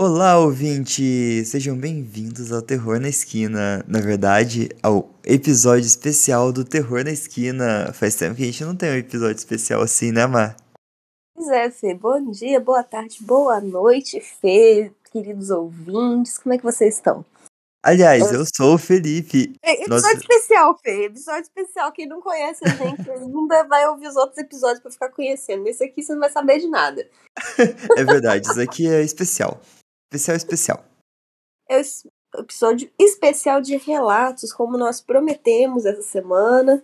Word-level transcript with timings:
Olá, 0.00 0.38
ouvinte! 0.38 1.44
Sejam 1.44 1.76
bem-vindos 1.76 2.52
ao 2.52 2.62
Terror 2.62 3.00
na 3.00 3.08
Esquina. 3.08 3.84
Na 3.88 4.00
verdade, 4.00 4.68
ao 4.80 5.10
episódio 5.24 5.86
especial 5.88 6.52
do 6.52 6.64
Terror 6.64 7.02
na 7.02 7.10
Esquina. 7.10 7.92
Faz 7.92 8.14
tempo 8.14 8.36
que 8.36 8.44
a 8.44 8.46
gente 8.46 8.62
não 8.62 8.76
tem 8.76 8.90
um 8.92 8.96
episódio 8.96 9.34
especial 9.34 9.82
assim, 9.82 10.12
né, 10.12 10.24
Mar? 10.24 10.54
Pois 11.34 11.48
é, 11.48 11.68
Fê. 11.68 11.94
Bom 11.94 12.30
dia, 12.30 12.60
boa 12.60 12.84
tarde, 12.84 13.18
boa 13.22 13.60
noite, 13.60 14.20
Fê, 14.20 14.92
queridos 15.10 15.50
ouvintes. 15.50 16.38
Como 16.38 16.54
é 16.54 16.58
que 16.58 16.64
vocês 16.64 16.94
estão? 16.94 17.24
Aliás, 17.84 18.30
eu 18.32 18.44
sou 18.54 18.74
o 18.74 18.78
Felipe. 18.78 19.56
É, 19.64 19.82
episódio 19.82 20.02
Nossa- 20.02 20.12
especial, 20.14 20.78
Fê. 20.78 21.06
Episódio 21.06 21.42
especial. 21.42 21.90
Quem 21.90 22.06
não 22.06 22.20
conhece 22.20 22.60
a 22.64 22.68
gente 22.68 23.02
ainda 23.10 23.64
vai 23.64 23.88
ouvir 23.88 24.06
os 24.06 24.14
outros 24.14 24.38
episódios 24.38 24.78
pra 24.80 24.92
ficar 24.92 25.08
conhecendo. 25.08 25.64
Nesse 25.64 25.82
aqui 25.82 26.04
você 26.04 26.12
não 26.12 26.20
vai 26.20 26.30
saber 26.30 26.60
de 26.60 26.68
nada. 26.68 27.04
É 27.96 28.04
verdade, 28.04 28.48
isso 28.48 28.60
aqui 28.60 28.86
é 28.88 29.02
especial. 29.02 29.60
Especial, 30.10 30.36
especial. 30.36 30.84
É 31.68 31.80
o 32.34 32.40
episódio 32.40 32.90
especial 32.98 33.60
de 33.60 33.76
relatos, 33.76 34.52
como 34.52 34.78
nós 34.78 35.00
prometemos 35.00 35.84
essa 35.84 36.02
semana. 36.02 36.82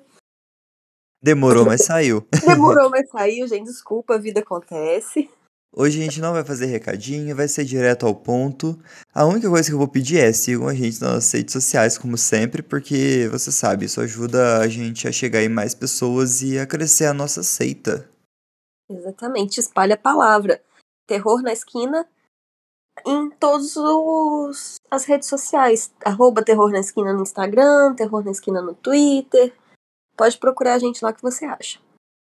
Demorou, 1.23 1.65
mas 1.65 1.87
saiu. 1.87 2.27
Demorou, 2.47 2.91
mas 2.91 3.09
saiu, 3.09 3.49
gente. 3.49 3.65
Desculpa, 3.65 4.15
a 4.15 4.19
vida 4.19 4.41
acontece. 4.41 5.31
Hoje 5.77 5.99
a 5.99 6.05
gente 6.05 6.21
não 6.21 6.35
vai 6.35 6.45
fazer 6.45 6.67
recadinho, 6.67 7.35
vai 7.35 7.49
ser 7.49 7.65
direto 7.65 8.07
ao 8.07 8.15
ponto. 8.15 8.79
A 9.13 9.25
única 9.25 9.49
coisa 9.49 9.69
que 9.69 9.75
eu 9.75 9.79
vou 9.79 9.89
pedir 9.89 10.19
é 10.19 10.33
sigam 10.33 10.69
a 10.69 10.75
gente 10.75 11.01
nas 11.01 11.33
redes 11.33 11.53
sociais, 11.53 11.99
como 11.99 12.17
sempre, 12.17 12.63
porque 12.63 13.27
você 13.33 13.51
sabe, 13.51 13.87
isso 13.87 14.01
ajuda 14.01 14.59
a 14.59 14.69
gente 14.69 15.09
a 15.09 15.13
chegar 15.13 15.43
em 15.43 15.49
mais 15.49 15.75
pessoas 15.75 16.43
e 16.43 16.59
a 16.59 16.67
crescer 16.67 17.07
a 17.07 17.15
nossa 17.15 17.43
seita. 17.43 18.09
Exatamente. 18.89 19.59
Espalha 19.59 19.95
a 19.95 19.99
palavra. 19.99 20.63
Terror 21.07 21.43
na 21.43 21.53
esquina 21.53 22.07
em 23.07 23.31
todas 23.31 23.77
as 24.91 25.05
redes 25.05 25.29
sociais. 25.29 25.93
Arroba 26.05 26.45
Terror 26.45 26.71
na 26.71 26.81
Esquina 26.81 27.13
no 27.13 27.23
Instagram, 27.23 27.95
Terror 27.95 28.25
na 28.25 28.31
Esquina 28.31 28.63
no 28.63 28.75
Twitter. 28.75 29.53
Pode 30.17 30.39
procurar 30.39 30.75
a 30.75 30.79
gente 30.79 31.05
lá 31.05 31.13
que 31.13 31.23
você 31.23 31.45
acha. 31.45 31.81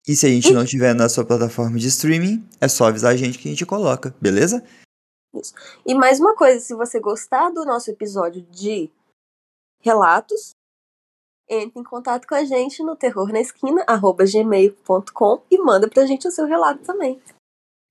E 0.07 0.15
se 0.15 0.25
a 0.25 0.29
gente 0.29 0.51
não 0.53 0.65
tiver 0.65 0.95
na 0.95 1.09
sua 1.09 1.25
plataforma 1.25 1.77
de 1.77 1.87
streaming, 1.87 2.47
é 2.61 2.67
só 2.67 2.85
avisar 2.85 3.11
a 3.11 3.17
gente 3.17 3.37
que 3.37 3.49
a 3.49 3.51
gente 3.51 3.65
coloca, 3.65 4.15
beleza? 4.21 4.63
E 5.85 5.93
mais 5.93 6.19
uma 6.19 6.33
coisa, 6.33 6.61
se 6.61 6.73
você 6.73 6.99
gostar 6.99 7.49
do 7.49 7.65
nosso 7.65 7.91
episódio 7.91 8.41
de 8.43 8.89
relatos, 9.81 10.51
entre 11.49 11.79
em 11.79 11.83
contato 11.83 12.25
com 12.25 12.35
a 12.35 12.45
gente 12.45 12.81
no 12.83 12.95
terrornaesquina@gmail.com 12.95 15.41
e 15.51 15.57
manda 15.57 15.89
pra 15.89 16.05
gente 16.05 16.25
o 16.27 16.31
seu 16.31 16.45
relato 16.45 16.83
também. 16.83 17.21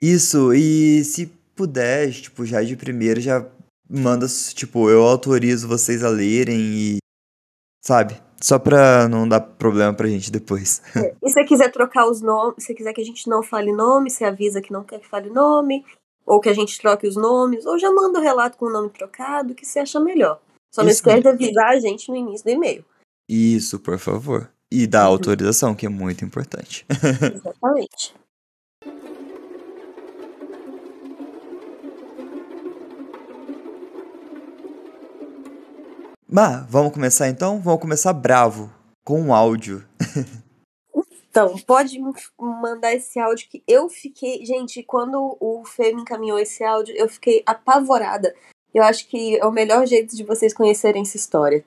Isso, 0.00 0.54
e 0.54 1.04
se 1.04 1.26
puder, 1.56 2.12
tipo, 2.12 2.44
já 2.44 2.62
de 2.62 2.76
primeira, 2.76 3.20
já 3.20 3.44
manda, 3.88 4.26
tipo, 4.54 4.90
eu 4.90 5.02
autorizo 5.02 5.66
vocês 5.66 6.04
a 6.04 6.08
lerem 6.08 6.58
e. 6.60 6.98
Sabe? 7.84 8.20
Só 8.40 8.58
pra 8.58 9.08
não 9.08 9.26
dar 9.28 9.40
problema 9.40 9.94
pra 9.94 10.06
gente 10.08 10.30
depois. 10.30 10.82
E 11.22 11.28
se 11.28 11.34
você 11.34 11.44
quiser 11.44 11.72
trocar 11.72 12.06
os 12.06 12.20
nomes, 12.20 12.56
se 12.58 12.66
você 12.66 12.74
quiser 12.74 12.92
que 12.92 13.00
a 13.00 13.04
gente 13.04 13.28
não 13.28 13.42
fale 13.42 13.72
nome, 13.72 14.10
você 14.10 14.24
avisa 14.24 14.60
que 14.60 14.72
não 14.72 14.84
quer 14.84 15.00
que 15.00 15.08
fale 15.08 15.30
nome, 15.30 15.84
ou 16.26 16.40
que 16.40 16.48
a 16.48 16.52
gente 16.52 16.78
troque 16.78 17.06
os 17.06 17.16
nomes, 17.16 17.64
ou 17.64 17.78
já 17.78 17.90
manda 17.90 18.18
o 18.18 18.22
relato 18.22 18.58
com 18.58 18.66
o 18.66 18.72
nome 18.72 18.90
trocado, 18.90 19.54
que 19.54 19.64
você 19.64 19.78
acha 19.80 19.98
melhor. 19.98 20.40
Só 20.74 20.82
não 20.82 20.90
esquece 20.90 21.22
de 21.22 21.28
avisar 21.28 21.68
a 21.70 21.80
gente 21.80 22.10
no 22.10 22.16
início 22.16 22.44
do 22.44 22.50
e-mail. 22.50 22.84
Isso, 23.28 23.78
por 23.78 23.98
favor. 23.98 24.50
E 24.70 24.86
dar 24.86 25.06
Uhum. 25.06 25.12
autorização, 25.12 25.74
que 25.74 25.86
é 25.86 25.88
muito 25.88 26.24
importante. 26.24 26.84
Exatamente. 27.34 28.14
Mas, 36.38 36.66
vamos 36.68 36.92
começar 36.92 37.30
então? 37.30 37.62
Vamos 37.62 37.80
começar 37.80 38.12
bravo, 38.12 38.70
com 39.02 39.18
um 39.18 39.32
áudio. 39.32 39.82
Então, 41.30 41.56
pode 41.66 41.98
me 41.98 42.12
mandar 42.38 42.92
esse 42.92 43.18
áudio 43.18 43.48
que 43.50 43.62
eu 43.66 43.88
fiquei. 43.88 44.44
Gente, 44.44 44.82
quando 44.82 45.36
o 45.40 45.64
Fê 45.64 45.94
me 45.94 46.02
encaminhou 46.02 46.38
esse 46.38 46.62
áudio, 46.62 46.94
eu 46.94 47.08
fiquei 47.08 47.42
apavorada. 47.46 48.34
Eu 48.74 48.82
acho 48.82 49.08
que 49.08 49.38
é 49.38 49.46
o 49.46 49.50
melhor 49.50 49.86
jeito 49.86 50.14
de 50.14 50.24
vocês 50.24 50.52
conhecerem 50.52 51.00
essa 51.00 51.16
história. 51.16 51.64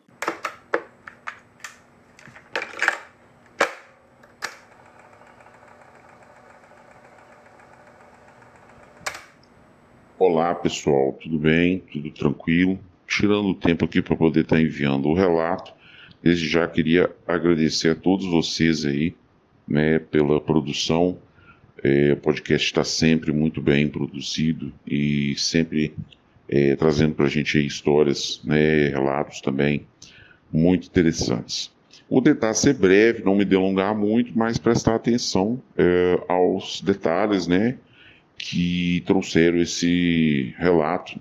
Olá 10.19 10.53
pessoal, 10.53 11.13
tudo 11.13 11.39
bem? 11.39 11.79
Tudo 11.91 12.11
tranquilo? 12.11 12.79
Tirando 13.09 13.49
o 13.49 13.55
tempo 13.55 13.85
aqui 13.85 14.03
para 14.03 14.15
poder 14.15 14.41
estar 14.41 14.61
enviando 14.61 15.09
o 15.09 15.15
relato, 15.15 15.73
desde 16.21 16.47
já 16.47 16.67
queria 16.67 17.09
agradecer 17.27 17.89
a 17.89 17.95
todos 17.95 18.27
vocês 18.27 18.85
aí, 18.85 19.15
né, 19.67 19.97
pela 19.97 20.39
produção. 20.39 21.17
É, 21.83 22.13
o 22.13 22.17
podcast 22.17 22.67
está 22.67 22.83
sempre 22.83 23.31
muito 23.31 23.61
bem 23.61 23.87
produzido 23.87 24.71
e 24.85 25.33
sempre 25.37 25.93
é, 26.47 26.75
trazendo 26.75 27.15
para 27.15 27.25
a 27.25 27.29
gente 27.29 27.65
histórias, 27.65 28.41
né, 28.43 28.89
relatos 28.89 29.41
também 29.41 29.87
muito 30.51 30.87
interessantes. 30.87 31.71
Vou 32.07 32.21
tentar 32.21 32.53
ser 32.53 32.75
breve, 32.75 33.23
não 33.23 33.35
me 33.35 33.45
delongar 33.45 33.95
muito, 33.95 34.37
mas 34.37 34.59
prestar 34.59 34.95
atenção 34.95 35.61
é, 35.75 36.19
aos 36.27 36.79
detalhes, 36.81 37.47
né, 37.47 37.77
que 38.37 39.01
trouxeram 39.05 39.57
esse 39.57 40.53
relato 40.57 41.19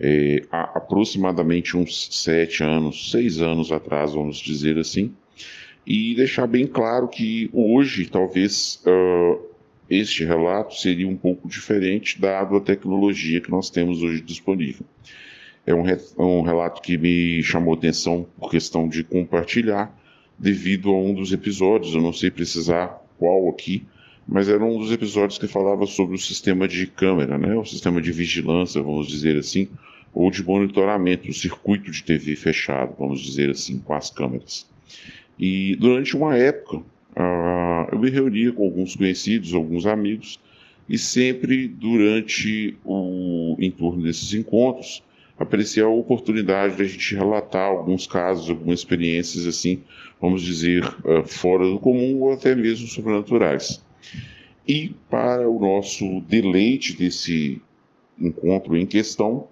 é, 0.00 0.42
há 0.50 0.62
aproximadamente 0.78 1.76
uns 1.76 2.08
sete 2.10 2.62
anos, 2.62 3.10
seis 3.10 3.40
anos 3.40 3.70
atrás, 3.70 4.14
vamos 4.14 4.38
dizer 4.38 4.78
assim, 4.78 5.14
e 5.86 6.14
deixar 6.14 6.46
bem 6.46 6.66
claro 6.66 7.08
que 7.08 7.50
hoje 7.52 8.06
talvez 8.06 8.82
ah, 8.86 9.38
este 9.90 10.24
relato 10.24 10.74
seria 10.74 11.06
um 11.08 11.16
pouco 11.16 11.48
diferente 11.48 12.20
dado 12.20 12.56
a 12.56 12.60
tecnologia 12.60 13.40
que 13.40 13.50
nós 13.50 13.68
temos 13.68 14.02
hoje 14.02 14.20
disponível. 14.20 14.86
É 15.66 15.74
um, 15.74 15.82
re- 15.82 15.98
um 16.18 16.42
relato 16.42 16.80
que 16.82 16.96
me 16.98 17.42
chamou 17.42 17.74
atenção 17.74 18.26
por 18.38 18.50
questão 18.50 18.88
de 18.88 19.04
compartilhar, 19.04 19.96
devido 20.38 20.90
a 20.90 20.98
um 20.98 21.14
dos 21.14 21.32
episódios, 21.32 21.94
eu 21.94 22.00
não 22.00 22.12
sei 22.12 22.30
precisar 22.30 23.00
qual 23.18 23.48
aqui, 23.48 23.84
mas 24.26 24.48
era 24.48 24.64
um 24.64 24.78
dos 24.78 24.92
episódios 24.92 25.38
que 25.38 25.46
falava 25.46 25.86
sobre 25.86 26.14
o 26.14 26.18
sistema 26.18 26.68
de 26.68 26.86
câmera, 26.86 27.36
né? 27.36 27.54
o 27.54 27.64
sistema 27.64 28.00
de 28.00 28.12
vigilância, 28.12 28.82
vamos 28.82 29.08
dizer 29.08 29.36
assim, 29.38 29.68
ou 30.14 30.30
de 30.30 30.44
monitoramento, 30.44 31.28
o 31.28 31.34
circuito 31.34 31.90
de 31.90 32.02
TV 32.02 32.36
fechado, 32.36 32.94
vamos 32.98 33.20
dizer 33.20 33.50
assim, 33.50 33.78
com 33.78 33.94
as 33.94 34.10
câmeras. 34.10 34.66
E 35.38 35.74
durante 35.76 36.16
uma 36.16 36.36
época, 36.36 36.82
ah, 37.16 37.88
eu 37.90 37.98
me 37.98 38.10
reunia 38.10 38.52
com 38.52 38.64
alguns 38.64 38.94
conhecidos, 38.94 39.54
alguns 39.54 39.86
amigos, 39.86 40.38
e 40.88 40.98
sempre 40.98 41.68
durante 41.68 42.76
o 42.84 43.56
em 43.58 43.70
torno 43.70 44.02
desses 44.02 44.34
encontros 44.34 45.02
aparecia 45.38 45.84
a 45.84 45.88
oportunidade 45.88 46.76
de 46.76 46.82
a 46.82 46.86
gente 46.86 47.14
relatar 47.14 47.68
alguns 47.68 48.06
casos, 48.06 48.50
algumas 48.50 48.80
experiências 48.80 49.46
assim, 49.46 49.82
vamos 50.20 50.42
dizer, 50.42 50.84
ah, 50.84 51.22
fora 51.24 51.64
do 51.64 51.78
comum 51.78 52.20
ou 52.20 52.32
até 52.32 52.54
mesmo 52.54 52.86
sobrenaturais. 52.86 53.82
E 54.66 54.94
para 55.10 55.48
o 55.48 55.58
nosso 55.58 56.20
deleite 56.22 56.96
desse 56.96 57.60
encontro 58.18 58.76
em 58.76 58.86
questão, 58.86 59.48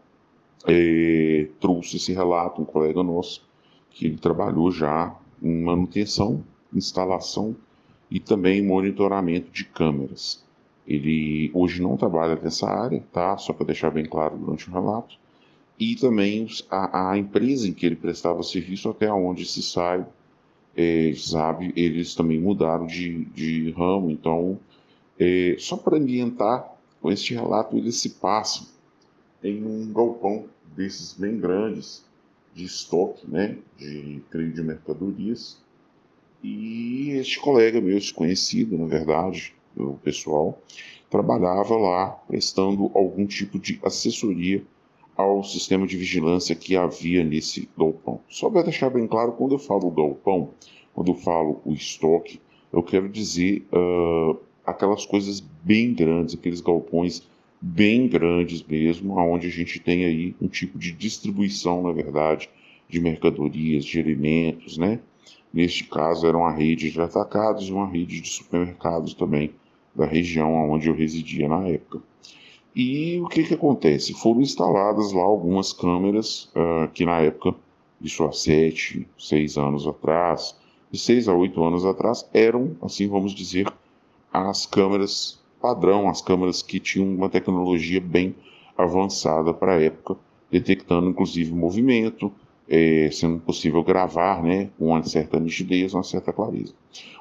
eh, 0.67 1.49
trouxe 1.59 1.97
esse 1.97 2.13
relato 2.13 2.63
um 2.63 2.65
colega 2.65 3.03
nosso 3.03 3.49
que 3.91 4.07
ele 4.07 4.17
trabalhou 4.17 4.71
já 4.71 5.17
em 5.43 5.63
manutenção, 5.63 6.45
instalação 6.73 7.57
e 8.11 8.21
também 8.21 8.65
monitoramento 8.65 9.51
de 9.51 9.65
câmeras. 9.65 10.45
Ele 10.87 11.51
hoje 11.55 11.81
não 11.81 11.97
trabalha 11.97 12.37
nessa 12.37 12.69
área, 12.69 13.03
tá? 13.13 13.37
Só 13.37 13.53
para 13.53 13.67
deixar 13.67 13.91
bem 13.91 14.05
claro 14.05 14.37
durante 14.37 14.69
o 14.69 14.73
relato. 14.73 15.17
E 15.79 15.95
também 15.97 16.47
a, 16.71 17.13
a 17.13 17.19
empresa 17.19 17.69
em 17.69 17.73
que 17.73 17.87
ele 17.87 17.97
prestava 17.97 18.43
serviço, 18.43 18.89
até 18.89 19.11
onde 19.11 19.47
se 19.47 19.63
sai, 19.63 20.05
eh, 20.77 21.13
sabe, 21.17 21.73
eles 21.77 22.15
também 22.15 22.41
mudaram 22.41 22.87
de, 22.87 23.25
de 23.27 23.71
ramo. 23.73 24.11
Então, 24.11 24.59
eh, 25.19 25.57
só 25.59 25.77
para 25.77 25.99
ambientar, 25.99 26.77
com 27.01 27.11
este 27.11 27.35
relato, 27.35 27.77
ele 27.77 27.93
se 27.93 28.11
passa 28.11 28.67
em 29.43 29.65
um 29.65 29.93
galpão 29.93 30.47
desses 30.77 31.15
bem 31.15 31.39
grandes, 31.39 32.05
de 32.55 32.65
estoque, 32.65 33.31
né, 33.31 33.57
de 33.79 34.23
creio 34.31 34.53
de 34.53 34.63
mercadorias. 34.63 35.59
E 36.43 37.11
este 37.13 37.39
colega 37.39 37.81
meu, 37.81 37.97
esse 37.97 38.13
conhecido, 38.13 38.77
na 38.77 38.87
verdade, 38.87 39.55
do 39.75 39.95
pessoal, 40.03 40.61
trabalhava 41.09 41.77
lá 41.77 42.11
prestando 42.27 42.91
algum 42.95 43.27
tipo 43.27 43.59
de 43.59 43.79
assessoria 43.83 44.63
ao 45.17 45.43
sistema 45.45 45.87
de 45.87 45.97
vigilância 45.97 46.55
que 46.55 46.77
havia 46.77 47.23
nesse 47.25 47.69
galpão. 47.77 48.21
Só 48.29 48.49
para 48.49 48.63
deixar 48.63 48.91
bem 48.91 49.07
claro, 49.07 49.33
quando 49.33 49.55
eu 49.55 49.59
falo 49.59 49.91
galpão, 49.91 50.51
quando 50.95 51.13
eu 51.13 51.17
falo 51.17 51.61
o 51.65 51.73
estoque, 51.73 52.41
eu 52.73 52.83
quero 52.83 53.09
dizer 53.09 53.67
ah, 53.73 54.37
aquelas 54.65 55.05
coisas 55.05 55.41
bem 55.41 55.93
grandes, 55.93 56.35
aqueles 56.35 56.61
galpões 56.61 57.23
bem 57.61 58.09
grandes 58.09 58.63
mesmo, 58.63 59.19
onde 59.19 59.47
a 59.47 59.51
gente 59.51 59.79
tem 59.81 60.05
aí 60.05 60.35
um 60.41 60.49
tipo 60.49 60.79
de 60.79 60.93
distribuição, 60.93 61.83
na 61.83 61.93
verdade, 61.93 62.49
de 62.89 63.01
mercadorias, 63.01 63.85
de 63.85 64.01
alimentos, 64.01 64.79
né? 64.79 65.01
Neste 65.53 65.85
caso, 65.85 66.27
era 66.27 66.37
uma 66.37 66.53
rede 66.53 66.91
de 66.91 67.01
atacados 67.01 67.69
e 67.69 67.73
uma 67.73 67.87
rede 67.87 68.21
de 68.21 68.29
supermercados 68.29 69.15
também 69.15 69.53
da 69.95 70.07
região 70.07 70.71
onde 70.71 70.89
eu 70.89 70.95
residia 70.95 71.49
na 71.49 71.67
época. 71.69 72.01
E 72.75 73.21
o 73.21 73.29
que, 73.29 73.43
que 73.43 73.55
acontece? 73.55 74.15
Foram 74.15 74.41
instaladas 74.41 75.13
lá 75.13 75.23
algumas 75.23 75.73
câmeras 75.73 76.49
uh, 76.55 76.89
que 76.93 77.05
na 77.05 77.21
época, 77.21 77.55
isso 78.01 78.25
há 78.25 78.33
sete, 78.33 79.07
seis 79.19 79.57
anos 79.57 79.87
atrás, 79.87 80.57
de 80.91 80.99
seis 80.99 81.29
a 81.29 81.35
oito 81.35 81.63
anos 81.65 81.85
atrás, 81.85 82.29
eram, 82.33 82.77
assim 82.83 83.09
vamos 83.09 83.33
dizer, 83.33 83.73
as 84.33 84.67
câmeras 84.67 85.41
padrão, 85.61 86.09
as 86.09 86.23
câmeras 86.23 86.63
que 86.63 86.81
tinham 86.81 87.09
uma 87.09 87.29
tecnologia 87.29 88.01
bem 88.01 88.35
avançada 88.77 89.53
para 89.53 89.75
a 89.75 89.83
época, 89.83 90.17
detectando 90.51 91.11
inclusive 91.11 91.53
movimento, 91.53 92.33
é, 92.71 93.11
sendo 93.11 93.41
possível 93.41 93.83
gravar 93.83 94.41
né, 94.45 94.71
com 94.79 94.87
uma 94.87 95.03
certa 95.03 95.41
nitidez, 95.41 95.93
uma 95.93 96.05
certa 96.05 96.33
clareza. 96.33 96.73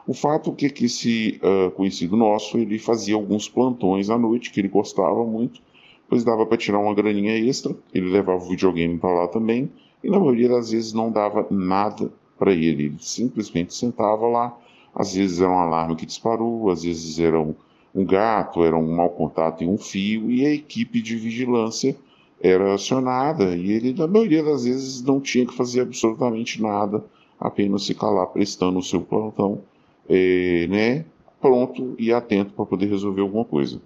O 0.05 0.13
fato 0.13 0.55
é 0.61 0.69
que 0.69 0.85
esse 0.85 1.41
uh, 1.43 1.71
conhecido 1.71 2.15
nosso, 2.15 2.57
ele 2.59 2.77
fazia 2.77 3.15
alguns 3.15 3.49
plantões 3.49 4.11
à 4.11 4.17
noite, 4.17 4.51
que 4.51 4.59
ele 4.61 4.67
gostava 4.67 5.25
muito, 5.25 5.59
pois 6.07 6.23
dava 6.23 6.45
para 6.45 6.57
tirar 6.57 6.77
uma 6.77 6.93
graninha 6.93 7.35
extra, 7.35 7.75
ele 7.91 8.11
levava 8.11 8.43
o 8.43 8.49
videogame 8.49 8.97
para 8.99 9.21
lá 9.21 9.27
também, 9.27 9.71
e 10.03 10.09
na 10.09 10.19
maioria 10.19 10.49
das 10.49 10.69
vezes 10.69 10.93
não 10.93 11.11
dava 11.11 11.45
nada 11.49 12.11
para 12.37 12.53
ele, 12.53 12.85
ele 12.85 12.95
simplesmente 12.99 13.73
sentava 13.73 14.27
lá, 14.27 14.55
às 14.93 15.13
vezes 15.15 15.41
era 15.41 15.51
um 15.51 15.59
alarme 15.59 15.95
que 15.95 16.05
disparou, 16.05 16.69
às 16.69 16.83
vezes 16.83 17.19
era 17.19 17.39
um, 17.39 17.53
um 17.93 18.05
gato, 18.05 18.63
era 18.63 18.77
um 18.77 18.95
mau 18.95 19.09
contato 19.09 19.63
em 19.63 19.67
um 19.67 19.77
fio, 19.77 20.31
e 20.31 20.45
a 20.45 20.53
equipe 20.53 21.01
de 21.01 21.15
vigilância 21.15 21.95
era 22.41 22.73
acionada 22.73 23.55
e 23.55 23.71
ele, 23.71 23.93
na 23.93 24.07
maioria 24.07 24.43
das 24.43 24.63
vezes, 24.63 25.01
não 25.03 25.19
tinha 25.19 25.45
que 25.45 25.53
fazer 25.53 25.81
absolutamente 25.81 26.61
nada, 26.61 27.03
apenas 27.39 27.85
ficar 27.85 28.09
lá 28.09 28.25
prestando 28.25 28.79
o 28.79 28.83
seu 28.83 29.01
plantão, 29.01 29.61
é, 30.07 30.67
né, 30.67 31.05
pronto 31.41 31.95
e 31.97 32.11
atento 32.11 32.53
para 32.53 32.65
poder 32.65 32.87
resolver 32.87 33.21
alguma 33.21 33.45
coisa. 33.45 33.81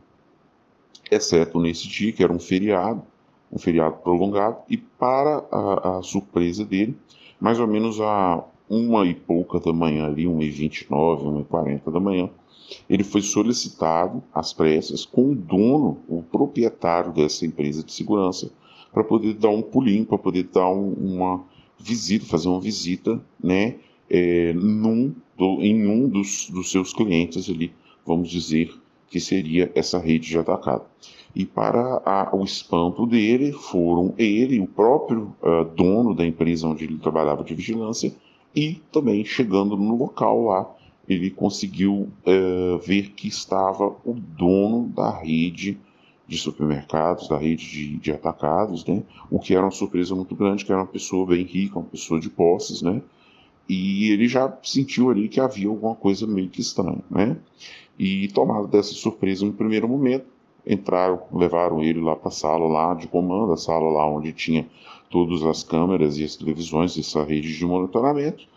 Exceto 1.11 1.59
nesse 1.59 1.87
dia, 1.87 2.11
que 2.11 2.23
era 2.23 2.33
um 2.33 2.39
feriado, 2.39 3.01
um 3.51 3.59
feriado 3.59 3.97
prolongado, 3.97 4.57
e 4.69 4.77
para 4.77 5.45
a, 5.51 5.97
a 5.97 6.01
surpresa 6.01 6.65
dele, 6.65 6.97
mais 7.39 7.59
ou 7.59 7.67
menos 7.67 7.99
a 8.01 8.43
uma 8.69 9.05
e 9.05 9.13
pouca 9.13 9.59
da 9.59 9.73
manhã 9.73 10.05
ali, 10.07 10.25
uma 10.25 10.43
e 10.43 10.49
vinte 10.49 10.81
e 10.81 10.91
nove, 10.91 11.27
uma 11.27 11.41
e 11.41 11.43
quarenta 11.43 11.91
da 11.91 11.99
manhã, 11.99 12.29
ele 12.89 13.03
foi 13.03 13.21
solicitado 13.21 14.23
às 14.33 14.53
pressas 14.53 15.05
com 15.05 15.31
o 15.31 15.35
dono, 15.35 15.99
o 16.07 16.23
proprietário 16.23 17.11
dessa 17.11 17.45
empresa 17.45 17.83
de 17.83 17.91
segurança, 17.91 18.51
para 18.91 19.03
poder 19.03 19.33
dar 19.33 19.49
um 19.49 19.61
pulinho, 19.61 20.05
para 20.05 20.17
poder 20.17 20.43
dar 20.53 20.69
um, 20.69 20.93
uma 20.93 21.43
visita, 21.79 22.25
fazer 22.25 22.47
uma 22.47 22.61
visita, 22.61 23.21
né, 23.43 23.75
é, 24.09 24.53
num, 24.53 25.13
do, 25.37 25.61
em 25.61 25.87
um 25.87 26.07
dos, 26.07 26.49
dos 26.49 26.69
seus 26.71 26.93
clientes 26.93 27.49
ali, 27.49 27.73
vamos 28.05 28.29
dizer 28.29 28.71
que 29.09 29.19
seria 29.19 29.71
essa 29.75 29.99
rede 29.99 30.29
de 30.29 30.37
atacado. 30.37 30.85
E 31.35 31.45
para 31.45 32.01
a, 32.05 32.35
o 32.35 32.43
espanto 32.43 33.05
dele, 33.05 33.51
foram 33.51 34.13
ele, 34.17 34.59
o 34.59 34.67
próprio 34.67 35.35
uh, 35.41 35.65
dono 35.75 36.13
da 36.13 36.25
empresa 36.25 36.67
onde 36.67 36.83
ele 36.83 36.97
trabalhava 36.97 37.43
de 37.43 37.55
vigilância, 37.55 38.13
e 38.55 38.79
também 38.91 39.25
chegando 39.25 39.75
no 39.75 39.95
local 39.95 40.43
lá, 40.43 40.75
ele 41.07 41.29
conseguiu 41.29 42.09
é, 42.25 42.77
ver 42.85 43.09
que 43.11 43.27
estava 43.27 43.87
o 44.05 44.13
dono 44.13 44.87
da 44.87 45.09
rede 45.09 45.77
de 46.27 46.37
supermercados, 46.37 47.27
da 47.27 47.37
rede 47.37 47.69
de, 47.69 47.97
de, 47.97 48.11
atacados, 48.11 48.85
né? 48.85 49.03
O 49.29 49.39
que 49.39 49.53
era 49.53 49.63
uma 49.63 49.71
surpresa 49.71 50.15
muito 50.15 50.35
grande, 50.35 50.63
que 50.63 50.71
era 50.71 50.81
uma 50.81 50.87
pessoa 50.87 51.25
bem 51.25 51.43
rica, 51.43 51.79
uma 51.79 51.87
pessoa 51.87 52.19
de 52.19 52.29
posses, 52.29 52.81
né? 52.81 53.01
E 53.67 54.09
ele 54.11 54.27
já 54.27 54.51
sentiu 54.63 55.09
ali 55.09 55.27
que 55.27 55.39
havia 55.39 55.67
alguma 55.67 55.95
coisa 55.95 56.25
meio 56.25 56.49
que 56.49 56.61
estranha, 56.61 57.03
né? 57.09 57.37
E 57.99 58.29
tomado 58.29 58.67
dessa 58.67 58.93
surpresa 58.93 59.45
no 59.45 59.53
primeiro 59.53 59.87
momento, 59.87 60.25
entraram, 60.65 61.21
levaram 61.31 61.83
ele 61.83 61.99
lá 61.99 62.15
para 62.15 62.29
a 62.29 62.31
sala 62.31 62.67
lá 62.67 62.93
de 62.93 63.07
comando, 63.07 63.53
a 63.53 63.57
sala 63.57 63.89
lá 63.91 64.07
onde 64.07 64.31
tinha 64.31 64.67
todas 65.09 65.43
as 65.43 65.63
câmeras 65.63 66.17
e 66.17 66.23
as 66.23 66.35
televisões, 66.35 66.97
essa 66.97 67.23
rede 67.23 67.55
de 67.55 67.65
monitoramento, 67.65 68.47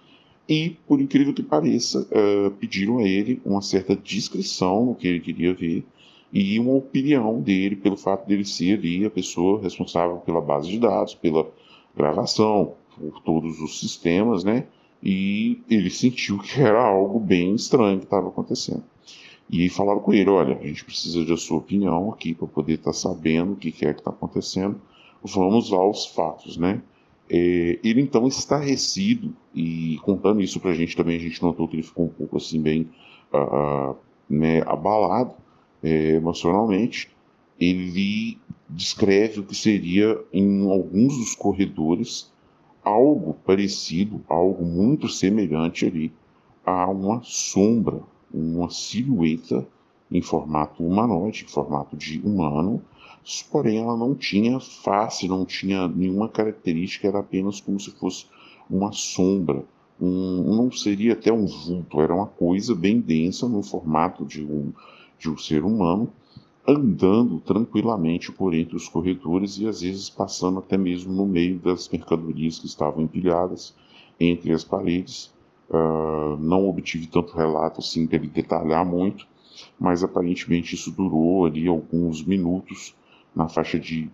e, 0.49 0.77
por 0.87 1.01
incrível 1.01 1.35
que 1.35 1.43
pareça, 1.43 2.01
uh, 2.01 2.51
pediram 2.53 2.99
a 2.99 3.03
ele 3.03 3.41
uma 3.45 3.61
certa 3.61 3.97
descrição 3.97 4.87
no 4.87 4.95
que 4.95 5.09
ele 5.09 5.21
queria 5.21 5.53
ver 5.53 5.85
e 6.33 6.59
uma 6.59 6.75
opinião 6.75 7.41
dele 7.41 7.77
pelo 7.77 7.97
fato 7.97 8.27
dele 8.27 8.45
ser 8.45 8.79
ali 8.79 9.05
a 9.05 9.11
pessoa 9.11 9.63
responsável 9.63 10.17
pela 10.19 10.41
base 10.41 10.69
de 10.69 10.79
dados, 10.79 11.15
pela 11.15 11.51
gravação, 11.97 12.75
por 12.99 13.21
todos 13.23 13.61
os 13.61 13.81
sistemas, 13.81 14.45
né? 14.45 14.67
E 15.03 15.61
ele 15.71 15.91
sentiu 15.91 16.39
que 16.39 16.61
era 16.61 16.83
algo 16.83 17.21
bem 17.21 17.55
estranho 17.55 17.99
que 17.99 18.05
estava 18.05 18.29
acontecendo. 18.29 18.83
E 19.49 19.69
falaram 19.69 20.01
com 20.01 20.13
ele: 20.13 20.29
olha, 20.29 20.59
a 20.59 20.67
gente 20.67 20.85
precisa 20.85 21.25
da 21.25 21.37
sua 21.37 21.59
opinião 21.59 22.11
aqui 22.11 22.35
para 22.35 22.47
poder 22.47 22.75
estar 22.75 22.91
tá 22.91 22.93
sabendo 22.93 23.53
o 23.53 23.57
que 23.57 23.69
é 23.69 23.93
que 23.93 24.01
está 24.01 24.11
acontecendo. 24.11 24.81
Vamos 25.23 25.73
aos 25.73 26.07
fatos, 26.07 26.57
né? 26.57 26.83
É, 27.29 27.79
ele 27.83 28.01
então 28.01 28.27
estarrecido 28.29 29.35
e 29.55 29.99
contando 30.03 30.41
isso 30.41 30.61
para 30.61 30.71
a 30.71 30.75
gente 30.75 30.97
também, 30.97 31.17
a 31.17 31.21
gente 31.21 31.43
notou 31.43 31.67
que 31.67 31.77
ele 31.77 31.83
ficou 31.83 32.07
um 32.07 32.11
pouco 32.11 32.37
assim 32.37 32.61
bem 32.61 32.89
uh, 33.33 33.97
né, 34.29 34.63
abalado 34.67 35.35
é, 35.83 36.15
emocionalmente. 36.15 37.11
Ele 37.59 38.39
descreve 38.69 39.41
o 39.41 39.45
que 39.45 39.55
seria 39.55 40.19
em 40.33 40.71
alguns 40.71 41.17
dos 41.17 41.35
corredores 41.35 42.31
algo 42.85 43.35
parecido, 43.45 44.21
algo 44.29 44.65
muito 44.65 45.09
semelhante 45.09 45.87
ali 45.87 46.13
a 46.65 46.89
uma 46.89 47.21
sombra, 47.23 48.01
uma 48.33 48.71
silhueta 48.71 49.67
em 50.11 50.23
formato 50.23 50.85
humanoide, 50.85 51.45
em 51.45 51.49
formato 51.49 51.97
de 51.97 52.21
humano, 52.21 52.83
porém 53.51 53.79
ela 53.79 53.97
não 53.97 54.15
tinha 54.15 54.61
face, 54.61 55.27
não 55.27 55.45
tinha 55.45 55.89
nenhuma 55.89 56.29
característica, 56.29 57.09
era 57.09 57.19
apenas 57.19 57.61
como 57.61 57.81
se 57.81 57.91
fosse 57.91 58.27
uma 58.71 58.93
sombra. 58.93 59.65
Um, 60.01 60.55
não 60.55 60.71
seria 60.71 61.15
até 61.15 61.33
um 61.33 61.47
vulto, 61.47 62.01
era 62.01 62.15
uma 62.15 62.27
coisa 62.27 62.75
bem 62.75 63.01
densa 63.01 63.49
no 63.49 63.63
formato 63.63 64.25
de 64.25 64.45
um, 64.45 64.73
de 65.19 65.29
um 65.29 65.37
ser 65.37 65.65
humano, 65.65 66.13
andando 66.69 67.41
tranquilamente 67.41 68.31
por 68.31 68.55
entre 68.55 68.77
os 68.77 68.89
corredores 68.89 69.59
e 69.59 69.67
às 69.67 69.81
vezes 69.81 70.11
passando 70.11 70.59
até 70.59 70.77
mesmo 70.77 71.13
no 71.13 71.27
meio 71.27 71.59
das 71.59 71.89
mercadorias 71.89 72.59
que 72.59 72.67
estavam 72.67 73.03
empilhadas 73.03 73.75
entre 74.21 74.53
as 74.53 74.63
paredes. 74.63 75.35
Uh, 75.69 76.37
não 76.39 76.69
obtive 76.69 77.09
tanto 77.09 77.37
relato 77.37 77.81
assim 77.81 78.07
dele 78.07 78.29
detalhar 78.29 78.85
muito, 78.85 79.27
mas 79.81 80.05
aparentemente 80.05 80.77
isso 80.77 80.93
durou 80.93 81.45
ali 81.45 81.67
alguns 81.67 82.25
minutos 82.25 82.95
na 83.37 83.49
faixa 83.49 83.79
de 83.79 84.11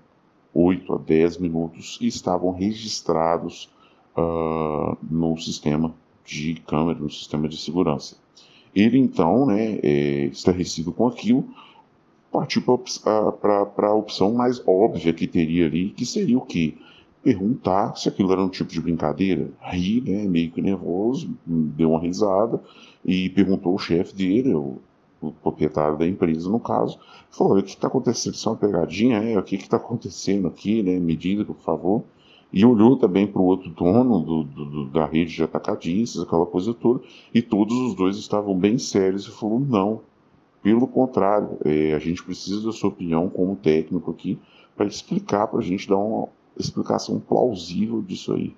8 0.53 0.95
a 0.95 0.99
10 0.99 1.39
minutos 1.39 1.97
e 2.01 2.09
estavam 2.09 2.51
registrados 2.51 3.71
uh, 4.17 4.99
no 5.09 5.39
sistema 5.39 5.95
de 6.25 6.57
câmera, 6.67 6.99
no 6.99 7.09
sistema 7.09 7.49
de 7.49 7.57
segurança. 7.57 8.17
Ele 8.75 8.99
então, 8.99 9.47
né, 9.47 9.79
é, 9.83 10.25
estarrecido 10.27 10.93
com 10.93 11.07
aquilo, 11.07 11.47
partiu 12.31 12.63
para 12.63 13.89
a 13.89 13.95
opção 13.95 14.33
mais 14.33 14.63
óbvia 14.67 15.13
que 15.13 15.27
teria 15.27 15.67
ali, 15.67 15.91
que 15.91 16.07
seria 16.07 16.39
o 16.39 16.41
quê? 16.41 16.75
Perguntar 17.23 17.97
se 17.97 18.09
aquilo 18.09 18.33
era 18.33 18.43
um 18.43 18.49
tipo 18.49 18.71
de 18.71 18.81
brincadeira. 18.81 19.51
Ri, 19.61 20.01
né, 20.01 20.27
meio 20.27 20.51
que 20.51 20.63
nervoso, 20.63 21.37
deu 21.47 21.91
uma 21.91 22.01
risada 22.01 22.61
e 23.05 23.29
perguntou 23.31 23.73
ao 23.73 23.79
chefe 23.79 24.15
dele, 24.15 24.55
o 25.23 25.33
proprietário 25.33 25.97
da 25.97 26.07
empresa, 26.07 26.51
no 26.51 26.61
caso, 26.61 26.99
falou: 27.31 27.59
o 27.59 27.63
que 27.63 27.71
está 27.71 27.87
acontecendo? 27.87 28.35
Isso 28.35 28.49
é 28.49 28.53
uma 28.53 28.59
pegadinha? 28.59 29.19
É, 29.19 29.39
o 29.39 29.43
que 29.43 29.57
está 29.57 29.77
acontecendo 29.77 30.49
aqui? 30.49 30.83
Né? 30.83 30.99
Me 30.99 31.17
diga, 31.17 31.45
por 31.45 31.57
favor. 31.57 32.03
E 32.53 32.67
olhou 32.67 32.97
também 32.97 33.27
para 33.27 33.41
o 33.41 33.47
outro 33.47 33.71
dono 33.71 34.21
do, 34.21 34.45
do, 34.45 34.87
da 34.91 35.07
rede 35.07 35.35
de 35.35 35.43
atacadistas, 35.43 36.23
aquela 36.23 36.45
coisa 36.45 36.75
toda, 36.75 37.01
e 37.33 37.41
todos 37.41 37.75
os 37.75 37.95
dois 37.95 38.19
estavam 38.19 38.55
bem 38.55 38.77
sérios 38.77 39.27
e 39.27 39.31
falou: 39.31 39.59
não, 39.59 40.01
pelo 40.63 40.87
contrário, 40.87 41.57
é, 41.65 41.95
a 41.95 41.99
gente 41.99 42.23
precisa 42.23 42.67
da 42.67 42.73
sua 42.73 42.91
opinião 42.91 43.29
como 43.29 43.57
técnico 43.57 44.11
aqui 44.11 44.39
para 44.77 44.87
explicar, 44.87 45.47
para 45.47 45.61
a 45.61 45.63
gente 45.63 45.89
dar 45.89 45.97
uma 45.97 46.29
explicação 46.59 47.19
plausível 47.19 48.03
disso 48.03 48.35
aí. 48.35 48.55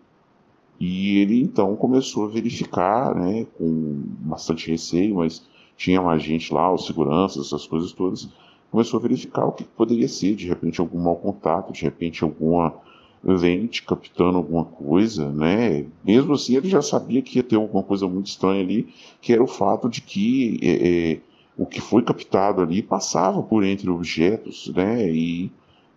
E 0.79 1.19
ele 1.19 1.41
então 1.41 1.77
começou 1.77 2.25
a 2.25 2.29
verificar, 2.29 3.15
né, 3.15 3.47
com 3.57 4.03
bastante 4.21 4.71
receio, 4.71 5.17
mas 5.17 5.47
tinha 5.77 6.01
mais 6.01 6.23
gente 6.23 6.53
lá, 6.53 6.73
os 6.73 6.87
seguranças, 6.87 7.47
essas 7.47 7.67
coisas 7.67 7.93
todas, 7.93 8.29
começou 8.71 8.99
a 8.99 9.03
verificar 9.03 9.47
o 9.47 9.53
que 9.53 9.65
poderia 9.65 10.09
ser, 10.09 10.35
de 10.35 10.49
repente 10.49 10.81
algum 10.81 11.01
mau 11.01 11.17
contato, 11.17 11.73
de 11.73 11.83
repente 11.83 12.25
alguma 12.25 12.75
lente 13.23 13.83
captando 13.83 14.37
alguma 14.37 14.65
coisa, 14.65 15.31
né? 15.31 15.87
Mesmo 16.05 16.35
assim, 16.35 16.57
ele 16.57 16.69
já 16.69 16.83
sabia 16.83 17.23
que 17.23 17.39
ia 17.39 17.43
ter 17.43 17.57
alguma 17.57 17.83
coisa 17.83 18.07
muito 18.07 18.27
estranha 18.27 18.61
ali, 18.61 18.89
que 19.21 19.33
era 19.33 19.43
o 19.43 19.47
fato 19.47 19.89
de 19.89 20.03
que 20.03 20.59
é, 20.63 21.13
é, 21.13 21.21
o 21.57 21.65
que 21.65 21.81
foi 21.81 22.03
captado 22.03 22.61
ali 22.61 22.83
passava 22.83 23.43
por 23.43 23.65
entre 23.65 23.89
objetos, 23.89 24.71
né? 24.75 25.09
E 25.11 25.51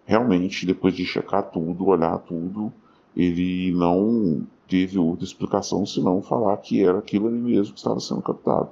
realmente, 0.06 0.66
depois 0.66 0.96
de 0.96 1.06
checar 1.06 1.52
tudo, 1.52 1.88
olhar 1.88 2.18
tudo, 2.20 2.72
ele 3.16 3.72
não 3.72 4.48
teve 4.68 4.98
outra 4.98 5.26
explicação 5.26 5.86
senão 5.86 6.22
falar 6.22 6.56
que 6.58 6.84
era 6.84 7.00
aquilo 7.00 7.28
ali 7.28 7.38
mesmo 7.38 7.74
que 7.74 7.80
estava 7.80 8.00
sendo 8.00 8.22
captado. 8.22 8.70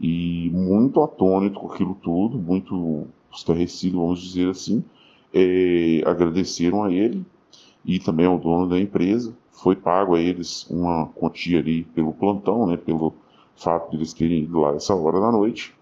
E 0.00 0.50
muito 0.52 1.02
atônito 1.02 1.60
com 1.60 1.72
aquilo 1.72 1.94
tudo, 1.94 2.38
muito 2.38 3.06
estarrecido, 3.32 4.00
vamos 4.00 4.20
dizer 4.20 4.48
assim, 4.48 4.82
é, 5.32 6.02
agradeceram 6.06 6.82
a 6.84 6.92
ele 6.92 7.24
e 7.84 7.98
também 7.98 8.26
ao 8.26 8.38
dono 8.38 8.68
da 8.68 8.78
empresa. 8.78 9.34
Foi 9.52 9.76
pago 9.76 10.14
a 10.14 10.20
eles 10.20 10.66
uma 10.70 11.06
quantia 11.08 11.58
ali 11.58 11.84
pelo 11.84 12.14
plantão, 12.14 12.66
né, 12.66 12.76
pelo 12.76 13.12
fato 13.54 13.90
de 13.90 13.96
eles 13.98 14.14
terem 14.14 14.44
ido 14.44 14.60
lá 14.60 14.74
essa 14.74 14.94
hora 14.94 15.20
da 15.20 15.30
noite. 15.30 15.74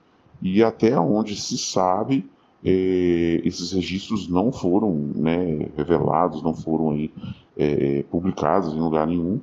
E 0.42 0.62
até 0.62 0.98
onde 0.98 1.36
se 1.36 1.56
sabe, 1.56 2.28
é, 2.64 3.40
esses 3.44 3.72
registros 3.72 4.28
não 4.28 4.50
foram 4.50 4.92
né, 5.14 5.68
revelados, 5.76 6.42
não 6.42 6.54
foram 6.54 6.90
aí, 6.90 7.10
é, 7.56 8.04
publicados 8.10 8.74
em 8.74 8.80
lugar 8.80 9.06
nenhum, 9.06 9.40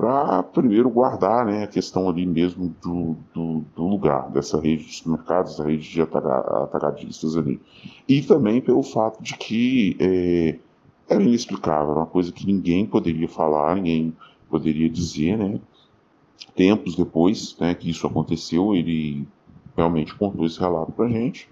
para 0.00 0.42
primeiro 0.44 0.88
guardar 0.88 1.44
né, 1.44 1.64
a 1.64 1.66
questão 1.66 2.08
ali 2.08 2.24
mesmo 2.24 2.74
do, 2.82 3.18
do, 3.34 3.64
do, 3.76 3.86
lugar, 3.86 4.30
dessa 4.30 4.58
rede 4.58 4.86
de 4.86 4.94
supermercados, 4.94 5.58
da 5.58 5.64
rede 5.64 5.90
de 5.90 6.00
atagadistas 6.00 7.36
ali. 7.36 7.60
E 8.08 8.22
também 8.22 8.62
pelo 8.62 8.82
fato 8.82 9.22
de 9.22 9.36
que 9.36 9.98
é, 10.00 10.58
era 11.06 11.22
inexplicável, 11.22 11.92
uma 11.92 12.06
coisa 12.06 12.32
que 12.32 12.46
ninguém 12.46 12.86
poderia 12.86 13.28
falar, 13.28 13.76
ninguém 13.76 14.16
poderia 14.48 14.88
dizer, 14.88 15.36
né? 15.36 15.60
Tempos 16.56 16.96
depois 16.96 17.54
né, 17.60 17.74
que 17.74 17.90
isso 17.90 18.06
aconteceu, 18.06 18.74
ele 18.74 19.28
realmente 19.76 20.14
contou 20.14 20.46
esse 20.46 20.58
relato 20.58 20.92
para 20.92 21.10
gente 21.10 21.46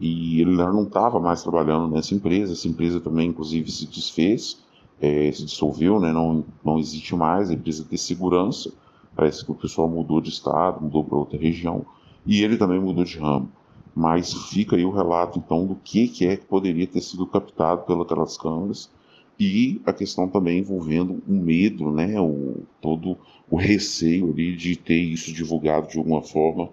e 0.00 0.40
ele 0.40 0.56
não 0.56 0.82
estava 0.82 1.20
mais 1.20 1.40
trabalhando 1.40 1.94
nessa 1.94 2.16
empresa, 2.16 2.52
essa 2.52 2.66
empresa 2.66 2.98
também 2.98 3.28
inclusive 3.28 3.70
se 3.70 3.86
desfez, 3.86 4.58
é, 5.00 5.30
se 5.32 5.44
dissolveu, 5.44 6.00
né, 6.00 6.12
não, 6.12 6.44
não 6.64 6.78
existe 6.78 7.14
mais, 7.14 7.50
a 7.50 7.54
empresa 7.54 7.84
de 7.84 7.98
segurança, 7.98 8.72
parece 9.14 9.44
que 9.44 9.50
o 9.50 9.54
pessoal 9.54 9.88
mudou 9.88 10.20
de 10.20 10.30
estado, 10.30 10.82
mudou 10.82 11.04
para 11.04 11.18
outra 11.18 11.38
região, 11.38 11.84
e 12.24 12.42
ele 12.42 12.56
também 12.56 12.80
mudou 12.80 13.04
de 13.04 13.18
ramo. 13.18 13.50
Mas 13.94 14.32
fica 14.50 14.76
aí 14.76 14.84
o 14.84 14.90
relato, 14.90 15.38
então, 15.38 15.66
do 15.66 15.74
que, 15.76 16.06
que 16.08 16.26
é 16.26 16.36
que 16.36 16.44
poderia 16.44 16.86
ter 16.86 17.00
sido 17.00 17.26
captado 17.26 17.82
pelas 18.04 18.36
câmeras, 18.36 18.90
e 19.38 19.80
a 19.84 19.92
questão 19.92 20.28
também 20.28 20.58
envolvendo 20.58 21.22
o 21.26 21.32
medo, 21.32 21.90
né, 21.92 22.18
o, 22.20 22.62
todo 22.80 23.18
o 23.50 23.56
receio 23.56 24.30
ali 24.30 24.56
de 24.56 24.76
ter 24.76 24.98
isso 24.98 25.32
divulgado 25.32 25.88
de 25.88 25.98
alguma 25.98 26.22
forma 26.22 26.70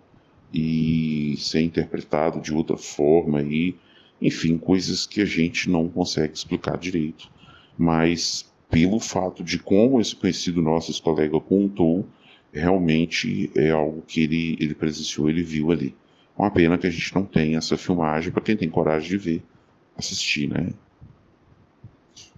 e 0.53 1.35
ser 1.37 1.61
interpretado 1.61 2.39
de 2.39 2.53
outra 2.53 2.77
forma 2.77 3.41
e 3.41 3.75
enfim 4.21 4.57
coisas 4.57 5.05
que 5.05 5.19
a 5.19 5.25
gente 5.25 5.69
não 5.69 5.89
consegue 5.89 6.33
explicar 6.33 6.77
direito 6.77 7.29
mas 7.77 8.51
pelo 8.69 8.99
fato 8.99 9.43
de 9.43 9.59
como 9.59 10.01
esse 10.01 10.15
conhecido 10.15 10.61
nosso, 10.61 10.91
esse 10.91 11.01
colega 11.01 11.39
contou, 11.39 12.05
realmente 12.51 13.51
é 13.55 13.71
algo 13.71 14.03
que 14.07 14.21
ele, 14.21 14.57
ele 14.59 14.73
presenciou, 14.73 15.29
ele 15.29 15.43
viu 15.43 15.71
ali. 15.71 15.95
Uma 16.37 16.49
pena 16.49 16.77
que 16.77 16.87
a 16.87 16.89
gente 16.89 17.13
não 17.13 17.23
tenha 17.23 17.57
essa 17.57 17.77
filmagem 17.77 18.31
para 18.31 18.41
quem 18.41 18.57
tem 18.57 18.69
coragem 18.69 19.09
de 19.09 19.17
ver, 19.17 19.43
assistir, 19.95 20.49
né? 20.49 20.69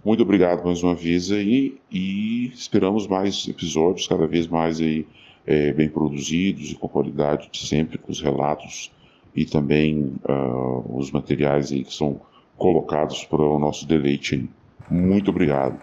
Muito 0.04 0.22
obrigado 0.22 0.64
mais 0.64 0.82
uma 0.82 0.94
vez 0.94 1.32
aí 1.32 1.78
e 1.90 2.46
esperamos 2.54 3.06
mais 3.06 3.48
episódios 3.48 4.06
cada 4.06 4.26
vez 4.26 4.46
mais 4.46 4.80
aí 4.80 5.06
é, 5.46 5.72
bem 5.72 5.88
produzidos 5.88 6.70
e 6.70 6.74
com 6.74 6.88
qualidade 6.88 7.48
de 7.50 7.66
sempre, 7.66 7.98
com 7.98 8.12
os 8.12 8.20
relatos 8.20 8.92
e 9.34 9.44
também 9.44 10.14
uh, 10.28 10.96
os 10.96 11.10
materiais 11.10 11.72
aí 11.72 11.84
que 11.84 11.92
são 11.92 12.20
colocados 12.56 13.24
para 13.24 13.42
o 13.42 13.58
nosso 13.58 13.86
deleite 13.86 14.34
aí. 14.34 14.48
Muito 14.90 15.30
obrigado. 15.30 15.80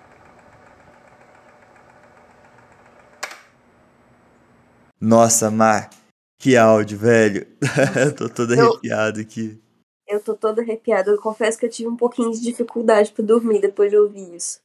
Nossa, 5.00 5.52
Mar, 5.52 5.90
que 6.40 6.56
áudio, 6.56 6.98
velho. 6.98 7.46
tô 8.18 8.30
todo 8.30 8.54
arrepiado 8.54 9.20
eu, 9.20 9.24
aqui. 9.24 9.62
Eu 10.08 10.22
tô 10.22 10.34
todo 10.34 10.60
arrepiado. 10.60 11.12
Eu 11.12 11.18
confesso 11.18 11.58
que 11.58 11.66
eu 11.66 11.70
tive 11.70 11.90
um 11.90 11.98
pouquinho 11.98 12.32
de 12.32 12.42
dificuldade 12.42 13.12
para 13.12 13.26
dormir 13.26 13.60
depois 13.60 13.92
de 13.92 13.98
ouvir 13.98 14.36
isso. 14.36 14.60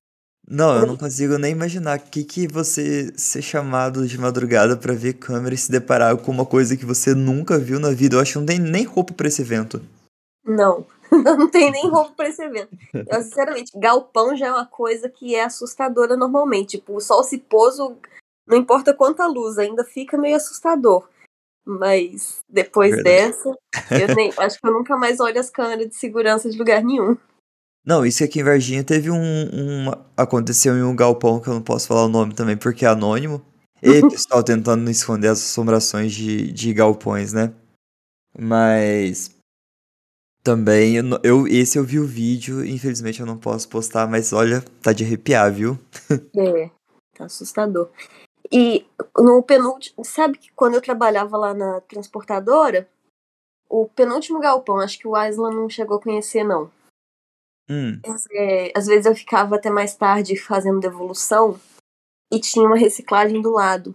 Não, 0.51 0.77
eu 0.77 0.87
não 0.87 0.97
consigo 0.97 1.37
nem 1.37 1.53
imaginar 1.53 1.99
o 1.99 2.03
que, 2.03 2.25
que 2.25 2.49
você 2.49 3.13
ser 3.17 3.43
chamado 3.43 4.07
de 4.07 4.17
madrugada 4.17 4.77
para 4.77 4.95
ver 4.95 5.15
câmera 5.15 5.55
e 5.55 5.59
se 5.59 5.71
deparar 5.71 6.17
com 6.17 6.33
uma 6.33 6.47
coisa 6.47 6.75
que 6.75 6.87
você 6.87 7.15
nunca 7.15 7.59
viu 7.59 7.79
na 7.79 7.91
vida. 7.91 8.17
Eu 8.17 8.21
acho 8.21 8.33
que 8.33 8.39
não 8.39 8.47
tem 8.47 8.59
nem 8.59 8.85
roupa 8.85 9.13
para 9.13 9.29
esse 9.29 9.43
evento. 9.43 9.83
Não. 10.45 10.87
não 11.39 11.49
tem 11.49 11.71
nem 11.71 11.89
roupa 11.89 12.13
pra 12.17 12.29
esse 12.29 12.43
evento. 12.43 12.77
Eu, 12.93 13.23
sinceramente, 13.23 13.73
galpão 13.77 14.37
já 14.37 14.47
é 14.47 14.51
uma 14.51 14.67
coisa 14.67 15.09
que 15.09 15.35
é 15.35 15.45
assustadora 15.45 16.17
normalmente. 16.17 16.79
Tipo, 16.79 16.97
o 16.97 17.01
sol 17.01 17.23
se 17.23 17.39
pôs, 17.39 17.79
não 18.47 18.57
importa 18.57 18.95
quanta 18.95 19.27
luz, 19.27 19.59
ainda 19.59 19.85
fica 19.85 20.17
meio 20.19 20.37
assustador. 20.37 21.09
Mas 21.65 22.43
depois 22.49 22.95
Verdade. 22.95 23.27
dessa, 23.29 23.49
eu 23.91 24.15
nem, 24.17 24.33
acho 24.39 24.59
que 24.59 24.67
eu 24.67 24.73
nunca 24.73 24.97
mais 24.97 25.21
olho 25.21 25.39
as 25.39 25.51
câmeras 25.51 25.89
de 25.89 25.97
segurança 25.97 26.49
de 26.49 26.59
lugar 26.59 26.83
nenhum. 26.83 27.17
Não, 27.85 28.05
isso 28.05 28.23
aqui 28.23 28.41
em 28.41 28.45
Varginha 28.45 28.85
teve 28.85 29.11
um, 29.11 29.17
um. 29.17 29.93
Aconteceu 30.17 30.77
em 30.77 30.83
um 30.83 30.97
galpão 30.97 31.41
que 31.41 31.49
eu 31.49 31.55
não 31.55 31.63
posso 31.63 31.89
falar 31.89 32.05
o 32.05 32.09
nome 32.09 32.35
também 32.35 32.57
porque 32.57 32.85
é 32.85 32.89
anônimo. 32.89 33.43
E 33.83 34.01
pessoal 34.11 34.43
tentando 34.43 34.91
esconder 34.91 35.29
as 35.29 35.39
assombrações 35.39 36.13
de, 36.13 36.53
de 36.53 36.75
galpões, 36.75 37.33
né? 37.33 37.53
Mas 38.39 39.38
também, 40.49 40.97
eu, 40.97 41.05
eu, 41.23 41.47
esse 41.47 41.79
eu 41.79 41.85
vi 41.85 42.01
o 42.01 42.07
vídeo, 42.07 42.65
infelizmente 42.65 43.21
eu 43.21 43.27
não 43.27 43.37
posso 43.37 43.69
postar, 43.69 44.09
mas 44.09 44.33
olha, 44.33 44.65
tá 44.83 44.95
de 44.95 45.05
arrepiar, 45.05 45.53
viu? 45.53 45.79
é, 46.35 46.71
tá 47.15 47.27
assustador. 47.27 47.91
E 48.51 48.87
no 49.15 49.43
penúltimo, 49.43 50.03
sabe 50.03 50.39
que 50.39 50.51
quando 50.53 50.73
eu 50.73 50.81
trabalhava 50.81 51.37
lá 51.37 51.53
na 51.53 51.83
transportadora, 51.83 52.89
o 53.69 53.87
penúltimo 53.89 54.41
galpão, 54.41 54.79
acho 54.79 54.99
que 54.99 55.07
o 55.07 55.15
Aislan 55.15 55.51
não 55.51 55.69
chegou 55.69 55.99
a 55.99 56.03
conhecer, 56.03 56.45
não. 56.45 56.71
Hum. 57.69 58.01
É, 58.33 58.73
às 58.75 58.87
vezes 58.87 59.05
eu 59.05 59.15
ficava 59.15 59.57
até 59.57 59.69
mais 59.69 59.95
tarde 59.95 60.35
fazendo 60.35 60.81
devolução 60.81 61.61
e 62.33 62.41
tinha 62.41 62.67
uma 62.67 62.79
reciclagem 62.79 63.43
do 63.43 63.51
lado. 63.51 63.95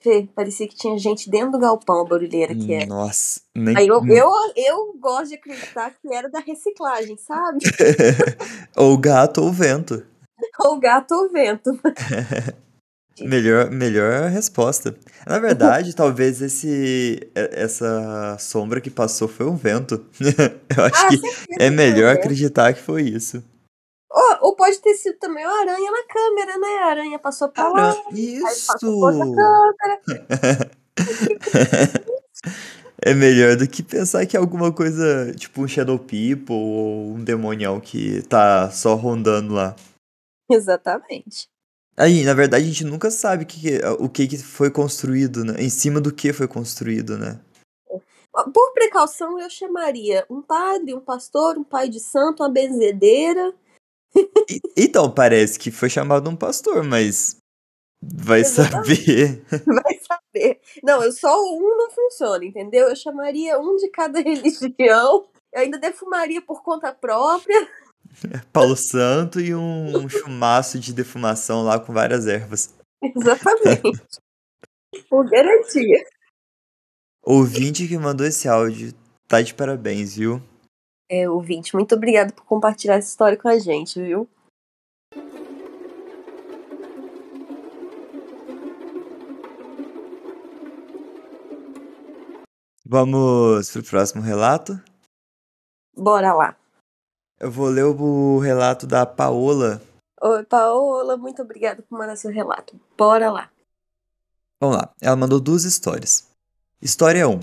Fê, 0.00 0.28
parecia 0.32 0.68
que 0.68 0.76
tinha 0.76 0.96
gente 0.96 1.28
dentro 1.28 1.52
do 1.52 1.58
galpão, 1.58 2.02
a 2.02 2.04
barulheira 2.04 2.54
que 2.54 2.72
era. 2.72 2.86
Nossa, 2.86 3.40
nem... 3.52 3.76
Aí 3.76 3.88
eu, 3.88 4.00
eu, 4.06 4.30
eu 4.56 4.96
gosto 5.00 5.30
de 5.30 5.34
acreditar 5.34 5.90
que 5.90 6.14
era 6.14 6.28
da 6.28 6.38
reciclagem, 6.38 7.16
sabe? 7.16 7.58
ou 8.76 8.96
gato 8.96 9.42
ou 9.42 9.52
vento. 9.52 10.06
ou 10.60 10.78
gato 10.78 11.12
ou 11.12 11.28
vento. 11.30 11.76
melhor, 13.20 13.70
melhor 13.72 14.30
resposta. 14.30 14.94
Na 15.26 15.40
verdade, 15.40 15.96
talvez 15.96 16.40
esse 16.40 17.28
essa 17.34 18.36
sombra 18.38 18.80
que 18.80 18.90
passou 18.90 19.26
foi 19.26 19.46
um 19.46 19.56
vento. 19.56 20.06
eu 20.76 20.84
acho 20.84 21.06
ah, 21.06 21.08
que 21.08 21.20
é 21.58 21.70
melhor 21.70 22.14
acreditar 22.14 22.72
que 22.72 22.80
foi 22.80 23.02
isso. 23.02 23.42
Ou, 24.10 24.38
ou, 24.40 24.56
pode 24.56 24.80
ter 24.80 24.94
sido 24.94 25.18
também 25.18 25.44
uma 25.44 25.60
aranha 25.60 25.90
na 25.90 26.02
câmera, 26.04 26.58
né? 26.58 26.78
A 26.78 26.86
aranha 26.86 27.18
passou 27.18 27.50
pra 27.50 27.68
lá. 27.68 27.94
Isso! 28.10 28.72
é 33.04 33.12
melhor 33.12 33.56
do 33.56 33.68
que 33.68 33.82
pensar 33.82 34.24
que 34.24 34.36
é 34.36 34.40
alguma 34.40 34.72
coisa, 34.72 35.34
tipo 35.34 35.62
um 35.62 35.68
Shadow 35.68 35.98
People 35.98 36.54
ou 36.54 37.12
um 37.12 37.22
demonião 37.22 37.78
que 37.78 38.22
tá 38.22 38.70
só 38.70 38.94
rondando 38.94 39.52
lá. 39.52 39.76
Exatamente. 40.50 41.46
Aí, 41.94 42.24
na 42.24 42.32
verdade, 42.32 42.64
a 42.64 42.66
gente 42.66 42.84
nunca 42.84 43.10
sabe 43.10 43.44
que, 43.44 43.78
o 43.98 44.08
que, 44.08 44.26
que 44.26 44.38
foi 44.38 44.70
construído, 44.70 45.44
né? 45.44 45.56
Em 45.58 45.68
cima 45.68 46.00
do 46.00 46.12
que 46.12 46.32
foi 46.32 46.48
construído, 46.48 47.18
né? 47.18 47.38
Por 48.54 48.72
precaução, 48.72 49.38
eu 49.38 49.50
chamaria 49.50 50.24
um 50.30 50.40
padre, 50.40 50.94
um 50.94 51.00
pastor, 51.00 51.58
um 51.58 51.64
pai 51.64 51.88
de 51.88 51.98
santo, 51.98 52.42
uma 52.42 52.48
benzedeira 52.48 53.52
então, 54.76 55.10
parece 55.10 55.58
que 55.58 55.70
foi 55.70 55.90
chamado 55.90 56.28
um 56.28 56.36
pastor, 56.36 56.82
mas 56.82 57.36
vai 58.02 58.44
saber. 58.44 59.42
Vai 59.66 59.98
saber. 60.06 60.60
Não, 60.82 61.02
eu 61.02 61.12
só 61.12 61.34
um 61.42 61.76
não 61.76 61.90
funciona, 61.90 62.44
entendeu? 62.44 62.88
Eu 62.88 62.96
chamaria 62.96 63.58
um 63.58 63.76
de 63.76 63.88
cada 63.90 64.20
religião. 64.22 65.28
Eu 65.52 65.60
ainda 65.62 65.78
defumaria 65.78 66.40
por 66.40 66.62
conta 66.62 66.92
própria. 66.92 67.68
Paulo 68.52 68.76
Santo 68.76 69.40
e 69.40 69.54
um 69.54 70.08
chumaço 70.08 70.78
de 70.78 70.92
defumação 70.92 71.62
lá 71.62 71.78
com 71.78 71.92
várias 71.92 72.26
ervas. 72.26 72.74
Exatamente. 73.02 74.00
por 75.08 75.28
garantia. 75.28 76.04
Ouvinte 77.22 77.86
que 77.86 77.98
mandou 77.98 78.26
esse 78.26 78.48
áudio, 78.48 78.92
tá 79.26 79.42
de 79.42 79.54
parabéns, 79.54 80.16
viu? 80.16 80.42
É, 81.08 81.28
ouvinte. 81.28 81.74
Muito 81.74 81.94
obrigada 81.94 82.32
por 82.32 82.44
compartilhar 82.44 82.96
essa 82.96 83.08
história 83.08 83.36
com 83.36 83.48
a 83.48 83.58
gente, 83.58 84.00
viu? 84.00 84.28
Vamos 92.84 93.70
pro 93.70 93.82
próximo 93.82 94.22
relato? 94.22 94.80
Bora 95.94 96.32
lá. 96.32 96.56
Eu 97.38 97.50
vou 97.50 97.68
ler 97.68 97.84
o 97.84 98.38
relato 98.38 98.86
da 98.86 99.04
Paola. 99.04 99.82
Oi, 100.20 100.44
Paola, 100.44 101.16
muito 101.16 101.42
obrigada 101.42 101.82
por 101.82 101.98
mandar 101.98 102.16
seu 102.16 102.32
relato. 102.32 102.80
Bora 102.96 103.30
lá. 103.30 103.50
Vamos 104.60 104.76
lá. 104.76 104.94
Ela 105.00 105.16
mandou 105.16 105.38
duas 105.38 105.64
histórias. 105.64 106.28
História 106.80 107.28
1. 107.28 107.38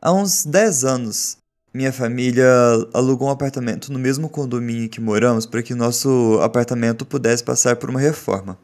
Há 0.00 0.12
uns 0.12 0.46
10 0.46 0.84
anos, 0.84 1.38
minha 1.72 1.92
família 1.92 2.46
alugou 2.94 3.28
um 3.28 3.30
apartamento 3.30 3.92
no 3.92 3.98
mesmo 3.98 4.28
condomínio 4.28 4.88
que 4.88 5.00
moramos 5.00 5.46
para 5.46 5.62
que 5.62 5.74
nosso 5.74 6.38
apartamento 6.42 7.04
pudesse 7.04 7.44
passar 7.44 7.76
por 7.76 7.90
uma 7.90 8.00
reforma. 8.00 8.58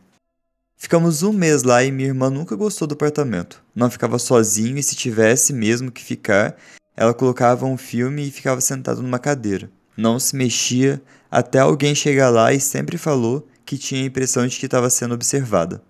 Ficamos 0.76 1.22
um 1.22 1.32
mês 1.32 1.62
lá 1.62 1.84
e 1.84 1.92
minha 1.92 2.08
irmã 2.08 2.28
nunca 2.28 2.56
gostou 2.56 2.88
do 2.88 2.94
apartamento. 2.94 3.62
Não 3.74 3.90
ficava 3.90 4.18
sozinho 4.18 4.76
e 4.76 4.82
se 4.82 4.96
tivesse 4.96 5.52
mesmo 5.52 5.90
que 5.90 6.02
ficar, 6.02 6.56
ela 6.96 7.14
colocava 7.14 7.66
um 7.66 7.76
filme 7.76 8.26
e 8.26 8.30
ficava 8.30 8.60
sentada 8.60 9.00
numa 9.00 9.18
cadeira. 9.18 9.70
Não 9.96 10.18
se 10.18 10.34
mexia 10.34 11.00
até 11.30 11.58
alguém 11.58 11.94
chegar 11.94 12.30
lá 12.30 12.52
e 12.52 12.60
sempre 12.60 12.98
falou 12.98 13.46
que 13.64 13.78
tinha 13.78 14.02
a 14.02 14.06
impressão 14.06 14.46
de 14.46 14.58
que 14.58 14.66
estava 14.66 14.90
sendo 14.90 15.14
observada. 15.14 15.82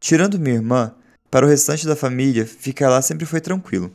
Tirando 0.00 0.38
minha 0.38 0.56
irmã, 0.56 0.94
para 1.30 1.46
o 1.46 1.48
restante 1.48 1.86
da 1.86 1.96
família, 1.96 2.46
ficar 2.46 2.88
lá 2.88 3.00
sempre 3.00 3.26
foi 3.26 3.40
tranquilo. 3.40 3.92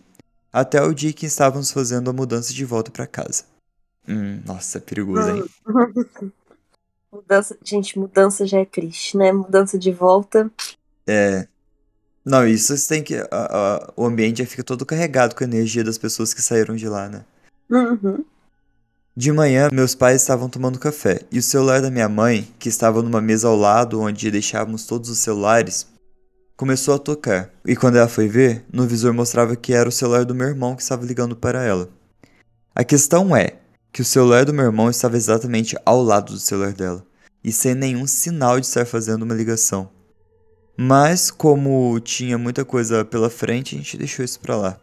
Até 0.52 0.82
o 0.82 0.94
dia 0.94 1.14
que 1.14 1.26
estávamos 1.26 1.72
fazendo 1.72 2.10
a 2.10 2.14
mudança 2.14 2.54
de 2.54 2.66
volta 2.66 2.90
para 2.90 3.06
casa. 3.06 3.44
Hum, 4.08 4.42
nossa, 4.46 4.80
é 4.80 4.82
perigoso, 4.82 5.30
hein? 5.30 5.44
mudança, 7.12 7.58
gente, 7.64 7.98
mudança 8.00 8.46
já 8.46 8.60
é 8.60 8.66
triste, 8.66 9.18
né? 9.18 9.32
Mudança 9.32 9.78
de 9.78 9.92
volta. 9.92 10.50
É. 11.06 11.48
Não, 12.26 12.48
isso 12.48 12.76
você 12.76 12.88
tem 12.88 13.04
que. 13.04 13.16
A, 13.16 13.28
a, 13.32 13.94
o 13.96 14.06
ambiente 14.06 14.40
já 14.40 14.46
fica 14.46 14.64
todo 14.64 14.86
carregado 14.86 15.36
com 15.36 15.44
a 15.44 15.48
energia 15.48 15.84
das 15.84 15.98
pessoas 15.98 16.34
que 16.34 16.42
saíram 16.42 16.76
de 16.76 16.88
lá, 16.88 17.08
né? 17.08 17.24
Uhum. 17.70 18.26
De 19.16 19.32
manhã, 19.32 19.70
meus 19.72 19.94
pais 19.94 20.22
estavam 20.22 20.50
tomando 20.50 20.80
café 20.80 21.22
e 21.32 21.40
o 21.40 21.44
celular 21.44 21.82
da 21.82 21.92
minha 21.92 22.08
mãe, 22.08 22.48
que 22.58 22.70
estava 22.70 23.02
numa 23.02 23.20
mesa 23.20 23.48
ao 23.48 23.56
lado 23.56 24.00
onde 24.00 24.32
deixávamos 24.32 24.86
todos 24.86 25.10
os 25.10 25.20
celulares, 25.20 25.88
começou 26.60 26.94
a 26.94 27.00
tocar. 27.00 27.54
E 27.66 27.74
quando 27.74 27.96
ela 27.96 28.10
foi 28.10 28.28
ver, 28.28 28.66
no 28.70 28.86
visor 28.86 29.14
mostrava 29.14 29.56
que 29.56 29.72
era 29.72 29.88
o 29.88 29.92
celular 29.94 30.26
do 30.26 30.36
meu 30.36 30.46
irmão 30.46 30.76
que 30.76 30.82
estava 30.82 31.06
ligando 31.06 31.34
para 31.34 31.64
ela. 31.64 31.88
A 32.76 32.84
questão 32.84 33.34
é 33.34 33.60
que 33.94 34.02
o 34.02 34.06
celular 34.06 34.44
do 34.44 34.54
meu 34.54 34.66
irmão 34.66 34.90
estava 34.90 35.16
exatamente 35.16 35.78
ao 35.86 36.04
lado 36.04 36.34
do 36.34 36.38
celular 36.38 36.74
dela 36.74 37.06
e 37.42 37.50
sem 37.50 37.74
nenhum 37.74 38.06
sinal 38.06 38.60
de 38.60 38.66
estar 38.66 38.86
fazendo 38.86 39.24
uma 39.24 39.34
ligação. 39.34 39.90
Mas, 40.76 41.32
como 41.32 41.98
tinha 42.02 42.38
muita 42.38 42.66
coisa 42.66 43.06
pela 43.06 43.30
frente, 43.30 43.76
a 43.76 43.78
gente 43.78 43.98
deixou 43.98 44.26
isso 44.26 44.42
pra 44.42 44.58
lá. 44.58 44.78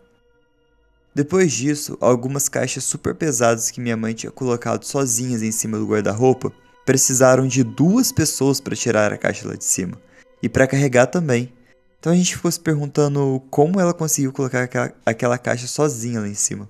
Depois 1.14 1.52
disso, 1.52 1.99
algumas 2.00 2.49
caixas 2.49 2.85
super 2.85 3.14
pesadas 3.14 3.71
que 3.71 3.83
minha 3.83 3.99
mãe 3.99 4.14
tinha 4.14 4.33
colocado 4.33 4.85
sozinhas 4.85 5.42
em 5.42 5.52
cima 5.52 5.78
do 5.78 5.87
guarda-roupa 5.87 6.50
precisaram 6.87 7.47
de 7.47 7.62
duas 7.62 8.11
pessoas 8.12 8.62
para 8.62 8.75
tirar 8.75 9.12
a 9.12 9.18
caixa 9.18 9.47
lá 9.47 9.56
de 9.56 9.64
cima 9.64 10.00
e 10.42 10.49
para 10.49 10.66
carregar 10.66 11.09
também. 11.09 11.52
Então 11.98 12.12
a 12.12 12.16
gente 12.16 12.36
ficou 12.36 12.50
se 12.50 12.60
perguntando 12.60 13.40
como 13.50 13.80
ela 13.80 13.94
conseguiu 13.94 14.32
colocar 14.32 14.62
aquela, 14.62 14.92
aquela 15.04 15.38
caixa 15.38 15.66
sozinha 15.66 16.20
lá 16.20 16.28
em 16.28 16.34
cima. 16.34 16.68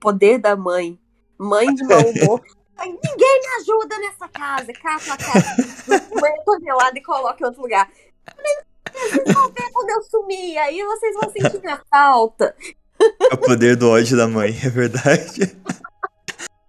Poder 0.00 0.38
da 0.38 0.56
mãe. 0.56 0.98
Mãe 1.38 1.72
de 1.74 1.84
mau 1.84 2.00
humor. 2.10 2.42
Ninguém 2.80 3.40
me 3.40 3.62
ajuda 3.62 3.98
nessa 3.98 4.28
casa. 4.28 4.72
Cata 4.72 5.12
a 5.12 5.16
casa. 5.16 6.08
Mãe 6.20 6.32
tonelada 6.44 6.98
e 6.98 7.02
coloca 7.02 7.42
em 7.42 7.46
outro 7.46 7.62
lugar. 7.62 7.90
Vocês 8.92 9.34
vão 9.34 9.48
ver 9.50 9.70
quando 9.72 9.90
eu 9.90 10.02
sumir. 10.02 10.58
Aí 10.58 10.82
vocês 10.82 11.14
vão 11.14 11.32
sentir 11.32 11.60
minha 11.60 11.80
falta. 11.90 12.54
É 13.00 13.34
o 13.34 13.38
poder 13.38 13.76
do 13.76 13.88
ódio 13.88 14.16
da 14.16 14.26
mãe, 14.26 14.50
é 14.64 14.68
verdade. 14.68 15.56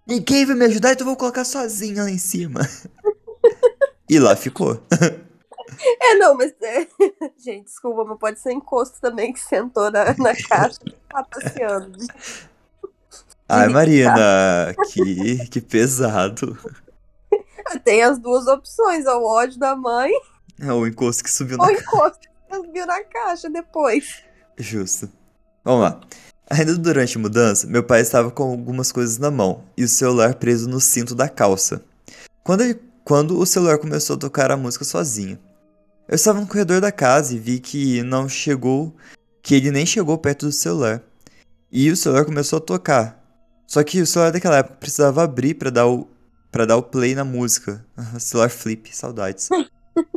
Ninguém 0.06 0.44
vai 0.44 0.56
me 0.56 0.64
ajudar, 0.66 0.92
então 0.92 1.04
eu 1.04 1.10
vou 1.10 1.16
colocar 1.16 1.44
sozinha 1.44 2.04
lá 2.04 2.10
em 2.10 2.18
cima. 2.18 2.60
E 4.08 4.18
lá 4.18 4.36
ficou. 4.36 4.80
É, 6.00 6.14
não, 6.14 6.36
mas. 6.36 6.52
É... 6.62 6.86
Gente, 7.38 7.64
desculpa, 7.64 8.04
mas 8.04 8.18
pode 8.18 8.40
ser 8.40 8.52
encosto 8.52 9.00
também 9.00 9.32
que 9.32 9.40
sentou 9.40 9.90
na, 9.90 10.14
na 10.18 10.34
caixa 10.48 10.78
e 10.86 10.92
tá 11.08 11.24
passeando. 11.24 11.98
Ai, 13.48 13.68
Marina, 13.68 14.74
que, 14.92 15.48
que 15.48 15.60
pesado. 15.60 16.56
Tem 17.84 18.02
as 18.02 18.18
duas 18.18 18.46
opções, 18.46 19.06
o 19.06 19.24
ódio 19.24 19.58
da 19.58 19.76
mãe 19.76 20.10
É 20.60 20.72
o 20.72 20.86
encosto 20.86 21.24
que 21.24 21.30
subiu 21.30 21.56
na 21.56 21.64
o 21.64 21.70
encosto 21.70 22.20
que 22.20 22.56
subiu 22.56 22.86
na 22.86 23.02
caixa 23.04 23.50
depois. 23.50 24.22
Justo. 24.56 25.08
Vamos 25.64 25.82
lá. 25.82 26.00
Ainda 26.48 26.76
durante 26.76 27.16
a 27.16 27.20
mudança, 27.20 27.66
meu 27.66 27.82
pai 27.82 28.00
estava 28.00 28.30
com 28.30 28.42
algumas 28.42 28.90
coisas 28.90 29.18
na 29.18 29.30
mão 29.30 29.62
e 29.76 29.84
o 29.84 29.88
celular 29.88 30.34
preso 30.34 30.68
no 30.68 30.80
cinto 30.80 31.14
da 31.14 31.28
calça. 31.28 31.82
Quando, 32.42 32.62
ele, 32.62 32.80
quando 33.04 33.38
o 33.38 33.46
celular 33.46 33.78
começou 33.78 34.16
a 34.16 34.18
tocar 34.18 34.50
a 34.50 34.56
música 34.56 34.84
sozinho. 34.84 35.38
Eu 36.10 36.16
estava 36.16 36.40
no 36.40 36.46
corredor 36.48 36.80
da 36.80 36.90
casa 36.90 37.36
e 37.36 37.38
vi 37.38 37.60
que 37.60 38.02
não 38.02 38.28
chegou, 38.28 38.92
que 39.40 39.54
ele 39.54 39.70
nem 39.70 39.86
chegou 39.86 40.18
perto 40.18 40.46
do 40.46 40.50
celular. 40.50 41.00
E 41.70 41.88
o 41.88 41.96
celular 41.96 42.24
começou 42.24 42.56
a 42.56 42.60
tocar. 42.60 43.16
Só 43.64 43.84
que 43.84 44.00
o 44.00 44.06
celular 44.06 44.32
daquela 44.32 44.56
época 44.56 44.74
precisava 44.74 45.22
abrir 45.22 45.54
para 45.54 45.70
dar 45.70 45.86
o 45.86 46.08
para 46.50 46.66
dar 46.66 46.76
o 46.76 46.82
play 46.82 47.14
na 47.14 47.22
música. 47.24 47.86
celular 48.18 48.50
flip, 48.50 48.92
saudades. 48.92 49.50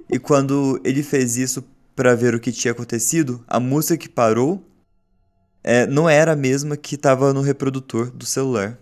e 0.09 0.17
quando 0.17 0.81
ele 0.83 1.03
fez 1.03 1.37
isso 1.37 1.63
para 1.95 2.15
ver 2.15 2.33
o 2.33 2.39
que 2.39 2.51
tinha 2.51 2.71
acontecido, 2.71 3.45
a 3.47 3.59
música 3.59 3.95
que 3.95 4.09
parou 4.09 4.65
é, 5.63 5.85
não 5.85 6.09
era 6.09 6.31
a 6.31 6.35
mesma 6.35 6.75
que 6.75 6.95
estava 6.95 7.31
no 7.35 7.41
reprodutor 7.41 8.09
do 8.09 8.25
celular. 8.25 8.79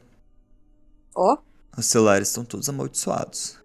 Ó, 1.13 1.37
Os 1.77 1.87
celulares 1.87 2.29
estão 2.29 2.45
todos 2.45 2.69
amaldiçoados. 2.69 3.57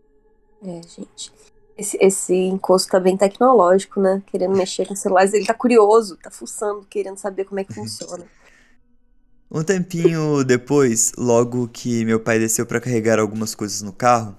é, 0.64 0.80
gente. 0.82 1.32
Esse, 1.76 1.98
esse 2.00 2.34
encosto 2.34 2.90
tá 2.90 2.98
bem 2.98 3.16
tecnológico, 3.16 4.00
né? 4.00 4.22
Querendo 4.26 4.54
mexer 4.56 4.86
com 4.86 4.96
celulares. 4.96 5.32
Ele 5.34 5.44
tá 5.44 5.54
curioso, 5.54 6.16
tá 6.16 6.30
fuçando, 6.30 6.86
querendo 6.88 7.18
saber 7.18 7.44
como 7.44 7.60
é 7.60 7.64
que 7.64 7.74
funciona. 7.74 8.24
Um 9.50 9.62
tempinho 9.62 10.42
depois, 10.42 11.12
logo 11.16 11.68
que 11.68 12.04
meu 12.04 12.18
pai 12.18 12.38
desceu 12.38 12.66
para 12.66 12.80
carregar 12.80 13.20
algumas 13.20 13.54
coisas 13.54 13.80
no 13.80 13.92
carro, 13.92 14.36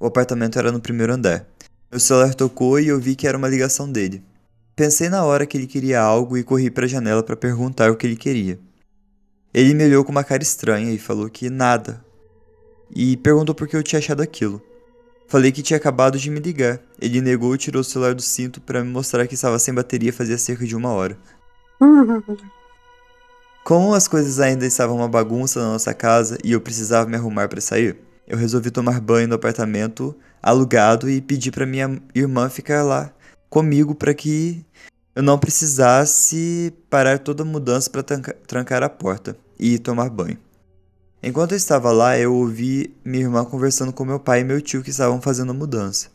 o 0.00 0.06
apartamento 0.06 0.58
era 0.58 0.72
no 0.72 0.80
primeiro 0.80 1.12
andar. 1.12 1.46
Meu 1.90 2.00
celular 2.00 2.34
tocou 2.34 2.80
e 2.80 2.88
eu 2.88 2.98
vi 2.98 3.14
que 3.14 3.28
era 3.28 3.38
uma 3.38 3.48
ligação 3.48 3.90
dele. 3.90 4.24
Pensei 4.74 5.08
na 5.08 5.24
hora 5.24 5.46
que 5.46 5.56
ele 5.56 5.68
queria 5.68 6.00
algo 6.00 6.36
e 6.36 6.42
corri 6.42 6.68
para 6.68 6.84
a 6.84 6.88
janela 6.88 7.22
para 7.22 7.36
perguntar 7.36 7.92
o 7.92 7.96
que 7.96 8.04
ele 8.04 8.16
queria. 8.16 8.58
Ele 9.52 9.72
me 9.72 9.84
olhou 9.84 10.04
com 10.04 10.10
uma 10.10 10.24
cara 10.24 10.42
estranha 10.42 10.92
e 10.92 10.98
falou 10.98 11.30
que 11.30 11.48
nada. 11.48 12.04
E 12.94 13.16
perguntou 13.18 13.54
por 13.54 13.68
que 13.68 13.76
eu 13.76 13.84
tinha 13.84 14.00
achado 14.00 14.20
aquilo. 14.20 14.60
Falei 15.26 15.50
que 15.50 15.62
tinha 15.62 15.76
acabado 15.76 16.18
de 16.18 16.30
me 16.30 16.40
ligar. 16.40 16.80
Ele 17.00 17.20
negou 17.20 17.54
e 17.54 17.58
tirou 17.58 17.80
o 17.80 17.84
celular 17.84 18.14
do 18.14 18.22
cinto 18.22 18.60
para 18.60 18.84
me 18.84 18.90
mostrar 18.90 19.26
que 19.26 19.34
estava 19.34 19.58
sem 19.58 19.74
bateria 19.74 20.12
fazia 20.12 20.38
cerca 20.38 20.66
de 20.66 20.76
uma 20.76 20.90
hora. 20.90 21.18
Como 23.64 23.94
as 23.94 24.06
coisas 24.06 24.40
ainda 24.40 24.66
estavam 24.66 24.96
uma 24.96 25.08
bagunça 25.08 25.58
na 25.58 25.72
nossa 25.72 25.94
casa 25.94 26.36
e 26.44 26.52
eu 26.52 26.60
precisava 26.60 27.08
me 27.08 27.16
arrumar 27.16 27.48
para 27.48 27.62
sair, 27.62 27.96
eu 28.28 28.36
resolvi 28.36 28.70
tomar 28.70 29.00
banho 29.00 29.26
no 29.26 29.36
apartamento 29.36 30.14
alugado 30.42 31.08
e 31.08 31.18
pedi 31.22 31.50
para 31.50 31.64
minha 31.64 31.98
irmã 32.14 32.50
ficar 32.50 32.82
lá 32.82 33.10
comigo 33.48 33.94
para 33.94 34.12
que 34.12 34.62
eu 35.14 35.22
não 35.22 35.38
precisasse 35.38 36.74
parar 36.90 37.18
toda 37.18 37.42
a 37.42 37.46
mudança 37.46 37.88
para 37.88 38.02
trancar 38.02 38.82
a 38.82 38.90
porta 38.90 39.36
e 39.58 39.78
tomar 39.78 40.10
banho. 40.10 40.38
Enquanto 41.26 41.52
eu 41.52 41.56
estava 41.56 41.90
lá, 41.90 42.18
eu 42.18 42.34
ouvi 42.34 42.94
minha 43.02 43.24
irmã 43.24 43.46
conversando 43.46 43.94
com 43.94 44.04
meu 44.04 44.20
pai 44.20 44.40
e 44.40 44.44
meu 44.44 44.60
tio 44.60 44.82
que 44.82 44.90
estavam 44.90 45.22
fazendo 45.22 45.52
a 45.52 45.54
mudança. 45.54 46.10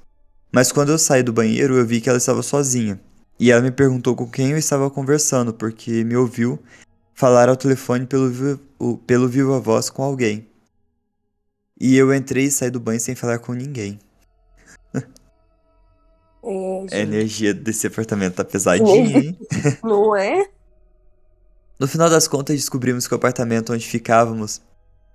Mas 0.51 0.71
quando 0.71 0.89
eu 0.91 0.99
saí 0.99 1.23
do 1.23 1.33
banheiro, 1.33 1.75
eu 1.75 1.83
vi 1.83 1.99
que 1.99 2.07
ela 2.07 2.19
estava 2.19 2.43
sozinha. 2.43 3.01
E 3.39 3.51
ela 3.51 3.59
me 3.59 3.71
perguntou 3.71 4.15
com 4.15 4.29
quem 4.29 4.51
eu 4.51 4.57
estava 4.59 4.87
conversando, 4.87 5.51
porque 5.51 6.03
me 6.03 6.15
ouviu 6.15 6.59
falar 7.15 7.49
ao 7.49 7.57
telefone 7.57 8.05
pelo, 8.05 8.59
pelo 9.07 9.27
viva 9.27 9.59
voz 9.59 9.89
com 9.89 10.03
alguém. 10.03 10.47
E 11.81 11.97
eu 11.97 12.13
entrei 12.13 12.45
e 12.45 12.51
saí 12.51 12.69
do 12.69 12.79
banho 12.79 12.99
sem 12.99 13.15
falar 13.15 13.39
com 13.39 13.53
ninguém. 13.53 13.99
É, 16.91 16.99
A 16.99 16.99
energia 17.01 17.53
desse 17.53 17.85
apartamento 17.85 18.35
tá 18.35 18.45
pesadinha, 18.45 19.19
hein? 19.19 19.37
não 19.83 20.15
é? 20.15 20.49
No 21.77 21.85
final 21.85 22.09
das 22.09 22.29
contas, 22.29 22.55
descobrimos 22.55 23.05
que 23.05 23.13
o 23.13 23.17
apartamento 23.17 23.73
onde 23.73 23.85
ficávamos 23.85 24.61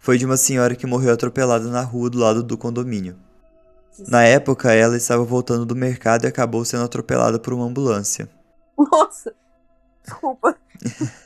foi 0.04 0.18
de 0.18 0.26
uma 0.26 0.36
senhora 0.36 0.76
que 0.76 0.86
morreu 0.86 1.14
atropelada 1.14 1.66
na 1.70 1.80
rua 1.80 2.10
do 2.10 2.18
lado 2.18 2.42
do 2.42 2.58
condomínio. 2.58 3.16
Na 4.06 4.22
época, 4.22 4.70
ela 4.70 4.98
estava 4.98 5.24
voltando 5.24 5.64
do 5.64 5.74
mercado 5.74 6.24
e 6.24 6.26
acabou 6.26 6.62
sendo 6.62 6.84
atropelada 6.84 7.38
por 7.38 7.54
uma 7.54 7.64
ambulância. 7.64 8.28
Nossa, 8.78 9.34
desculpa. 10.04 10.54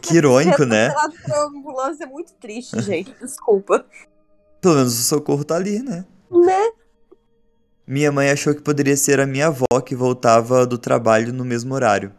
Que 0.00 0.16
irônico, 0.16 0.64
né? 0.64 0.86
Atropelado 0.86 1.14
por 1.20 1.30
uma 1.32 1.58
ambulância 1.58 2.04
é 2.04 2.06
muito 2.06 2.32
triste, 2.34 2.80
gente. 2.80 3.14
Desculpa. 3.20 3.84
Pelo 4.60 4.76
menos 4.76 4.98
o 4.98 5.02
socorro 5.02 5.44
tá 5.44 5.56
ali, 5.56 5.82
né? 5.82 6.06
Né? 6.30 6.70
Minha 7.86 8.10
mãe 8.10 8.30
achou 8.30 8.54
que 8.54 8.62
poderia 8.62 8.96
ser 8.96 9.20
a 9.20 9.26
minha 9.26 9.48
avó 9.48 9.80
que 9.84 9.94
voltava 9.94 10.64
do 10.64 10.78
trabalho 10.78 11.32
no 11.34 11.44
mesmo 11.44 11.74
horário. 11.74 12.14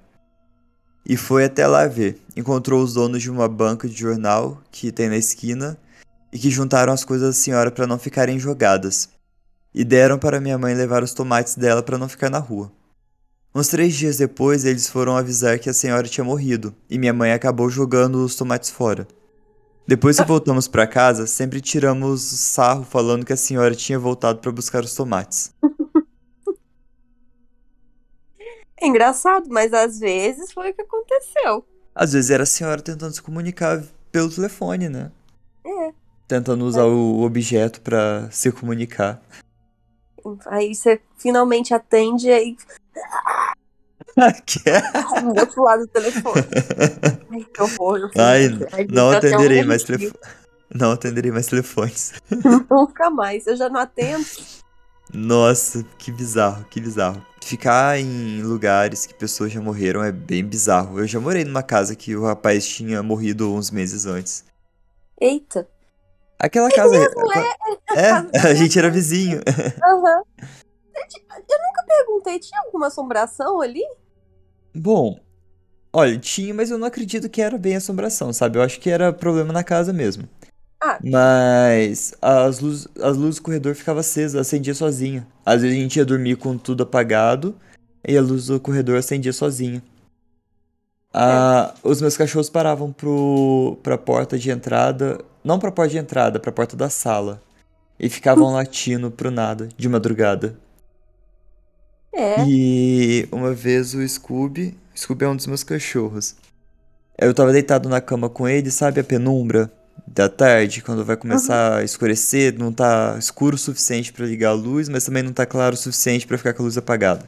E 1.05 1.17
foi 1.17 1.45
até 1.45 1.67
lá 1.67 1.85
ver. 1.87 2.19
Encontrou 2.35 2.83
os 2.83 2.93
donos 2.93 3.21
de 3.21 3.29
uma 3.29 3.47
banca 3.47 3.87
de 3.87 3.95
jornal 3.95 4.61
que 4.71 4.91
tem 4.91 5.09
na 5.09 5.17
esquina 5.17 5.77
e 6.31 6.39
que 6.39 6.49
juntaram 6.49 6.93
as 6.93 7.03
coisas 7.03 7.27
da 7.27 7.33
senhora 7.33 7.71
para 7.71 7.87
não 7.87 7.99
ficarem 7.99 8.39
jogadas. 8.39 9.09
E 9.73 9.83
deram 9.83 10.17
para 10.17 10.39
minha 10.39 10.57
mãe 10.57 10.73
levar 10.73 11.03
os 11.03 11.13
tomates 11.13 11.55
dela 11.55 11.83
para 11.83 11.97
não 11.97 12.07
ficar 12.07 12.29
na 12.29 12.39
rua. 12.39 12.71
Uns 13.55 13.67
três 13.67 13.93
dias 13.93 14.17
depois, 14.17 14.65
eles 14.65 14.89
foram 14.89 15.15
avisar 15.15 15.59
que 15.59 15.69
a 15.69 15.73
senhora 15.73 16.07
tinha 16.07 16.23
morrido 16.23 16.73
e 16.89 16.97
minha 16.97 17.13
mãe 17.13 17.31
acabou 17.31 17.69
jogando 17.69 18.23
os 18.23 18.35
tomates 18.35 18.69
fora. 18.69 19.07
Depois 19.87 20.19
que 20.19 20.25
voltamos 20.25 20.67
para 20.67 20.87
casa, 20.87 21.27
sempre 21.27 21.61
tiramos 21.61 22.21
sarro 22.21 22.83
falando 22.83 23.25
que 23.25 23.33
a 23.33 23.37
senhora 23.37 23.75
tinha 23.75 23.99
voltado 23.99 24.39
para 24.39 24.51
buscar 24.51 24.83
os 24.83 24.95
tomates. 24.95 25.53
engraçado, 28.86 29.48
mas 29.50 29.74
às 29.74 30.00
vezes 30.00 30.52
foi 30.52 30.72
o 30.72 30.74
que 30.74 30.82
aconteceu. 30.82 31.65
Às 31.96 32.13
vezes 32.13 32.30
era 32.32 32.43
a 32.43 32.48
senhora 32.48 32.82
tentando 32.82 33.13
se 33.13 33.22
comunicar 33.22 33.84
pelo 34.12 34.30
telefone, 34.30 34.89
né? 34.89 35.12
É. 35.65 35.91
Tentando 36.28 36.65
usar 36.65 36.86
o 36.86 37.22
objeto 37.22 37.82
para 37.82 38.30
se 38.32 38.52
comunicar. 38.52 39.22
Aí 40.48 40.74
você 40.74 41.02
finalmente 41.17 41.74
atende 41.74 42.28
e 42.28 42.32
aí 42.32 42.58
Que 44.46 44.69
é? 44.69 44.82
do 45.22 45.39
outro 45.39 45.63
lado 45.63 45.82
do 45.82 45.88
telefone. 45.88 46.46
Ai, 47.32 47.46
que 47.54 47.62
horror. 47.62 48.00
eu 48.00 48.10
Ai, 48.17 48.46
Ai, 48.72 48.88
não 48.89 49.10
atenderei 49.12 49.63
mais 49.63 49.84
telefone. 49.84 50.13
Não 50.76 50.91
atenderei 50.91 51.32
mais 51.32 51.46
telefones. 51.46 52.13
Nunca 52.67 53.08
mais. 53.12 53.46
Eu 53.46 53.56
já 53.56 53.69
não 53.69 53.80
atendo. 53.80 54.26
Nossa, 55.11 55.83
que 55.97 56.11
bizarro, 56.11 56.65
que 56.65 56.79
bizarro. 56.79 57.23
Ficar 57.43 57.99
em 57.99 58.41
lugares 58.41 59.05
que 59.05 59.13
pessoas 59.13 59.51
já 59.51 59.59
morreram 59.61 60.03
é 60.03 60.11
bem 60.11 60.45
bizarro. 60.45 60.99
Eu 60.99 61.07
já 61.07 61.19
morei 61.19 61.43
numa 61.43 61.63
casa 61.63 61.95
que 61.95 62.15
o 62.15 62.23
rapaz 62.25 62.65
tinha 62.67 63.03
morrido 63.03 63.51
uns 63.53 63.69
meses 63.69 64.05
antes. 64.05 64.45
Eita. 65.19 65.67
Aquela 66.39 66.69
casa. 66.71 66.95
é, 66.95 67.99
É, 67.99 68.47
a 68.47 68.53
gente 68.53 68.77
era 68.77 68.89
vizinho. 68.89 69.39
Aham. 69.83 70.23
Eu 71.49 71.59
nunca 71.59 71.83
perguntei, 71.87 72.39
tinha 72.39 72.59
alguma 72.65 72.87
assombração 72.87 73.61
ali? 73.61 73.81
Bom, 74.73 75.19
olha, 75.91 76.17
tinha, 76.17 76.53
mas 76.53 76.71
eu 76.71 76.77
não 76.77 76.87
acredito 76.87 77.29
que 77.29 77.41
era 77.41 77.57
bem 77.57 77.75
assombração, 77.75 78.31
sabe? 78.33 78.57
Eu 78.57 78.63
acho 78.63 78.79
que 78.79 78.89
era 78.89 79.11
problema 79.13 79.53
na 79.53 79.63
casa 79.63 79.91
mesmo. 79.93 80.27
Ah. 80.86 81.00
Mas 81.02 82.13
as 82.22 82.60
luzes, 82.60 82.88
as 83.02 83.15
luzes 83.15 83.38
do 83.38 83.43
corredor 83.43 83.74
ficavam 83.74 84.02
acesas, 84.02 84.36
acendia 84.36 84.76
sozinha. 84.76 85.26
Às 85.46 85.62
vezes 85.62 85.78
a 85.78 85.82
gente 85.82 85.96
ia 85.96 86.04
dormir 86.04 86.36
com 86.36 86.58
tudo 86.58 86.84
apagado 86.84 87.56
e 88.06 88.17
a 88.17 88.22
luz 88.22 88.48
do 88.48 88.60
corredor 88.60 88.98
acendia 88.98 89.32
sozinha. 89.32 89.82
Ah, 91.13 91.74
os 91.84 92.02
meus 92.02 92.17
cachorros 92.17 92.50
paravam 92.50 92.91
pro, 92.91 93.78
pra 93.82 93.98
porta 93.98 94.38
de 94.38 94.52
entrada, 94.52 95.24
não 95.41 95.58
pra 95.58 95.72
porta 95.72 95.91
de 95.91 95.98
entrada, 96.00 96.38
pra 96.38 96.52
porta 96.52 96.76
da 96.76 96.89
sala. 96.89 97.41
E 97.98 98.10
ficavam 98.10 98.52
latindo 98.52 99.10
pro 99.10 99.32
nada, 99.32 99.69
de 99.78 99.88
madrugada. 99.88 100.58
É. 102.12 102.43
E 102.46 103.28
uma 103.32 103.54
vez 103.54 103.93
o 103.93 104.06
Scooby, 104.06 104.78
Scooby 104.93 105.24
é 105.24 105.30
um 105.30 105.36
dos 105.36 105.48
meus 105.48 105.63
cachorros. 105.63 106.36
Eu 107.17 107.34
tava 107.34 107.54
deitado 107.54 107.88
na 107.88 108.02
cama 108.02 108.30
com 108.30 108.50
ele, 108.50 108.69
sabe 108.69 109.00
a 109.00 109.04
penumbra 109.04 109.72
da 110.05 110.27
tarde, 110.29 110.81
quando 110.81 111.03
vai 111.05 111.15
começar 111.17 111.77
a 111.77 111.83
escurecer, 111.83 112.57
não 112.57 112.71
tá 112.71 113.15
escuro 113.17 113.55
o 113.55 113.59
suficiente 113.59 114.11
pra 114.13 114.25
ligar 114.25 114.49
a 114.49 114.53
luz, 114.53 114.89
mas 114.89 115.05
também 115.05 115.23
não 115.23 115.33
tá 115.33 115.45
claro 115.45 115.75
o 115.75 115.77
suficiente 115.77 116.27
pra 116.27 116.37
ficar 116.37 116.53
com 116.53 116.63
a 116.63 116.65
luz 116.65 116.77
apagada. 116.77 117.25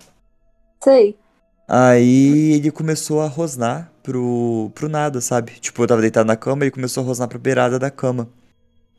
Sei. 0.83 1.17
Aí 1.67 2.53
ele 2.53 2.69
começou 2.71 3.21
a 3.21 3.27
rosnar 3.27 3.91
pro, 4.03 4.71
pro 4.75 4.87
nada, 4.87 5.19
sabe? 5.19 5.53
Tipo, 5.53 5.83
eu 5.83 5.87
tava 5.87 6.01
deitado 6.01 6.27
na 6.27 6.35
cama 6.35 6.63
e 6.63 6.65
ele 6.65 6.71
começou 6.71 7.03
a 7.03 7.05
rosnar 7.07 7.27
pra 7.27 7.39
beirada 7.39 7.79
da 7.79 7.89
cama. 7.89 8.29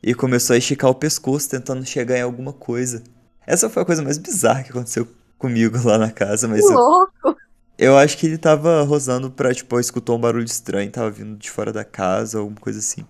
E 0.03 0.13
começou 0.13 0.53
a 0.53 0.57
esticar 0.57 0.89
o 0.89 0.95
pescoço 0.95 1.49
tentando 1.49 1.85
chegar 1.85 2.17
em 2.17 2.21
alguma 2.21 2.51
coisa. 2.53 3.03
Essa 3.45 3.69
foi 3.69 3.83
a 3.83 3.85
coisa 3.85 4.03
mais 4.03 4.17
bizarra 4.17 4.63
que 4.63 4.71
aconteceu 4.71 5.07
comigo 5.37 5.77
lá 5.87 5.97
na 5.97 6.11
casa, 6.11 6.47
mas 6.47 6.65
Que 6.65 6.71
eu, 6.73 6.75
louco. 6.77 7.37
eu 7.77 7.97
acho 7.97 8.17
que 8.17 8.25
ele 8.27 8.37
tava 8.37 8.81
rosnando 8.83 9.31
pra, 9.31 9.53
tipo, 9.53 9.79
escutou 9.79 10.17
um 10.17 10.21
barulho 10.21 10.45
estranho, 10.45 10.91
tava 10.91 11.09
vindo 11.09 11.37
de 11.37 11.49
fora 11.49 11.71
da 11.71 11.85
casa, 11.85 12.39
alguma 12.39 12.59
coisa 12.59 12.79
assim. 12.79 13.05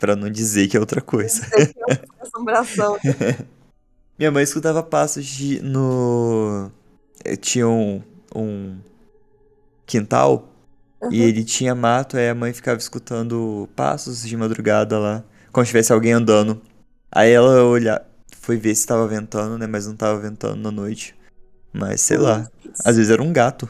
Pra 0.00 0.16
não 0.16 0.30
dizer 0.30 0.66
que 0.68 0.76
é 0.76 0.80
outra 0.80 1.02
coisa. 1.02 1.42
Assombração. 2.20 2.98
Minha 4.18 4.30
mãe 4.30 4.42
escutava 4.42 4.82
passos 4.82 5.24
de, 5.26 5.60
no. 5.62 6.70
eh, 7.24 7.36
Tinha 7.36 7.68
um, 7.68 8.02
um 8.34 8.78
quintal 9.86 10.48
e 11.10 11.20
Uhum. 11.20 11.26
ele 11.28 11.44
tinha 11.44 11.74
mato, 11.74 12.16
aí 12.18 12.28
a 12.28 12.34
mãe 12.34 12.52
ficava 12.52 12.78
escutando 12.78 13.68
passos 13.74 14.22
de 14.22 14.36
madrugada 14.36 14.98
lá, 14.98 15.24
como 15.50 15.64
se 15.64 15.70
tivesse 15.70 15.92
alguém 15.92 16.12
andando. 16.12 16.60
Aí 17.10 17.30
ela 17.32 17.64
olha, 17.64 18.02
foi 18.36 18.56
ver 18.58 18.74
se 18.74 18.86
tava 18.86 19.06
ventando, 19.08 19.56
né? 19.58 19.66
Mas 19.66 19.86
não 19.86 19.96
tava 19.96 20.20
ventando 20.20 20.56
na 20.56 20.70
noite. 20.70 21.14
Mas 21.72 22.02
sei 22.02 22.18
lá, 22.18 22.50
às 22.84 22.96
vezes 22.96 23.10
era 23.10 23.22
um 23.22 23.32
gato. 23.32 23.68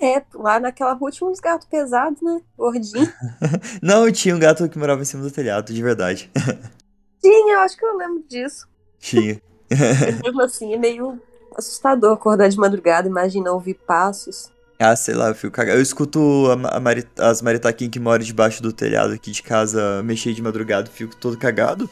É, 0.00 0.22
lá 0.34 0.58
naquela 0.58 0.94
rua 0.94 1.10
tinha 1.10 1.28
uns 1.28 1.40
gatos 1.40 1.66
pesados, 1.66 2.22
né? 2.22 2.40
Gordinho. 2.56 3.12
Não, 3.82 4.10
tinha 4.10 4.34
um 4.34 4.38
gato 4.38 4.68
que 4.68 4.78
morava 4.78 5.02
em 5.02 5.04
cima 5.04 5.22
do 5.22 5.30
telhado, 5.30 5.72
de 5.72 5.82
verdade. 5.82 6.30
Tinha, 7.20 7.54
eu 7.54 7.60
acho 7.60 7.76
que 7.76 7.84
eu 7.84 7.96
lembro 7.98 8.24
disso. 8.26 8.66
Tinha. 8.98 9.40
Mesmo 10.24 10.40
assim, 10.40 10.72
é 10.72 10.78
meio 10.78 11.20
assustador 11.54 12.14
acordar 12.14 12.48
de 12.48 12.56
madrugada, 12.56 13.06
imagina 13.08 13.52
ouvir 13.52 13.74
passos. 13.74 14.50
Ah, 14.78 14.96
sei 14.96 15.14
lá, 15.14 15.28
eu 15.28 15.34
fico 15.34 15.52
cagado. 15.54 15.78
Eu 15.78 15.82
escuto 15.82 16.18
a 16.50 16.76
a 16.76 16.80
mari- 16.80 17.06
as 17.18 17.42
maritaquinhas 17.42 17.92
que 17.92 18.00
moram 18.00 18.24
debaixo 18.24 18.62
do 18.62 18.72
telhado 18.72 19.12
aqui 19.12 19.30
de 19.30 19.42
casa 19.42 20.02
mexer 20.02 20.32
de 20.32 20.40
madrugada, 20.40 20.88
fico 20.90 21.14
todo 21.14 21.36
cagado. 21.36 21.88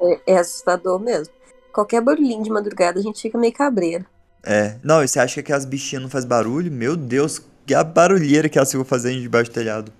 É, 0.00 0.34
é 0.34 0.38
assustador 0.38 0.98
mesmo. 1.00 1.32
Qualquer 1.72 2.02
barulhinho 2.02 2.42
de 2.42 2.50
madrugada 2.50 3.00
a 3.00 3.02
gente 3.02 3.22
fica 3.22 3.38
meio 3.38 3.54
cabreiro. 3.54 4.04
É. 4.44 4.76
Não, 4.82 5.02
e 5.02 5.08
você 5.08 5.20
acha 5.20 5.34
que 5.34 5.40
aquelas 5.40 5.64
bichinhas 5.64 6.02
não 6.02 6.10
fazem 6.10 6.28
barulho? 6.28 6.70
Meu 6.70 6.96
Deus, 6.96 7.40
que 7.66 7.74
a 7.74 7.84
barulheira 7.84 8.48
que 8.48 8.58
elas 8.58 8.70
ficam 8.70 8.84
fazendo 8.84 9.20
debaixo 9.20 9.50
do 9.50 9.54
telhado. 9.54 9.92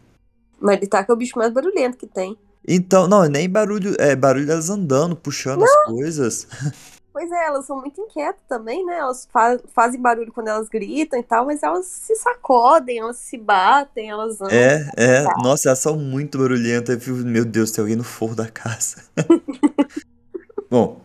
Maritaca 0.61 1.13
é 1.13 1.15
o 1.15 1.17
bicho 1.17 1.39
mais 1.39 1.53
barulhento 1.53 1.97
que 1.97 2.07
tem. 2.07 2.37
Então, 2.67 3.09
não, 3.09 3.25
nem 3.25 3.49
barulho, 3.51 3.95
é 3.99 4.15
barulho 4.15 4.47
delas 4.47 4.71
andando, 4.71 5.17
puxando 5.17 5.65
as 5.65 5.85
coisas. 5.87 6.47
Pois 7.13 7.31
é, 7.31 7.45
elas 7.45 7.67
são 7.67 7.79
muito 7.79 8.01
inquietas 8.01 8.41
também, 8.49 8.87
né? 8.87 8.97
Elas 8.97 9.29
fa- 9.31 9.61
fazem 9.75 10.01
barulho 10.01 10.33
quando 10.33 10.49
elas 10.49 10.67
gritam 10.71 11.21
e 11.21 11.23
tal, 11.23 11.45
mas 11.45 11.63
elas 11.63 11.85
se 11.85 12.15
sacodem, 12.17 13.01
elas 13.01 13.19
se 13.19 13.37
batem, 13.37 14.09
elas 14.09 14.41
andam. 14.41 14.57
É, 14.57 14.91
é. 14.97 15.23
Nossa, 15.43 15.69
elas 15.69 15.79
são 15.79 15.95
muito 15.99 16.39
barulhentas. 16.39 17.07
Meu 17.07 17.45
Deus, 17.45 17.71
tem 17.71 17.83
alguém 17.83 17.97
no 17.97 18.03
forro 18.03 18.35
da 18.35 18.49
casa. 18.49 19.03
Bom, 20.71 21.03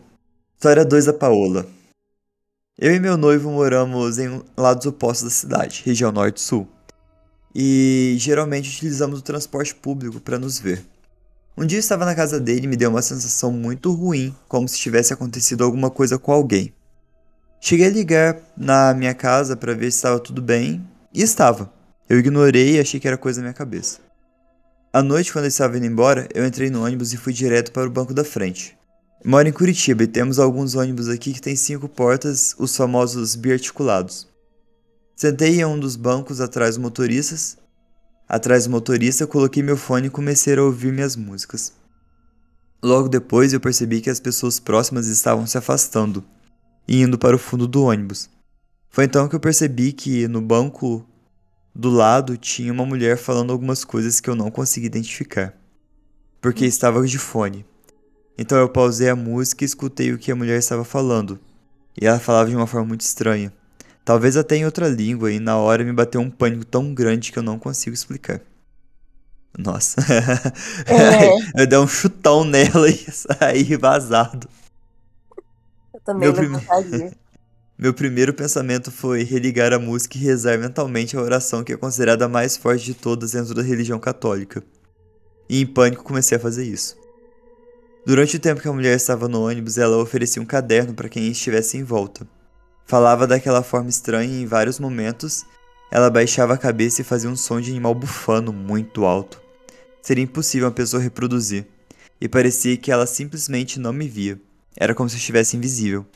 história 0.54 0.82
2 0.82 1.04
da 1.04 1.12
Paola. 1.12 1.66
Eu 2.80 2.94
e 2.94 3.00
meu 3.00 3.16
noivo 3.16 3.50
moramos 3.50 4.20
em 4.20 4.40
lados 4.56 4.86
opostos 4.86 5.24
da 5.24 5.30
cidade, 5.30 5.82
região 5.84 6.12
norte 6.12 6.40
e 7.52 8.14
geralmente 8.20 8.70
utilizamos 8.70 9.18
o 9.18 9.22
transporte 9.22 9.74
público 9.74 10.20
para 10.20 10.38
nos 10.38 10.60
ver. 10.60 10.86
Um 11.56 11.66
dia 11.66 11.78
eu 11.78 11.80
estava 11.80 12.04
na 12.04 12.14
casa 12.14 12.38
dele 12.38 12.66
e 12.66 12.68
me 12.68 12.76
deu 12.76 12.90
uma 12.90 13.02
sensação 13.02 13.50
muito 13.50 13.90
ruim, 13.90 14.32
como 14.46 14.68
se 14.68 14.78
tivesse 14.78 15.12
acontecido 15.12 15.64
alguma 15.64 15.90
coisa 15.90 16.20
com 16.20 16.30
alguém. 16.30 16.72
Cheguei 17.60 17.86
a 17.88 17.90
ligar 17.90 18.36
na 18.56 18.94
minha 18.94 19.12
casa 19.12 19.56
para 19.56 19.74
ver 19.74 19.90
se 19.90 19.96
estava 19.96 20.20
tudo 20.20 20.40
bem, 20.40 20.86
e 21.12 21.20
estava. 21.20 21.72
Eu 22.08 22.20
ignorei 22.20 22.76
e 22.76 22.78
achei 22.78 23.00
que 23.00 23.08
era 23.08 23.18
coisa 23.18 23.40
da 23.40 23.42
minha 23.42 23.54
cabeça. 23.54 23.98
À 24.92 25.02
noite, 25.02 25.32
quando 25.32 25.46
eu 25.46 25.48
estava 25.48 25.76
indo 25.76 25.86
embora, 25.86 26.28
eu 26.32 26.46
entrei 26.46 26.70
no 26.70 26.84
ônibus 26.84 27.12
e 27.12 27.16
fui 27.16 27.32
direto 27.32 27.72
para 27.72 27.88
o 27.88 27.90
banco 27.90 28.14
da 28.14 28.22
frente. 28.22 28.77
Moro 29.24 29.48
em 29.48 29.52
Curitiba 29.52 30.04
e 30.04 30.06
temos 30.06 30.38
alguns 30.38 30.76
ônibus 30.76 31.08
aqui 31.08 31.32
que 31.32 31.40
têm 31.40 31.56
cinco 31.56 31.88
portas, 31.88 32.54
os 32.56 32.76
famosos 32.76 33.34
biarticulados. 33.34 34.28
Sentei 35.16 35.60
em 35.60 35.64
um 35.64 35.78
dos 35.78 35.96
bancos 35.96 36.40
atrás 36.40 36.76
dos 36.76 36.82
motoristas. 36.82 37.58
Atrás 38.28 38.64
do 38.64 38.70
motorista, 38.70 39.26
coloquei 39.26 39.60
meu 39.62 39.76
fone 39.76 40.06
e 40.06 40.10
comecei 40.10 40.56
a 40.56 40.62
ouvir 40.62 40.92
minhas 40.92 41.16
músicas. 41.16 41.72
Logo 42.80 43.08
depois, 43.08 43.52
eu 43.52 43.58
percebi 43.58 44.00
que 44.00 44.10
as 44.10 44.20
pessoas 44.20 44.60
próximas 44.60 45.08
estavam 45.08 45.46
se 45.46 45.58
afastando 45.58 46.24
e 46.86 47.02
indo 47.02 47.18
para 47.18 47.34
o 47.34 47.38
fundo 47.38 47.66
do 47.66 47.82
ônibus. 47.82 48.30
Foi 48.88 49.04
então 49.04 49.28
que 49.28 49.34
eu 49.34 49.40
percebi 49.40 49.92
que 49.92 50.28
no 50.28 50.40
banco 50.40 51.04
do 51.74 51.90
lado 51.90 52.36
tinha 52.36 52.72
uma 52.72 52.86
mulher 52.86 53.18
falando 53.18 53.52
algumas 53.52 53.84
coisas 53.84 54.20
que 54.20 54.30
eu 54.30 54.36
não 54.36 54.50
consegui 54.50 54.86
identificar, 54.86 55.54
porque 56.40 56.64
estava 56.64 57.04
de 57.04 57.18
fone. 57.18 57.66
Então 58.38 58.56
eu 58.58 58.68
pausei 58.68 59.08
a 59.08 59.16
música 59.16 59.64
e 59.64 59.66
escutei 59.66 60.12
o 60.12 60.18
que 60.18 60.30
a 60.32 60.36
mulher 60.36 60.58
estava 60.58 60.84
falando, 60.84 61.38
e 62.00 62.06
ela 62.06 62.20
falava 62.20 62.48
de 62.48 62.56
uma 62.56 62.66
forma 62.66 62.86
muito 62.88 63.00
estranha. 63.02 63.52
Talvez 64.04 64.36
até 64.36 64.56
em 64.56 64.64
outra 64.64 64.88
língua, 64.88 65.30
e 65.32 65.40
na 65.40 65.56
hora 65.58 65.84
me 65.84 65.92
bateu 65.92 66.20
um 66.20 66.30
pânico 66.30 66.64
tão 66.64 66.94
grande 66.94 67.32
que 67.32 67.38
eu 67.38 67.42
não 67.42 67.58
consigo 67.58 67.94
explicar. 67.94 68.40
Nossa. 69.58 70.00
É. 70.86 71.62
eu 71.62 71.66
dei 71.66 71.78
um 71.78 71.86
chutão 71.88 72.44
nela 72.44 72.88
e 72.88 72.96
saí 73.10 73.76
vazado. 73.76 74.48
Eu 75.92 76.00
também 76.00 76.20
Meu 76.28 76.34
prime- 76.34 76.56
levantaria. 76.56 77.12
Meu 77.78 77.94
primeiro 77.94 78.34
pensamento 78.34 78.90
foi 78.90 79.22
religar 79.22 79.72
a 79.72 79.78
música 79.78 80.18
e 80.18 80.20
rezar 80.20 80.58
mentalmente 80.58 81.16
a 81.16 81.20
oração 81.22 81.62
que 81.62 81.72
é 81.72 81.76
considerada 81.76 82.24
a 82.24 82.28
mais 82.28 82.56
forte 82.56 82.84
de 82.84 82.94
todas 82.94 83.32
dentro 83.32 83.54
da 83.54 83.62
religião 83.62 84.00
católica. 84.00 84.64
E 85.48 85.60
em 85.62 85.66
pânico 85.66 86.02
comecei 86.02 86.36
a 86.36 86.40
fazer 86.40 86.64
isso. 86.64 86.97
Durante 88.06 88.36
o 88.36 88.40
tempo 88.40 88.60
que 88.60 88.68
a 88.68 88.72
mulher 88.72 88.96
estava 88.96 89.28
no 89.28 89.46
ônibus, 89.46 89.76
ela 89.76 89.98
oferecia 89.98 90.40
um 90.40 90.46
caderno 90.46 90.94
para 90.94 91.08
quem 91.08 91.28
estivesse 91.28 91.76
em 91.76 91.84
volta. 91.84 92.26
Falava 92.86 93.26
daquela 93.26 93.62
forma 93.62 93.90
estranha 93.90 94.32
e 94.32 94.42
em 94.42 94.46
vários 94.46 94.78
momentos 94.78 95.44
ela 95.90 96.10
baixava 96.10 96.54
a 96.54 96.58
cabeça 96.58 97.00
e 97.00 97.04
fazia 97.04 97.30
um 97.30 97.36
som 97.36 97.60
de 97.60 97.70
animal 97.70 97.94
bufando 97.94 98.52
muito 98.52 99.04
alto. 99.04 99.40
Seria 100.02 100.24
impossível 100.24 100.68
uma 100.68 100.74
pessoa 100.74 101.02
reproduzir, 101.02 101.66
e 102.20 102.28
parecia 102.28 102.76
que 102.76 102.90
ela 102.90 103.06
simplesmente 103.06 103.78
não 103.78 103.92
me 103.92 104.08
via. 104.08 104.40
Era 104.76 104.94
como 104.94 105.08
se 105.08 105.16
estivesse 105.16 105.56
invisível. 105.56 106.06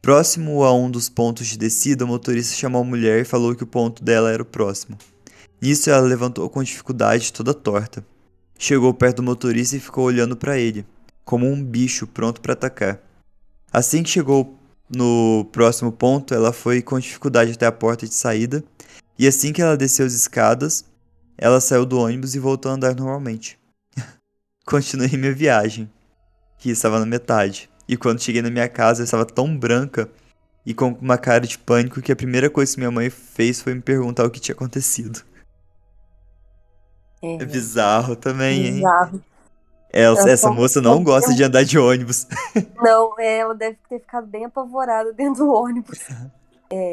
Próximo 0.00 0.62
a 0.62 0.74
um 0.74 0.90
dos 0.90 1.08
pontos 1.08 1.46
de 1.46 1.56
descida, 1.56 2.04
o 2.04 2.08
motorista 2.08 2.54
chamou 2.54 2.82
a 2.82 2.84
mulher 2.84 3.22
e 3.22 3.24
falou 3.24 3.54
que 3.54 3.64
o 3.64 3.66
ponto 3.66 4.04
dela 4.04 4.30
era 4.30 4.42
o 4.42 4.46
próximo. 4.46 4.98
Nisso 5.60 5.88
ela 5.88 6.06
levantou 6.06 6.48
com 6.50 6.62
dificuldade, 6.62 7.32
toda 7.32 7.54
torta. 7.54 8.04
Chegou 8.58 8.94
perto 8.94 9.16
do 9.16 9.22
motorista 9.22 9.76
e 9.76 9.80
ficou 9.80 10.04
olhando 10.04 10.36
para 10.36 10.58
ele, 10.58 10.86
como 11.24 11.46
um 11.46 11.62
bicho 11.62 12.06
pronto 12.06 12.40
para 12.40 12.52
atacar. 12.52 13.00
Assim 13.72 14.02
que 14.02 14.10
chegou 14.10 14.58
no 14.88 15.48
próximo 15.52 15.90
ponto, 15.90 16.34
ela 16.34 16.52
foi 16.52 16.80
com 16.82 16.98
dificuldade 16.98 17.52
até 17.52 17.66
a 17.66 17.72
porta 17.72 18.06
de 18.06 18.14
saída, 18.14 18.62
e 19.18 19.26
assim 19.26 19.52
que 19.52 19.62
ela 19.62 19.76
desceu 19.76 20.06
as 20.06 20.12
escadas, 20.12 20.84
ela 21.36 21.60
saiu 21.60 21.84
do 21.84 21.98
ônibus 21.98 22.34
e 22.34 22.38
voltou 22.38 22.70
a 22.70 22.74
andar 22.74 22.94
normalmente. 22.94 23.58
Continuei 24.64 25.16
minha 25.16 25.34
viagem, 25.34 25.90
que 26.58 26.70
estava 26.70 26.98
na 26.98 27.06
metade, 27.06 27.68
e 27.88 27.96
quando 27.96 28.22
cheguei 28.22 28.42
na 28.42 28.50
minha 28.50 28.68
casa 28.68 29.02
eu 29.02 29.04
estava 29.04 29.26
tão 29.26 29.56
branca 29.56 30.08
e 30.64 30.72
com 30.72 30.88
uma 31.00 31.18
cara 31.18 31.46
de 31.46 31.58
pânico 31.58 32.00
que 32.00 32.12
a 32.12 32.16
primeira 32.16 32.48
coisa 32.48 32.72
que 32.72 32.78
minha 32.78 32.90
mãe 32.90 33.10
fez 33.10 33.60
foi 33.60 33.74
me 33.74 33.82
perguntar 33.82 34.24
o 34.24 34.30
que 34.30 34.40
tinha 34.40 34.54
acontecido. 34.54 35.22
É, 37.24 37.42
É 37.42 37.44
bizarro 37.46 38.14
também, 38.16 38.66
hein? 38.66 38.74
bizarro. 38.76 39.22
Ela- 39.92 40.20
Eu 40.20 40.28
essa 40.28 40.50
moça 40.50 40.80
não 40.80 41.02
gosta 41.04 41.32
de 41.34 41.42
andar 41.44 41.64
de 41.64 41.78
ônibus. 41.78 42.26
Não, 42.82 43.14
é, 43.18 43.38
ela 43.38 43.54
deve 43.54 43.78
ter 43.88 44.00
ficado 44.00 44.26
bem 44.26 44.44
apavorada 44.44 45.12
dentro 45.12 45.44
do 45.44 45.52
ônibus. 45.52 46.00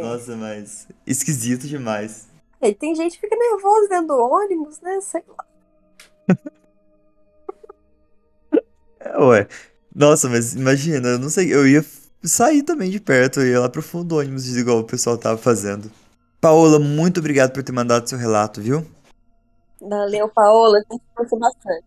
Nossa, 0.02 0.36
mas 0.36 0.88
esquisito 1.08 1.68
demais. 1.68 2.28
É, 2.62 2.72
tem 2.72 2.94
gente 2.96 3.16
que 3.16 3.22
fica 3.22 3.36
nervosa 3.36 3.90
dentro 3.90 4.08
do 4.08 4.20
ônibus, 4.20 4.80
né? 4.82 5.00
Sei 5.02 5.24
lá. 5.28 5.46
É, 9.00 9.18
ué. 9.20 9.48
Nossa, 9.96 10.30
mas 10.30 10.54
imagina, 10.54 11.10
eu 11.10 11.20
não 11.20 11.30
sei, 11.30 11.52
eu 11.54 11.68
ia 11.68 11.84
sair 12.24 12.62
também 12.64 12.90
de 12.90 13.00
perto, 13.00 13.40
eu 13.42 13.48
ia 13.48 13.60
lá 13.60 13.68
pro 13.68 13.82
fundo 13.82 14.06
do 14.10 14.18
ônibus, 14.18 14.56
igual 14.56 14.78
o 14.80 14.84
pessoal 14.84 15.18
tava 15.18 15.38
fazendo. 15.40 15.92
Paola, 16.40 16.80
muito 16.80 17.20
obrigado 17.20 17.52
por 17.52 17.64
ter 17.64 17.72
mandado 17.72 18.08
seu 18.08 18.18
relato, 18.18 18.62
viu? 18.62 18.86
Valeu, 19.82 20.30
Paola. 20.30 20.78
A 20.78 20.94
gente 20.94 21.04
gostou 21.16 21.40
bastante. 21.40 21.86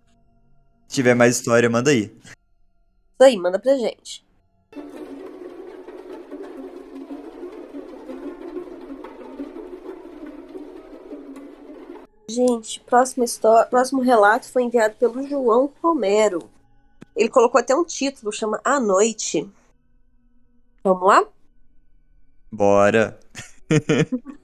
Se 0.89 0.97
tiver 0.97 1.15
mais 1.15 1.37
história, 1.37 1.71
manda 1.71 1.91
aí. 1.91 2.05
Isso 2.05 3.23
aí, 3.23 3.37
manda 3.37 3.59
pra 3.59 3.77
gente. 3.77 4.25
Gente, 12.29 12.81
próxima 12.81 13.25
história, 13.25 13.67
próximo 13.67 14.01
relato 14.01 14.51
foi 14.51 14.65
enviado 14.65 14.97
pelo 14.97 15.23
João 15.29 15.73
Romero. 15.81 16.51
Ele 17.15 17.29
colocou 17.29 17.61
até 17.61 17.77
um 17.77 17.85
título, 17.85 18.33
chama 18.33 18.61
A 18.65 18.81
Noite. 18.81 19.49
Vamos 20.83 21.07
lá? 21.07 21.25
Bora. 22.51 23.21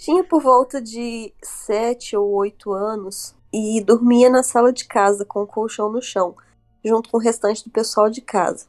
Tinha 0.00 0.24
por 0.24 0.40
volta 0.40 0.80
de 0.80 1.30
sete 1.42 2.16
ou 2.16 2.30
oito 2.30 2.72
anos 2.72 3.34
e 3.52 3.82
dormia 3.82 4.30
na 4.30 4.42
sala 4.42 4.72
de 4.72 4.86
casa 4.86 5.26
com 5.26 5.42
o 5.42 5.46
colchão 5.46 5.92
no 5.92 6.00
chão, 6.00 6.34
junto 6.82 7.10
com 7.10 7.18
o 7.18 7.20
restante 7.20 7.62
do 7.62 7.70
pessoal 7.70 8.08
de 8.08 8.22
casa. 8.22 8.64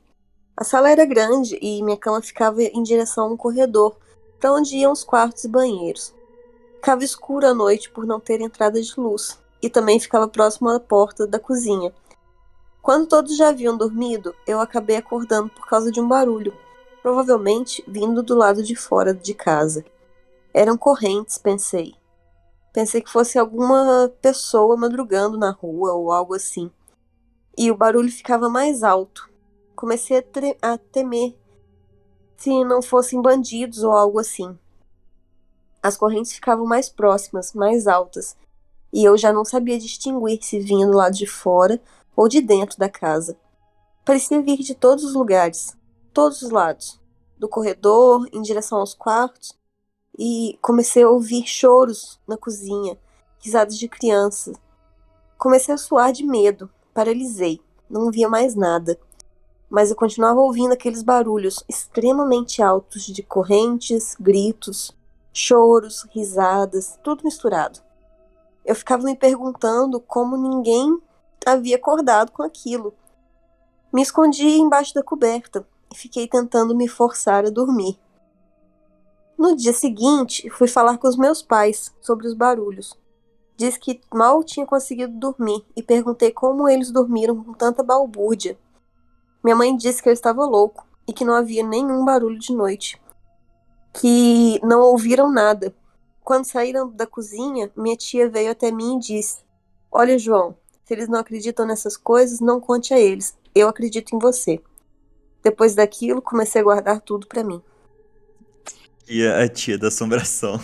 A 0.58 0.66
sala 0.66 0.90
era 0.90 1.06
grande 1.06 1.58
e 1.62 1.82
minha 1.84 1.96
cama 1.96 2.22
ficava 2.22 2.62
em 2.62 2.84
direção 2.84 3.30
a 3.30 3.32
um 3.32 3.38
corredor, 3.38 3.96
para 4.42 4.52
onde 4.52 4.76
iam 4.76 4.92
os 4.92 5.06
quartos 5.06 5.46
e 5.46 5.48
banheiros. 5.48 6.14
Ficava 6.76 7.02
escuro 7.02 7.48
à 7.48 7.54
noite 7.54 7.90
por 7.90 8.06
não 8.06 8.20
ter 8.20 8.42
entrada 8.42 8.82
de 8.82 8.94
luz, 9.00 9.40
e 9.62 9.70
também 9.70 10.02
ficava 10.02 10.28
próximo 10.28 10.68
à 10.68 10.82
porta 10.82 11.26
da 11.26 11.40
cozinha. 11.40 11.94
Quando 12.82 13.08
todos 13.08 13.38
já 13.38 13.48
haviam 13.48 13.78
dormido, 13.78 14.36
eu 14.46 14.60
acabei 14.60 14.98
acordando 14.98 15.50
por 15.52 15.66
causa 15.66 15.94
de 15.94 16.02
um 16.02 16.10
barulho, 16.10 16.54
provavelmente 17.02 17.82
vindo 17.88 18.22
do 18.22 18.36
lado 18.36 18.62
de 18.62 18.76
fora 18.76 19.14
de 19.14 19.34
casa. 19.34 19.86
Eram 20.54 20.78
correntes, 20.78 21.38
pensei. 21.38 21.96
Pensei 22.74 23.02
que 23.02 23.12
fosse 23.12 23.38
alguma 23.38 24.12
pessoa 24.22 24.78
madrugando 24.78 25.38
na 25.38 25.52
rua 25.52 25.94
ou 25.94 26.12
algo 26.12 26.34
assim. 26.34 26.72
E 27.58 27.70
o 27.70 27.78
barulho 27.78 28.12
ficava 28.12 28.50
mais 28.50 28.84
alto. 28.84 29.30
Comecei 29.76 30.18
a, 30.18 30.74
a 30.74 30.78
temer 30.78 31.36
se 32.38 32.64
não 32.64 32.82
fossem 32.82 33.22
bandidos 33.22 33.84
ou 33.84 33.92
algo 33.92 34.20
assim. 34.20 34.58
As 35.84 35.96
correntes 35.96 36.34
ficavam 36.34 36.66
mais 36.66 36.90
próximas, 36.90 37.54
mais 37.54 37.88
altas, 37.88 38.36
e 38.92 39.04
eu 39.04 39.18
já 39.18 39.32
não 39.32 39.46
sabia 39.46 39.78
distinguir 39.78 40.42
se 40.42 40.60
vinha 40.60 40.88
do 40.88 40.94
lado 40.94 41.16
de 41.16 41.28
fora 41.28 41.80
ou 42.16 42.28
de 42.28 42.42
dentro 42.42 42.78
da 42.78 42.90
casa. 42.90 43.38
Parecia 44.04 44.42
vir 44.42 44.58
de 44.58 44.74
todos 44.74 45.04
os 45.04 45.14
lugares, 45.14 45.78
todos 46.14 46.42
os 46.42 46.50
lados, 46.50 47.00
do 47.38 47.48
corredor 47.48 48.28
em 48.34 48.42
direção 48.42 48.80
aos 48.80 48.94
quartos, 48.94 49.56
e 50.18 50.58
comecei 50.62 51.04
a 51.04 51.10
ouvir 51.10 51.46
choros 51.46 52.20
na 52.28 52.38
cozinha, 52.38 52.98
risadas 53.40 53.78
de 53.78 53.88
crianças. 53.88 54.56
Comecei 55.38 55.74
a 55.74 55.78
suar 55.78 56.12
de 56.12 56.24
medo, 56.24 56.70
paralisei, 56.94 57.62
não 57.90 58.12
via 58.12 58.30
mais 58.30 58.56
nada. 58.56 59.00
Mas 59.70 59.90
eu 59.90 59.96
continuava 59.96 60.40
ouvindo 60.42 60.74
aqueles 60.74 61.02
barulhos 61.02 61.64
extremamente 61.68 62.62
altos 62.62 63.06
de 63.06 63.24
correntes, 63.24 64.16
gritos, 64.20 64.92
choros, 65.34 66.06
risadas, 66.12 67.00
tudo 67.04 67.24
misturado. 67.24 67.80
Eu 68.66 68.76
ficava 68.76 69.04
me 69.04 69.16
perguntando 69.16 70.00
como 70.00 70.38
ninguém 70.38 71.02
havia 71.46 71.78
acordado 71.78 72.32
com 72.32 72.44
aquilo. 72.44 72.94
Me 73.92 74.02
escondi 74.02 74.48
embaixo 74.48 74.94
da 74.94 75.02
coberta 75.02 75.66
e 75.92 75.98
fiquei 75.98 76.28
tentando 76.28 76.76
me 76.76 76.88
forçar 76.88 77.46
a 77.46 77.50
dormir. 77.50 77.98
No 79.42 79.56
dia 79.56 79.74
seguinte, 79.74 80.48
fui 80.52 80.68
falar 80.68 81.00
com 81.00 81.08
os 81.08 81.18
meus 81.18 81.42
pais 81.42 81.92
sobre 82.00 82.28
os 82.28 82.36
barulhos. 82.36 82.96
Disse 83.58 83.80
que 83.80 84.00
mal 84.14 84.44
tinha 84.44 84.68
conseguido 84.68 85.18
dormir 85.18 85.66
e 85.76 85.82
perguntei 85.82 86.30
como 86.30 86.70
eles 86.70 86.92
dormiram 86.92 87.44
com 87.44 87.52
tanta 87.52 87.82
balbúrdia. 87.82 88.56
Minha 89.44 89.56
mãe 89.56 89.76
disse 89.76 90.00
que 90.04 90.08
eu 90.08 90.14
estava 90.14 90.46
louco 90.46 90.86
e 91.08 91.12
que 91.12 91.26
não 91.26 91.34
havia 91.34 91.66
nenhum 91.66 92.06
barulho 92.06 92.38
de 92.38 92.54
noite, 92.54 93.02
que 94.00 94.60
não 94.64 94.80
ouviram 94.82 95.32
nada. 95.32 95.76
Quando 96.24 96.46
saíram 96.46 96.92
da 96.92 97.08
cozinha, 97.08 97.72
minha 97.76 97.98
tia 97.98 98.30
veio 98.30 98.52
até 98.52 98.72
mim 98.72 98.98
e 98.98 99.00
disse: 99.00 99.40
Olha, 99.92 100.20
João, 100.20 100.56
se 100.86 100.94
eles 100.94 101.10
não 101.10 101.18
acreditam 101.18 101.66
nessas 101.66 101.98
coisas, 101.98 102.40
não 102.42 102.62
conte 102.62 102.94
a 102.94 103.00
eles. 103.00 103.36
Eu 103.56 103.68
acredito 103.68 104.16
em 104.16 104.20
você. 104.20 104.62
Depois 105.42 105.74
daquilo, 105.74 106.22
comecei 106.22 106.62
a 106.62 106.64
guardar 106.64 107.02
tudo 107.02 107.26
para 107.26 107.44
mim. 107.44 107.60
E 109.14 109.28
a 109.28 109.48
tia 109.50 109.78
da 109.78 109.90
assombração. 109.90 110.58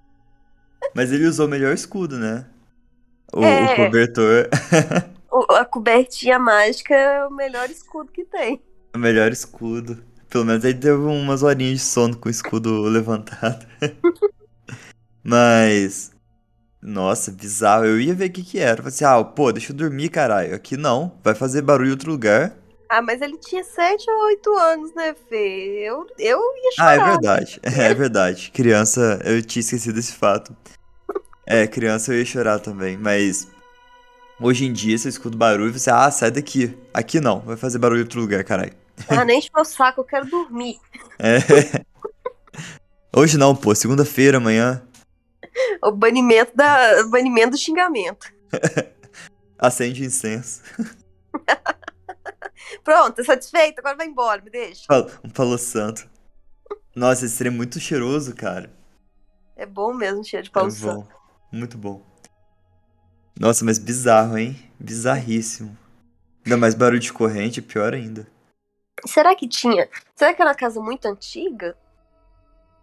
Mas 0.94 1.10
ele 1.10 1.26
usou 1.26 1.46
o 1.46 1.48
melhor 1.48 1.72
escudo, 1.72 2.18
né? 2.18 2.44
O, 3.32 3.40
o 3.40 3.44
É. 3.44 3.76
cobertor. 3.76 4.48
O- 5.34 5.50
A 5.54 5.64
cobertinha 5.64 6.38
mágica 6.38 6.94
é 6.94 7.26
o 7.26 7.30
melhor 7.30 7.70
escudo 7.70 8.12
que 8.12 8.22
tem. 8.22 8.60
o 8.94 8.98
melhor 8.98 9.32
escudo. 9.32 10.04
Pelo 10.28 10.44
menos 10.44 10.62
ele 10.62 10.78
teve 10.78 10.94
umas 10.98 11.42
horinhas 11.42 11.78
de 11.78 11.84
sono 11.86 12.14
com 12.18 12.28
o 12.28 12.30
escudo 12.30 12.82
levantado. 12.84 13.66
Mas. 15.24 16.12
Nossa, 16.82 17.30
bizarro. 17.30 17.86
Eu 17.86 17.98
ia 18.00 18.14
ver 18.14 18.28
o 18.28 18.32
que 18.32 18.42
que 18.42 18.58
era. 18.58 18.76
Falei 18.82 18.88
assim, 18.88 19.04
ah, 19.06 19.24
pô, 19.24 19.50
deixa 19.52 19.72
eu 19.72 19.76
dormir, 19.76 20.10
caralho. 20.10 20.54
Aqui 20.54 20.76
não. 20.76 21.18
Vai 21.24 21.34
fazer 21.34 21.62
barulho 21.62 21.88
em 21.88 21.92
outro 21.92 22.10
lugar. 22.10 22.54
Ah, 22.94 23.00
mas 23.00 23.22
ele 23.22 23.38
tinha 23.38 23.64
7 23.64 24.04
ou 24.10 24.24
8 24.26 24.54
anos, 24.54 24.94
né, 24.94 25.14
Fê? 25.26 25.78
Eu, 25.82 26.06
eu 26.18 26.38
ia 26.38 26.70
Ah, 26.78 26.92
chorar. 26.94 26.94
é 26.94 27.10
verdade. 27.12 27.60
É 27.64 27.94
verdade. 27.94 28.50
Criança, 28.52 29.18
eu 29.24 29.42
tinha 29.42 29.60
esquecido 29.60 29.94
desse 29.94 30.12
fato. 30.12 30.54
É, 31.46 31.66
criança 31.66 32.12
eu 32.12 32.18
ia 32.18 32.24
chorar 32.26 32.58
também, 32.58 32.98
mas 32.98 33.48
hoje 34.38 34.66
em 34.66 34.72
dia, 34.74 34.98
se 34.98 35.08
eu 35.08 35.10
escuto 35.10 35.38
barulho, 35.38 35.72
você, 35.72 35.90
ah, 35.90 36.10
sai 36.10 36.30
daqui. 36.30 36.76
Aqui 36.92 37.18
não, 37.18 37.40
vai 37.40 37.56
fazer 37.56 37.78
barulho 37.78 38.00
em 38.00 38.02
outro 38.02 38.20
lugar, 38.20 38.44
caralho. 38.44 38.74
Ah, 39.08 39.24
nem 39.24 39.38
enche 39.38 39.48
meu 39.54 39.64
saco, 39.64 40.02
eu 40.02 40.04
quero 40.04 40.26
dormir. 40.26 40.78
É. 41.18 41.38
Hoje 43.16 43.38
não, 43.38 43.54
pô, 43.56 43.74
segunda-feira, 43.74 44.36
amanhã, 44.38 44.82
O 45.82 45.92
banimento, 45.92 46.52
da, 46.54 47.00
o 47.06 47.10
banimento 47.10 47.50
do 47.52 47.56
xingamento. 47.56 48.26
acende 49.58 50.04
incenso. 50.04 50.60
Pronto, 52.84 53.24
satisfeito, 53.24 53.78
agora 53.78 53.96
vai 53.96 54.06
embora, 54.06 54.42
me 54.42 54.50
deixa. 54.50 54.84
Fal- 54.86 55.08
Um 55.24 55.30
falou 55.30 55.58
santo. 55.58 56.08
Nossa, 56.94 57.24
esse 57.26 57.36
seria 57.36 57.52
muito 57.52 57.80
cheiroso, 57.80 58.34
cara. 58.34 58.70
É 59.56 59.64
bom 59.66 59.92
mesmo, 59.94 60.24
cheiro 60.24 60.44
de 60.44 60.50
É 60.50 60.52
pau 60.52 60.70
santo. 60.70 60.94
bom. 60.94 61.08
Muito 61.52 61.78
bom. 61.78 62.02
Nossa, 63.38 63.64
mas 63.64 63.78
bizarro, 63.78 64.36
hein? 64.36 64.56
Bizarríssimo. 64.78 65.76
Ainda 66.44 66.56
mais 66.56 66.74
barulho 66.74 67.00
de 67.00 67.12
corrente, 67.12 67.62
pior 67.62 67.94
ainda. 67.94 68.26
Será 69.06 69.34
que 69.34 69.48
tinha? 69.48 69.88
Será 70.14 70.34
que 70.34 70.42
era 70.42 70.50
uma 70.50 70.56
casa 70.56 70.80
muito 70.80 71.06
antiga? 71.06 71.76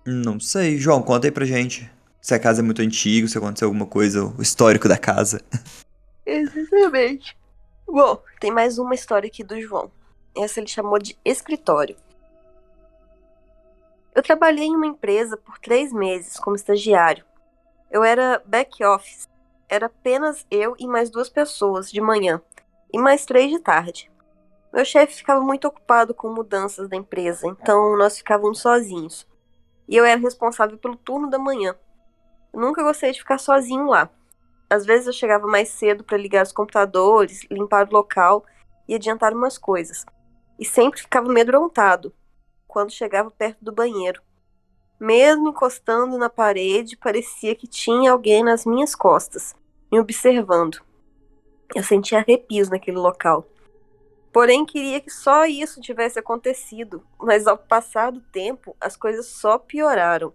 Não 0.05 0.39
sei. 0.39 0.77
João, 0.77 1.01
conta 1.03 1.27
aí 1.27 1.31
pra 1.31 1.45
gente. 1.45 1.89
Se 2.21 2.33
a 2.33 2.39
casa 2.39 2.61
é 2.61 2.63
muito 2.63 2.81
antiga, 2.81 3.27
se 3.27 3.37
aconteceu 3.37 3.67
alguma 3.67 3.85
coisa, 3.85 4.25
o 4.25 4.41
histórico 4.41 4.87
da 4.87 4.97
casa. 4.97 5.41
Exatamente. 6.25 7.37
Bom, 7.91 8.21
tem 8.39 8.51
mais 8.51 8.77
uma 8.77 8.93
história 8.93 9.25
aqui 9.25 9.43
do 9.43 9.59
João. 9.59 9.91
Essa 10.37 10.59
ele 10.59 10.67
chamou 10.67 10.99
de 10.99 11.17
escritório. 11.25 11.97
Eu 14.13 14.21
trabalhei 14.21 14.67
em 14.67 14.75
uma 14.75 14.85
empresa 14.85 15.35
por 15.35 15.57
três 15.57 15.91
meses 15.91 16.37
como 16.39 16.55
estagiário. 16.55 17.25
Eu 17.89 18.03
era 18.03 18.43
back 18.45 18.85
office. 18.85 19.27
Era 19.67 19.87
apenas 19.87 20.45
eu 20.51 20.75
e 20.77 20.87
mais 20.87 21.09
duas 21.09 21.29
pessoas 21.29 21.91
de 21.91 21.99
manhã 21.99 22.39
e 22.93 22.99
mais 22.99 23.25
três 23.25 23.49
de 23.49 23.57
tarde. 23.57 24.11
Meu 24.71 24.85
chefe 24.85 25.15
ficava 25.15 25.41
muito 25.41 25.67
ocupado 25.67 26.13
com 26.13 26.31
mudanças 26.31 26.87
da 26.87 26.95
empresa, 26.95 27.47
então 27.47 27.97
nós 27.97 28.19
ficávamos 28.19 28.61
sozinhos. 28.61 29.27
E 29.87 29.95
eu 29.95 30.05
era 30.05 30.21
responsável 30.21 30.77
pelo 30.77 30.95
turno 30.95 31.27
da 31.27 31.39
manhã. 31.39 31.75
Eu 32.53 32.59
nunca 32.59 32.83
gostei 32.83 33.11
de 33.11 33.19
ficar 33.19 33.39
sozinho 33.39 33.87
lá. 33.87 34.11
Às 34.69 34.85
vezes 34.85 35.07
eu 35.07 35.13
chegava 35.13 35.47
mais 35.47 35.69
cedo 35.69 36.03
para 36.03 36.17
ligar 36.17 36.43
os 36.43 36.51
computadores, 36.51 37.45
limpar 37.49 37.87
o 37.87 37.93
local 37.93 38.45
e 38.87 38.93
adiantar 38.93 39.33
umas 39.33 39.57
coisas. 39.57 40.05
E 40.59 40.65
sempre 40.65 41.01
ficava 41.01 41.27
amedrontado 41.27 42.13
quando 42.67 42.91
chegava 42.91 43.31
perto 43.31 43.63
do 43.63 43.71
banheiro. 43.71 44.21
Mesmo 44.99 45.49
encostando 45.49 46.17
na 46.17 46.29
parede, 46.29 46.97
parecia 46.97 47.55
que 47.55 47.67
tinha 47.67 48.11
alguém 48.11 48.43
nas 48.43 48.65
minhas 48.65 48.93
costas, 48.93 49.55
me 49.91 49.99
observando. 49.99 50.79
Eu 51.73 51.83
sentia 51.83 52.19
arrepios 52.19 52.69
naquele 52.69 52.97
local. 52.97 53.47
Porém, 54.31 54.65
queria 54.65 54.99
que 55.01 55.09
só 55.09 55.45
isso 55.45 55.81
tivesse 55.81 56.19
acontecido, 56.19 57.03
mas 57.19 57.47
ao 57.47 57.57
passar 57.57 58.11
do 58.11 58.21
tempo, 58.21 58.75
as 58.79 58.95
coisas 58.95 59.25
só 59.25 59.57
pioraram. 59.57 60.33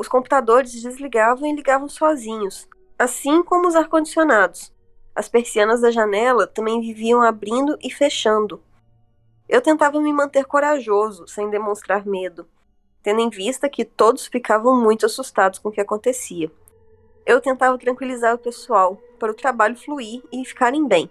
Os 0.00 0.08
computadores 0.08 0.72
desligavam 0.72 1.46
e 1.46 1.54
ligavam 1.54 1.86
sozinhos, 1.86 2.66
assim 2.98 3.42
como 3.42 3.68
os 3.68 3.76
ar-condicionados. 3.76 4.72
As 5.14 5.28
persianas 5.28 5.82
da 5.82 5.90
janela 5.90 6.46
também 6.46 6.80
viviam 6.80 7.20
abrindo 7.20 7.76
e 7.82 7.90
fechando. 7.90 8.62
Eu 9.46 9.60
tentava 9.60 10.00
me 10.00 10.10
manter 10.10 10.46
corajoso, 10.46 11.28
sem 11.28 11.50
demonstrar 11.50 12.06
medo, 12.06 12.48
tendo 13.02 13.20
em 13.20 13.28
vista 13.28 13.68
que 13.68 13.84
todos 13.84 14.26
ficavam 14.26 14.74
muito 14.74 15.04
assustados 15.04 15.58
com 15.58 15.68
o 15.68 15.72
que 15.72 15.82
acontecia. 15.82 16.50
Eu 17.26 17.38
tentava 17.38 17.76
tranquilizar 17.76 18.34
o 18.34 18.38
pessoal 18.38 18.96
para 19.18 19.30
o 19.30 19.36
trabalho 19.36 19.76
fluir 19.76 20.22
e 20.32 20.42
ficarem 20.46 20.88
bem. 20.88 21.10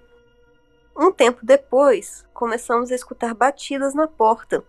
Um 0.97 1.11
tempo 1.11 1.41
depois, 1.43 2.25
começamos 2.33 2.91
a 2.91 2.95
escutar 2.95 3.35
batidas 3.35 3.93
na 3.93 4.07
porta. 4.07 4.63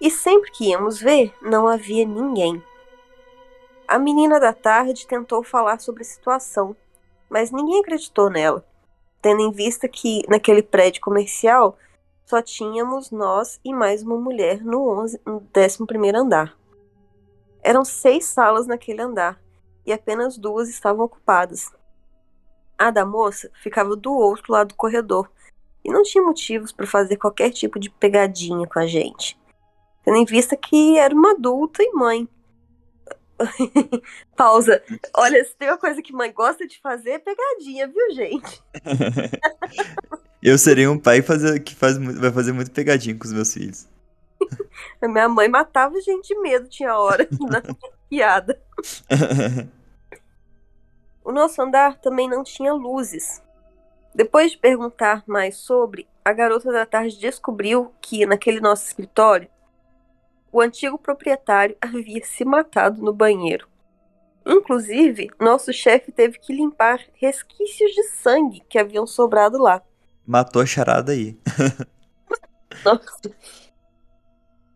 E 0.00 0.10
sempre 0.10 0.50
que 0.52 0.70
íamos 0.70 0.98
ver, 0.98 1.34
não 1.42 1.68
havia 1.68 2.06
ninguém. 2.06 2.62
A 3.88 4.00
menina 4.00 4.40
da 4.40 4.52
tarde 4.52 5.06
tentou 5.06 5.44
falar 5.44 5.78
sobre 5.78 6.02
a 6.02 6.04
situação, 6.04 6.74
mas 7.30 7.52
ninguém 7.52 7.80
acreditou 7.80 8.28
nela, 8.28 8.64
tendo 9.22 9.42
em 9.42 9.52
vista 9.52 9.88
que 9.88 10.22
naquele 10.28 10.60
prédio 10.60 11.00
comercial 11.00 11.78
só 12.24 12.42
tínhamos 12.42 13.12
nós 13.12 13.60
e 13.64 13.72
mais 13.72 14.02
uma 14.02 14.16
mulher 14.16 14.64
no, 14.64 14.88
11, 15.02 15.20
no 15.24 15.40
11 15.56 16.16
andar. 16.16 16.58
Eram 17.62 17.84
seis 17.84 18.24
salas 18.24 18.66
naquele 18.66 19.02
andar 19.02 19.40
e 19.86 19.92
apenas 19.92 20.36
duas 20.36 20.68
estavam 20.68 21.04
ocupadas. 21.04 21.72
A 22.76 22.90
da 22.90 23.06
moça 23.06 23.48
ficava 23.62 23.94
do 23.94 24.12
outro 24.12 24.52
lado 24.52 24.68
do 24.68 24.74
corredor 24.74 25.30
e 25.84 25.92
não 25.92 26.02
tinha 26.02 26.24
motivos 26.24 26.72
para 26.72 26.88
fazer 26.88 27.16
qualquer 27.18 27.50
tipo 27.50 27.78
de 27.78 27.88
pegadinha 27.88 28.66
com 28.66 28.80
a 28.80 28.86
gente, 28.88 29.38
tendo 30.04 30.16
em 30.16 30.24
vista 30.24 30.56
que 30.56 30.98
era 30.98 31.14
uma 31.14 31.30
adulta 31.30 31.84
e 31.84 31.92
mãe. 31.92 32.28
Pausa. 34.36 34.82
Olha, 35.14 35.44
se 35.44 35.54
tem 35.56 35.68
uma 35.68 35.78
coisa 35.78 36.00
que 36.02 36.12
mãe 36.12 36.32
gosta 36.32 36.66
de 36.66 36.80
fazer 36.80 37.10
é 37.10 37.18
pegadinha, 37.18 37.86
viu, 37.88 38.14
gente? 38.14 38.62
Eu 40.42 40.56
serei 40.58 40.86
um 40.86 40.98
pai 40.98 41.22
fazer- 41.22 41.58
que 41.60 41.74
faz, 41.74 41.96
vai 41.98 42.30
fazer 42.30 42.52
muito 42.52 42.70
pegadinho 42.70 43.18
com 43.18 43.24
os 43.24 43.32
meus 43.32 43.52
filhos. 43.52 43.88
A 45.00 45.08
minha 45.08 45.28
mãe 45.28 45.48
matava 45.48 46.00
gente 46.00 46.28
de 46.28 46.40
medo, 46.40 46.68
tinha 46.68 46.96
hora 46.96 47.26
na 47.40 47.62
piada. 48.08 48.60
O 51.24 51.32
nosso 51.32 51.60
andar 51.60 51.98
também 51.98 52.28
não 52.28 52.44
tinha 52.44 52.72
luzes. 52.72 53.42
Depois 54.14 54.52
de 54.52 54.58
perguntar 54.58 55.24
mais 55.26 55.56
sobre, 55.56 56.06
a 56.24 56.32
garota 56.32 56.70
da 56.72 56.86
tarde 56.86 57.18
descobriu 57.18 57.92
que, 58.00 58.24
naquele 58.24 58.60
nosso 58.60 58.86
escritório, 58.86 59.48
o 60.52 60.60
antigo 60.60 60.98
proprietário 60.98 61.76
havia 61.80 62.24
se 62.24 62.44
matado 62.44 63.02
no 63.02 63.12
banheiro. 63.12 63.68
Inclusive, 64.46 65.28
nosso 65.40 65.72
chefe 65.72 66.12
teve 66.12 66.38
que 66.38 66.54
limpar 66.54 67.00
resquícios 67.14 67.92
de 67.92 68.04
sangue 68.04 68.62
que 68.68 68.78
haviam 68.78 69.06
sobrado 69.06 69.58
lá. 69.58 69.82
Matou 70.24 70.62
a 70.62 70.66
charada 70.66 71.12
aí. 71.12 71.36
Nossa. 72.84 73.34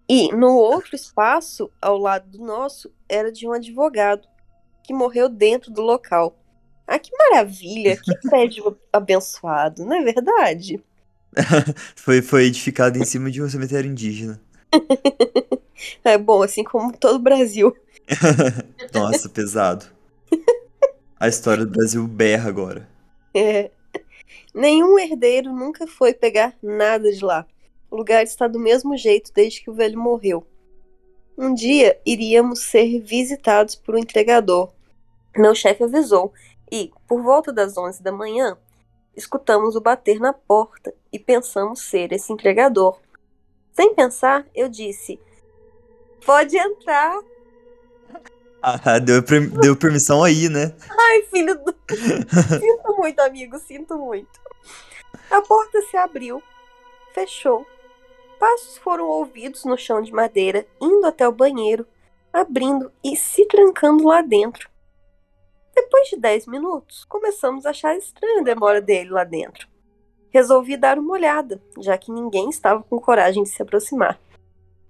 E 0.08 0.32
no 0.34 0.56
outro 0.56 0.96
espaço, 0.96 1.70
ao 1.80 1.96
lado 1.96 2.28
do 2.30 2.44
nosso, 2.44 2.92
era 3.08 3.30
de 3.30 3.46
um 3.46 3.52
advogado 3.52 4.26
que 4.82 4.92
morreu 4.92 5.28
dentro 5.28 5.70
do 5.70 5.82
local. 5.82 6.36
Ah, 6.84 6.98
que 6.98 7.10
maravilha! 7.16 7.96
Que 7.96 8.12
prédio 8.28 8.76
abençoado, 8.92 9.84
não 9.84 9.94
é 9.94 10.02
verdade? 10.02 10.82
Foi, 11.94 12.20
foi 12.20 12.46
edificado 12.46 12.98
em 12.98 13.04
cima 13.04 13.30
de 13.30 13.40
um 13.40 13.48
cemitério 13.48 13.88
indígena. 13.88 14.40
É 16.04 16.18
bom, 16.18 16.42
assim 16.42 16.62
como 16.62 16.96
todo 16.96 17.16
o 17.16 17.20
Brasil. 17.20 17.74
Nossa, 18.92 19.28
pesado. 19.28 19.86
A 21.18 21.28
história 21.28 21.64
do 21.64 21.72
Brasil 21.72 22.06
berra 22.06 22.48
agora. 22.48 22.88
É. 23.34 23.70
Nenhum 24.54 24.98
herdeiro 24.98 25.52
nunca 25.52 25.86
foi 25.86 26.12
pegar 26.12 26.54
nada 26.62 27.10
de 27.10 27.24
lá. 27.24 27.46
O 27.90 27.96
lugar 27.96 28.22
está 28.22 28.46
do 28.46 28.58
mesmo 28.58 28.96
jeito 28.96 29.32
desde 29.34 29.62
que 29.62 29.70
o 29.70 29.74
velho 29.74 29.98
morreu. 29.98 30.46
Um 31.36 31.54
dia 31.54 31.98
iríamos 32.04 32.60
ser 32.60 33.00
visitados 33.00 33.74
por 33.74 33.94
um 33.94 33.98
entregador. 33.98 34.70
Meu 35.36 35.54
chefe 35.54 35.84
avisou 35.84 36.32
e, 36.70 36.90
por 37.08 37.22
volta 37.22 37.52
das 37.52 37.76
11 37.76 38.02
da 38.02 38.12
manhã, 38.12 38.56
escutamos 39.16 39.76
o 39.76 39.80
bater 39.80 40.18
na 40.18 40.32
porta 40.32 40.92
e 41.12 41.18
pensamos 41.18 41.80
ser 41.80 42.12
esse 42.12 42.32
entregador. 42.32 42.98
Sem 43.72 43.94
pensar, 43.94 44.46
eu 44.54 44.68
disse: 44.68 45.20
Pode 46.24 46.56
entrar. 46.56 47.20
Ah, 48.62 48.98
deu, 48.98 49.22
per- 49.22 49.48
deu 49.60 49.74
permissão 49.74 50.22
aí, 50.22 50.48
né? 50.48 50.76
Ai, 50.90 51.22
filho 51.22 51.54
do. 51.64 51.74
sinto 51.88 52.96
muito, 52.98 53.18
amigo, 53.20 53.58
sinto 53.58 53.96
muito. 53.96 54.38
A 55.30 55.40
porta 55.40 55.80
se 55.82 55.96
abriu, 55.96 56.42
fechou. 57.14 57.66
Passos 58.38 58.76
foram 58.78 59.06
ouvidos 59.06 59.64
no 59.64 59.78
chão 59.78 60.02
de 60.02 60.12
madeira, 60.12 60.66
indo 60.80 61.06
até 61.06 61.26
o 61.26 61.32
banheiro, 61.32 61.86
abrindo 62.32 62.92
e 63.02 63.16
se 63.16 63.46
trancando 63.46 64.04
lá 64.06 64.20
dentro. 64.22 64.68
Depois 65.74 66.08
de 66.08 66.16
dez 66.16 66.46
minutos, 66.46 67.04
começamos 67.04 67.64
a 67.64 67.70
achar 67.70 67.96
estranha 67.96 68.40
a 68.40 68.44
demora 68.44 68.80
dele 68.80 69.10
lá 69.10 69.24
dentro. 69.24 69.68
Resolvi 70.30 70.76
dar 70.76 70.98
uma 70.98 71.12
olhada, 71.12 71.60
já 71.78 71.98
que 71.98 72.12
ninguém 72.12 72.48
estava 72.48 72.82
com 72.82 73.00
coragem 73.00 73.42
de 73.42 73.48
se 73.48 73.62
aproximar. 73.62 74.18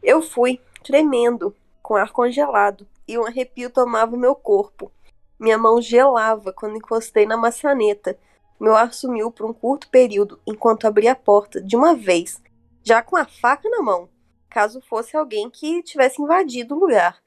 Eu 0.03 0.23
fui, 0.23 0.61
tremendo, 0.85 1.55
com 1.83 1.97
ar 1.97 2.13
congelado, 2.13 2.87
e 3.07 3.19
um 3.19 3.27
arrepio 3.27 3.71
tomava 3.71 4.17
meu 4.17 4.35
corpo. 4.35 4.93
Minha 5.39 5.59
mão 5.59 5.81
gelava 5.81 6.53
quando 6.53 6.77
encostei 6.77 7.27
na 7.27 7.37
maçaneta. 7.37 8.19
Meu 8.61 8.77
ar 8.77 8.93
sumiu 8.93 9.33
por 9.33 9.47
um 9.47 9.53
curto 9.53 9.89
período 9.89 10.39
enquanto 10.47 10.87
abri 10.87 11.09
a 11.09 11.15
porta 11.15 11.61
de 11.63 11.75
uma 11.75 11.95
vez, 11.95 12.41
já 12.83 13.03
com 13.03 13.17
a 13.17 13.25
faca 13.25 13.69
na 13.69 13.83
mão, 13.83 14.09
caso 14.49 14.81
fosse 14.83 15.17
alguém 15.17 15.49
que 15.49 15.83
tivesse 15.83 16.21
invadido 16.21 16.75
o 16.75 16.79
lugar. 16.79 17.19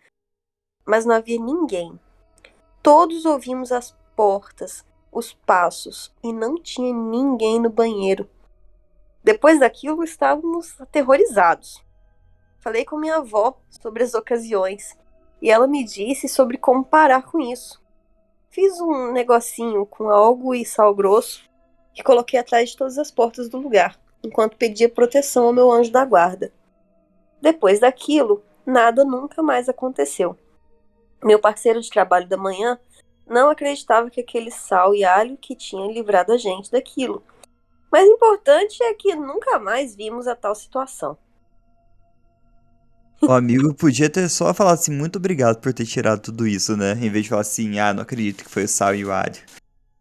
Mas 0.86 1.06
não 1.06 1.16
havia 1.16 1.40
ninguém. 1.40 2.00
Todos 2.82 3.26
ouvimos 3.26 3.72
as 3.72 3.96
portas, 4.16 4.86
os 5.14 5.34
passos, 5.34 6.14
e 6.24 6.34
não 6.34 6.56
tinha 6.56 6.94
ninguém 6.94 7.60
no 7.60 7.70
banheiro. 7.70 8.30
Depois 9.24 9.60
daquilo, 9.60 10.04
estávamos 10.04 10.80
aterrorizados. 10.82 11.84
Falei 12.60 12.86
com 12.86 12.98
minha 12.98 13.18
avó 13.18 13.58
sobre 13.70 14.04
as 14.04 14.14
ocasiões 14.14 14.98
e 15.42 15.52
ela 15.52 15.68
me 15.68 15.84
disse 15.84 16.30
sobre 16.30 16.58
como 16.58 16.86
parar 16.86 17.24
com 17.24 17.40
isso. 17.40 17.82
Fiz 18.50 18.80
um 18.80 19.12
negocinho 19.12 19.86
com 19.86 20.10
algo 20.10 20.56
e 20.56 20.66
sal 20.66 20.96
grosso 20.96 21.44
que 21.94 22.02
coloquei 22.02 22.40
atrás 22.40 22.70
de 22.70 22.78
todas 22.78 22.98
as 22.98 23.12
portas 23.12 23.50
do 23.50 23.58
lugar, 23.58 24.00
enquanto 24.24 24.58
pedia 24.58 24.88
proteção 24.88 25.46
ao 25.46 25.54
meu 25.54 25.72
anjo 25.72 25.92
da 25.92 26.06
guarda. 26.06 26.54
Depois 27.42 27.80
daquilo, 27.82 28.42
nada 28.66 29.04
nunca 29.04 29.44
mais 29.44 29.68
aconteceu. 29.68 30.38
Meu 31.22 31.40
parceiro 31.40 31.82
de 31.82 31.90
trabalho 31.90 32.28
da 32.28 32.38
manhã 32.38 32.80
não 33.28 33.50
acreditava 33.50 34.10
que 34.10 34.22
aquele 34.22 34.52
sal 34.52 34.94
e 34.94 35.04
alho 35.04 35.38
que 35.38 35.56
tinha 35.56 35.92
livrado 35.92 36.34
a 36.34 36.38
gente 36.38 36.72
daquilo. 36.72 37.24
Mas 37.92 38.08
o 38.08 38.14
importante 38.14 38.82
é 38.84 38.94
que 38.94 39.16
nunca 39.16 39.60
mais 39.60 39.96
vimos 39.96 40.28
a 40.28 40.36
tal 40.36 40.56
situação. 40.56 41.18
O 43.22 43.32
amigo 43.32 43.74
podia 43.74 44.10
ter 44.10 44.28
só 44.28 44.54
falado 44.54 44.74
assim, 44.74 44.92
muito 44.92 45.18
obrigado 45.18 45.62
por 45.62 45.74
ter 45.74 45.86
tirado 45.86 46.20
tudo 46.20 46.46
isso, 46.46 46.76
né? 46.76 46.92
Em 46.94 47.10
vez 47.10 47.24
de 47.24 47.30
falar 47.30 47.42
assim, 47.42 47.80
ah, 47.80 47.94
não 47.94 48.04
acredito 48.04 48.44
que 48.44 48.50
foi 48.50 48.66
o 48.66 48.68
sal 48.68 48.94
e 48.94 49.06
o 49.06 49.12
alho. 49.12 49.40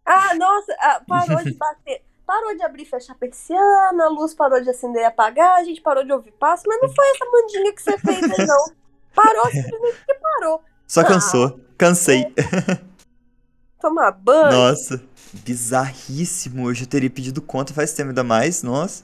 Ah, 0.05 0.35
nossa, 0.35 0.73
ah, 0.81 1.03
parou 1.07 1.45
de 1.45 1.55
bater. 1.55 2.03
Parou 2.27 2.57
de 2.57 2.63
abrir 2.63 2.83
e 2.83 2.87
fechar 2.87 3.13
a 3.13 3.17
persiana, 3.17 4.07
a 4.07 4.09
luz 4.09 4.33
parou 4.35 4.61
de 4.61 4.71
acender 4.71 5.03
e 5.03 5.05
apagar, 5.05 5.59
a 5.59 5.65
gente 5.65 5.81
parou 5.81 6.05
de 6.05 6.13
ouvir 6.13 6.33
passo, 6.33 6.65
mas 6.67 6.81
não 6.81 6.89
foi 6.89 7.05
essa 7.11 7.25
mandinga 7.27 7.73
que 7.75 7.83
você 7.83 7.99
fez, 7.99 8.49
não. 8.49 8.73
Parou 9.15 9.45
simplesmente 9.53 9.97
porque 9.99 10.15
parou. 10.15 10.63
Só 10.87 11.05
cansou. 11.05 11.61
Cansei. 11.77 12.25
Tomar 13.83 14.13
banho. 14.13 14.53
Nossa, 14.53 15.03
bizarríssimo. 15.33 16.71
Eu 16.71 16.75
já 16.75 16.87
teria 16.87 17.11
pedido 17.11 17.43
conta 17.43 17.75
faz 17.75 17.93
tempo 17.93 18.11
ainda 18.11 18.23
mais, 18.23 18.63
nossa. 18.63 19.03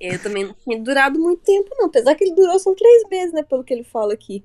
Eu 0.00 0.18
também 0.22 0.44
não 0.44 0.54
tinha 0.54 0.80
durado 0.80 1.18
muito 1.18 1.42
tempo, 1.42 1.68
não. 1.76 1.86
Apesar 1.86 2.14
que 2.14 2.22
ele 2.22 2.34
durou 2.34 2.58
só 2.58 2.72
três 2.74 3.02
meses, 3.10 3.32
né? 3.34 3.42
Pelo 3.42 3.64
que 3.64 3.74
ele 3.74 3.82
fala 3.82 4.14
aqui. 4.14 4.44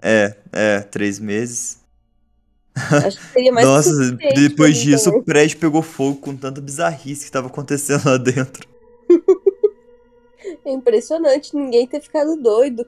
É, 0.00 0.36
é, 0.52 0.80
três 0.80 1.18
meses. 1.18 1.82
Acho 2.76 3.18
que 3.18 3.26
seria 3.32 3.52
mais 3.52 3.66
Nossa, 3.66 4.12
depois 4.34 4.76
disso 4.76 5.10
o 5.10 5.22
prédio 5.22 5.58
pegou 5.58 5.80
fogo 5.80 6.16
com 6.20 6.36
tanta 6.36 6.60
bizarrice 6.60 7.24
que 7.24 7.30
tava 7.32 7.46
acontecendo 7.48 8.04
lá 8.06 8.16
dentro. 8.16 8.68
É 10.64 10.72
impressionante 10.72 11.54
ninguém 11.54 11.86
ter 11.86 12.00
ficado 12.00 12.36
doido. 12.36 12.86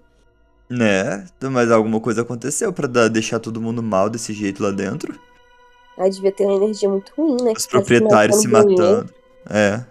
Né? 0.68 1.26
Mas 1.50 1.70
alguma 1.70 2.00
coisa 2.00 2.22
aconteceu 2.22 2.72
pra 2.72 2.86
dar- 2.86 3.08
deixar 3.08 3.38
todo 3.38 3.60
mundo 3.60 3.82
mal 3.82 4.08
desse 4.08 4.32
jeito 4.32 4.62
lá 4.62 4.70
dentro. 4.70 5.18
Aí 5.98 6.10
devia 6.10 6.32
ter 6.32 6.44
uma 6.44 6.56
energia 6.56 6.88
muito 6.88 7.12
ruim, 7.16 7.42
né? 7.42 7.52
Os 7.56 7.64
tá 7.64 7.70
proprietários 7.70 8.40
se 8.40 8.48
matando 8.48 8.74
banheiro. 8.76 8.96
matando. 8.96 9.14
É. 9.50 9.84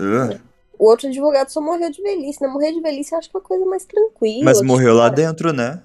Ugh. 0.00 0.40
O 0.78 0.86
outro 0.88 1.08
advogado 1.08 1.48
só 1.48 1.60
morreu 1.60 1.90
de 1.90 2.02
velhice, 2.02 2.40
né? 2.40 2.48
Morrer 2.48 2.72
de 2.72 2.80
velhice 2.80 3.12
eu 3.12 3.18
acho 3.18 3.30
que 3.30 3.36
é 3.36 3.40
uma 3.40 3.44
coisa 3.44 3.66
mais 3.66 3.84
tranquila. 3.84 4.44
Mas 4.44 4.58
tipo, 4.58 4.68
morreu 4.68 4.94
lá 4.94 5.08
dentro, 5.08 5.52
né? 5.52 5.82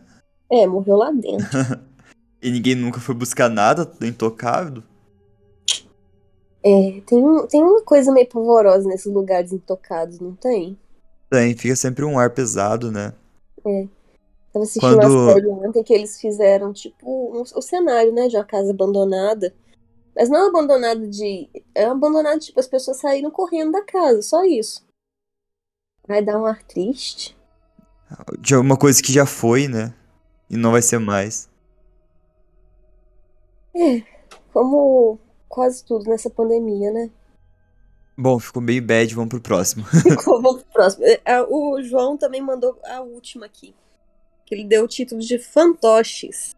É, 0.52 0.68
morreu 0.68 0.98
lá 0.98 1.12
dentro. 1.12 1.48
E 2.44 2.52
ninguém 2.52 2.76
nunca 2.76 3.00
foi 3.00 3.16
buscar 3.16 3.48
nada 3.50 3.90
intocável. 4.02 4.84
É, 6.62 7.02
tem, 7.06 7.18
um, 7.18 7.48
tem 7.48 7.64
uma 7.64 7.82
coisa 7.84 8.12
meio 8.12 8.28
pavorosa 8.28 8.86
nesses 8.86 9.12
lugares 9.12 9.54
intocados, 9.54 10.20
não 10.20 10.36
tem? 10.36 10.78
Tem, 11.30 11.56
fica 11.56 11.74
sempre 11.78 12.04
um 12.04 12.20
ar 12.20 12.32
pesado, 12.32 12.92
né? 12.92 13.14
Tava 14.54 14.64
assistindo 14.64 15.00
Quando- 15.00 15.12
uma 15.18 15.34
série 15.34 15.48
ontem 15.48 15.84
que 15.84 15.94
eles 15.94 16.22
fizeram, 16.22 16.72
tipo, 16.72 17.10
um- 17.10 17.42
o 17.42 17.62
cenário, 17.62 18.14
né, 18.14 18.28
de 18.28 18.38
uma 18.38 18.46
casa 18.46 18.70
abandonada. 18.72 19.54
Mas 20.16 20.30
não 20.30 20.48
abandonada 20.48 21.08
de. 21.08 21.50
É 21.74 21.86
abandonada, 21.86 22.38
tipo, 22.38 22.60
as 22.60 22.68
pessoas 22.68 22.98
saíram 22.98 23.32
correndo 23.32 23.72
da 23.72 23.84
casa, 23.84 24.22
só 24.22 24.44
isso. 24.46 24.86
Vai 26.08 26.24
dar 26.24 26.40
um 26.40 26.46
ar 26.46 26.62
triste. 26.64 27.36
De 28.40 28.54
alguma 28.54 28.78
coisa 28.78 29.02
que 29.02 29.12
já 29.12 29.26
foi, 29.26 29.68
né? 29.68 29.92
E 30.50 30.56
não 30.56 30.72
vai 30.72 30.84
ser 30.84 31.00
mais. 31.00 31.50
Como 34.52 35.18
quase 35.50 35.84
tudo 35.84 36.08
nessa 36.10 36.30
pandemia, 36.30 36.92
né? 36.92 37.10
Bom, 38.16 38.38
ficou 38.40 38.62
meio 38.62 38.86
bad, 38.86 39.16
vamos 39.16 39.30
pro 39.30 39.42
próximo. 39.42 39.84
Ficou, 39.86 40.40
Vamos 40.42 40.62
pro 40.64 40.72
próximo. 40.74 41.04
É, 41.26 41.42
O 41.42 41.82
João 41.82 42.16
também 42.16 42.42
mandou 42.42 42.78
a 42.86 43.02
última 43.02 43.48
aqui. 43.48 43.74
Que 44.54 44.60
ele 44.60 44.66
deu 44.66 44.84
o 44.84 44.88
título 44.88 45.20
de 45.20 45.40
Fantoches. 45.40 46.54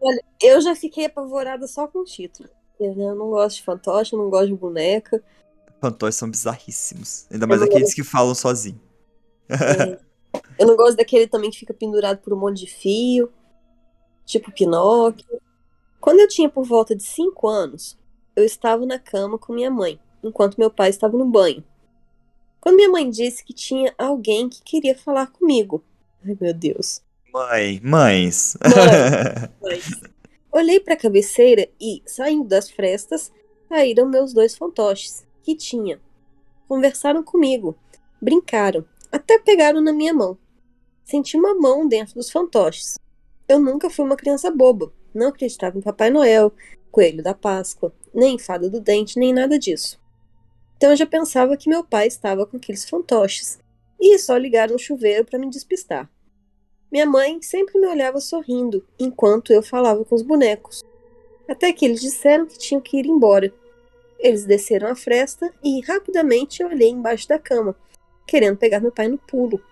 Olha, 0.00 0.22
eu 0.40 0.60
já 0.60 0.76
fiquei 0.76 1.06
apavorada 1.06 1.66
só 1.66 1.88
com 1.88 2.00
o 2.00 2.04
título. 2.04 2.48
Eu 2.78 2.94
né, 2.94 3.12
não 3.14 3.30
gosto 3.30 3.56
de 3.56 3.62
fantoche, 3.64 4.12
eu 4.12 4.18
não 4.20 4.30
gosto 4.30 4.46
de 4.46 4.54
boneca. 4.54 5.20
Fantoches 5.80 6.14
são 6.14 6.30
bizarríssimos. 6.30 7.26
Ainda 7.32 7.48
mais 7.48 7.60
aqueles 7.60 7.92
que 7.92 8.04
falam 8.04 8.32
sozinho. 8.32 8.80
É. 9.48 9.98
Eu 10.56 10.68
não 10.68 10.76
gosto 10.76 10.96
daquele 10.96 11.26
também 11.26 11.50
que 11.50 11.58
fica 11.58 11.74
pendurado 11.74 12.18
por 12.18 12.32
um 12.32 12.38
monte 12.38 12.60
de 12.60 12.70
fio. 12.70 13.32
Tipo 14.24 14.52
Pinóquio. 14.52 15.40
Quando 16.00 16.20
eu 16.20 16.28
tinha 16.28 16.48
por 16.48 16.64
volta 16.64 16.94
de 16.94 17.02
5 17.02 17.48
anos, 17.48 17.98
eu 18.36 18.44
estava 18.44 18.86
na 18.86 19.00
cama 19.00 19.36
com 19.36 19.52
minha 19.52 19.70
mãe, 19.70 19.98
enquanto 20.22 20.58
meu 20.58 20.70
pai 20.70 20.90
estava 20.90 21.18
no 21.18 21.26
banho. 21.26 21.64
Quando 22.60 22.76
minha 22.76 22.88
mãe 22.88 23.10
disse 23.10 23.44
que 23.44 23.52
tinha 23.52 23.92
alguém 23.98 24.48
que 24.48 24.62
queria 24.62 24.96
falar 24.96 25.26
comigo. 25.26 25.82
Ai, 26.24 26.36
meu 26.40 26.54
Deus. 26.54 27.02
Mãe, 27.32 27.80
mães. 27.82 28.56
Mãe. 29.62 29.80
Olhei 30.50 30.80
para 30.80 30.94
a 30.94 30.96
cabeceira 30.96 31.68
e, 31.80 32.02
saindo 32.06 32.48
das 32.48 32.70
frestas, 32.70 33.30
saíram 33.68 34.08
meus 34.08 34.32
dois 34.32 34.56
fantoches, 34.56 35.26
que 35.42 35.54
tinha. 35.54 36.00
Conversaram 36.66 37.22
comigo, 37.22 37.76
brincaram, 38.20 38.84
até 39.12 39.38
pegaram 39.38 39.80
na 39.80 39.92
minha 39.92 40.12
mão. 40.12 40.38
Senti 41.04 41.36
uma 41.36 41.54
mão 41.54 41.86
dentro 41.86 42.14
dos 42.14 42.30
fantoches. 42.30 42.98
Eu 43.46 43.60
nunca 43.60 43.88
fui 43.88 44.04
uma 44.04 44.16
criança 44.16 44.50
boba, 44.50 44.92
não 45.14 45.28
acreditava 45.28 45.78
em 45.78 45.82
Papai 45.82 46.10
Noel, 46.10 46.52
Coelho 46.90 47.22
da 47.22 47.34
Páscoa, 47.34 47.94
nem 48.12 48.34
em 48.34 48.38
Fada 48.38 48.68
do 48.68 48.80
Dente, 48.80 49.18
nem 49.18 49.32
nada 49.32 49.58
disso. 49.58 50.00
Então 50.76 50.90
eu 50.90 50.96
já 50.96 51.06
pensava 51.06 51.56
que 51.56 51.68
meu 51.68 51.84
pai 51.84 52.06
estava 52.06 52.46
com 52.46 52.56
aqueles 52.56 52.88
fantoches, 52.88 53.58
e 54.00 54.18
só 54.18 54.36
ligaram 54.36 54.76
o 54.76 54.78
chuveiro 54.78 55.24
para 55.24 55.38
me 55.38 55.50
despistar. 55.50 56.10
Minha 56.90 57.04
mãe 57.04 57.40
sempre 57.42 57.78
me 57.78 57.86
olhava 57.86 58.20
sorrindo 58.20 58.86
enquanto 58.98 59.52
eu 59.52 59.62
falava 59.62 60.04
com 60.04 60.14
os 60.14 60.22
bonecos. 60.22 60.82
Até 61.46 61.72
que 61.72 61.84
eles 61.84 62.00
disseram 62.00 62.46
que 62.46 62.58
tinham 62.58 62.80
que 62.80 62.98
ir 62.98 63.06
embora. 63.06 63.52
Eles 64.18 64.44
desceram 64.44 64.88
a 64.88 64.94
fresta 64.94 65.52
e 65.62 65.80
rapidamente 65.80 66.62
eu 66.62 66.68
olhei 66.68 66.88
embaixo 66.88 67.28
da 67.28 67.38
cama, 67.38 67.76
querendo 68.26 68.56
pegar 68.56 68.80
meu 68.80 68.90
pai 68.90 69.08
no 69.08 69.18
pulo. 69.18 69.62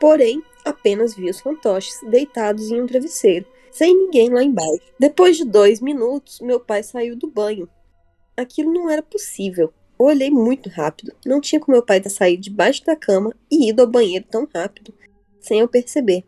Porém, 0.00 0.42
apenas 0.64 1.14
vi 1.14 1.30
os 1.30 1.40
fantoches 1.40 2.00
deitados 2.08 2.70
em 2.70 2.80
um 2.80 2.86
travesseiro, 2.86 3.46
sem 3.70 3.96
ninguém 3.96 4.28
lá 4.28 4.42
embaixo. 4.42 4.92
Depois 4.98 5.36
de 5.36 5.44
dois 5.44 5.80
minutos, 5.80 6.40
meu 6.40 6.60
pai 6.60 6.82
saiu 6.82 7.16
do 7.16 7.28
banho. 7.28 7.68
Aquilo 8.36 8.72
não 8.72 8.90
era 8.90 9.02
possível. 9.02 9.72
Olhei 9.98 10.30
muito 10.30 10.68
rápido. 10.68 11.12
Não 11.24 11.40
tinha 11.40 11.60
como 11.60 11.76
meu 11.76 11.84
pai 11.84 12.00
ter 12.00 12.10
saído 12.10 12.42
debaixo 12.42 12.84
da 12.84 12.96
cama 12.96 13.34
e 13.50 13.70
ido 13.70 13.82
ao 13.82 13.88
banheiro 13.88 14.26
tão 14.28 14.48
rápido 14.52 14.92
sem 15.44 15.60
eu 15.60 15.68
perceber. 15.68 16.24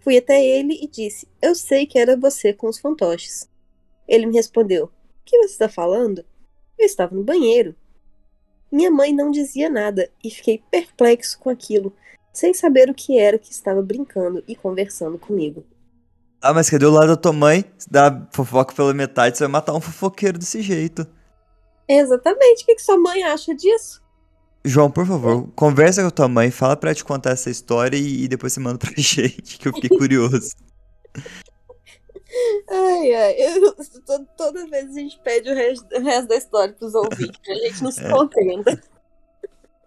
Fui 0.00 0.16
até 0.16 0.44
ele 0.44 0.78
e 0.82 0.88
disse: 0.88 1.28
Eu 1.40 1.54
sei 1.54 1.86
que 1.86 1.98
era 1.98 2.16
você 2.16 2.52
com 2.52 2.68
os 2.68 2.78
fantoches. 2.78 3.48
Ele 4.08 4.26
me 4.26 4.34
respondeu: 4.34 4.86
O 4.86 4.90
que 5.24 5.38
você 5.38 5.52
está 5.52 5.68
falando? 5.68 6.24
Eu 6.78 6.86
estava 6.86 7.14
no 7.14 7.22
banheiro. 7.22 7.74
Minha 8.70 8.90
mãe 8.90 9.14
não 9.14 9.30
dizia 9.30 9.68
nada 9.68 10.10
e 10.24 10.30
fiquei 10.30 10.62
perplexo 10.70 11.38
com 11.38 11.50
aquilo, 11.50 11.94
sem 12.32 12.54
saber 12.54 12.88
o 12.88 12.94
que 12.94 13.18
era 13.18 13.38
que 13.38 13.52
estava 13.52 13.82
brincando 13.82 14.42
e 14.48 14.56
conversando 14.56 15.18
comigo. 15.18 15.64
ah, 16.40 16.54
mas 16.54 16.70
cadê 16.70 16.86
o 16.86 16.90
lado 16.90 17.08
da 17.08 17.16
tua 17.16 17.32
mãe? 17.32 17.64
Se 17.76 17.88
dá 17.88 18.26
fofoca 18.32 18.74
pela 18.74 18.94
metade, 18.94 19.36
você 19.36 19.44
vai 19.44 19.52
matar 19.52 19.74
um 19.74 19.80
fofoqueiro 19.80 20.38
desse 20.38 20.62
jeito. 20.62 21.06
Exatamente, 21.88 22.62
o 22.62 22.66
que, 22.66 22.74
que 22.76 22.82
sua 22.82 22.96
mãe 22.98 23.22
acha 23.24 23.54
disso? 23.54 24.00
João, 24.64 24.90
por 24.90 25.04
favor, 25.06 25.48
conversa 25.56 26.02
com 26.02 26.08
a 26.08 26.10
tua 26.12 26.28
mãe, 26.28 26.50
fala 26.50 26.76
pra 26.76 26.94
te 26.94 27.04
contar 27.04 27.30
essa 27.30 27.50
história 27.50 27.96
e, 27.96 28.24
e 28.24 28.28
depois 28.28 28.52
você 28.52 28.60
manda 28.60 28.78
pra 28.78 28.92
gente, 28.96 29.58
que 29.58 29.66
eu 29.68 29.72
fiquei 29.74 29.90
curioso. 29.96 30.52
Ai, 32.70 33.14
ai, 33.14 33.34
eu, 33.38 33.74
to- 34.06 34.26
toda 34.38 34.66
vez 34.66 34.88
a 34.96 34.98
gente 34.98 35.20
pede 35.22 35.50
o 35.50 35.54
resto, 35.54 35.84
o 35.94 36.00
resto 36.02 36.28
da 36.28 36.36
história 36.36 36.72
pros 36.72 36.94
ouvintes, 36.94 37.38
a 37.46 37.54
gente 37.54 37.82
não 37.82 37.92
se 37.92 38.02
É. 38.02 38.08
contenta. 38.08 38.82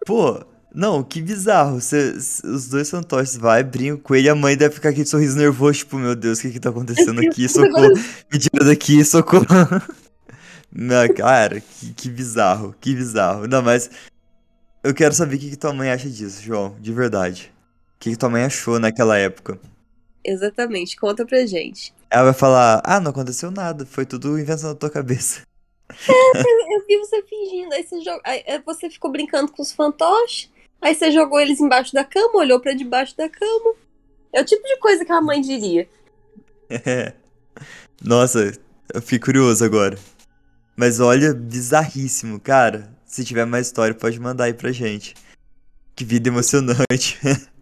Pô, 0.06 0.44
não, 0.72 1.02
que 1.02 1.20
bizarro. 1.20 1.80
Cê- 1.80 2.12
os 2.44 2.68
dois 2.68 2.88
fantoches 2.88 3.36
vai, 3.36 3.64
brincam 3.64 3.98
com 3.98 4.14
ele 4.14 4.28
e 4.28 4.30
a 4.30 4.34
mãe 4.36 4.56
deve 4.56 4.76
ficar 4.76 4.90
aquele 4.90 5.06
sorriso 5.06 5.36
nervoso, 5.36 5.78
tipo, 5.80 5.96
meu 5.96 6.14
Deus, 6.14 6.38
o 6.38 6.42
que 6.42 6.52
que 6.52 6.60
tá 6.60 6.70
acontecendo 6.70 7.18
aqui? 7.26 7.48
Socorro, 7.48 7.88
me 8.32 8.38
tira 8.38 8.64
daqui, 8.64 9.04
socorro. 9.04 9.44
Não, 10.78 11.08
cara, 11.14 11.58
que, 11.58 11.94
que 11.94 12.10
bizarro, 12.10 12.74
que 12.78 12.94
bizarro. 12.94 13.48
Não, 13.48 13.62
mas 13.62 13.88
eu 14.84 14.92
quero 14.92 15.14
saber 15.14 15.36
o 15.36 15.38
que 15.38 15.48
que 15.48 15.56
tua 15.56 15.72
mãe 15.72 15.90
acha 15.90 16.06
disso, 16.06 16.42
João, 16.42 16.76
de 16.78 16.92
verdade. 16.92 17.50
O 17.96 17.98
que 17.98 18.10
que 18.10 18.16
tua 18.16 18.28
mãe 18.28 18.44
achou 18.44 18.78
naquela 18.78 19.16
época? 19.16 19.58
Exatamente, 20.22 20.96
conta 20.96 21.24
pra 21.24 21.46
gente. 21.46 21.94
Ela 22.10 22.24
vai 22.24 22.34
falar, 22.34 22.82
ah, 22.84 23.00
não 23.00 23.10
aconteceu 23.10 23.50
nada, 23.50 23.86
foi 23.86 24.04
tudo 24.04 24.38
invenção 24.38 24.74
da 24.74 24.78
tua 24.78 24.90
cabeça. 24.90 25.42
Eu 25.88 26.86
vi 26.86 26.98
você 26.98 27.22
fingindo, 27.22 27.72
aí 27.72 27.82
você, 27.82 28.00
jog... 28.00 28.20
aí 28.22 28.42
é, 28.44 28.60
você 28.60 28.90
ficou 28.90 29.10
brincando 29.10 29.50
com 29.50 29.62
os 29.62 29.72
fantoches, 29.72 30.50
aí 30.82 30.94
você 30.94 31.10
jogou 31.10 31.40
eles 31.40 31.58
embaixo 31.58 31.94
da 31.94 32.04
cama, 32.04 32.36
olhou 32.36 32.60
pra 32.60 32.74
debaixo 32.74 33.16
da 33.16 33.30
cama. 33.30 33.74
É 34.30 34.42
o 34.42 34.44
tipo 34.44 34.62
de 34.62 34.78
coisa 34.78 35.06
que 35.06 35.12
a 35.12 35.22
mãe 35.22 35.40
diria. 35.40 35.88
É. 36.68 37.14
Nossa, 38.04 38.52
eu 38.92 39.00
fiquei 39.00 39.20
curioso 39.20 39.64
agora. 39.64 39.96
Mas 40.76 41.00
olha, 41.00 41.32
bizarríssimo, 41.32 42.38
cara. 42.38 42.94
Se 43.06 43.24
tiver 43.24 43.46
mais 43.46 43.66
história, 43.66 43.94
pode 43.94 44.20
mandar 44.20 44.44
aí 44.44 44.54
pra 44.54 44.70
gente. 44.70 45.14
Que 45.94 46.04
vida 46.04 46.28
emocionante. 46.28 47.18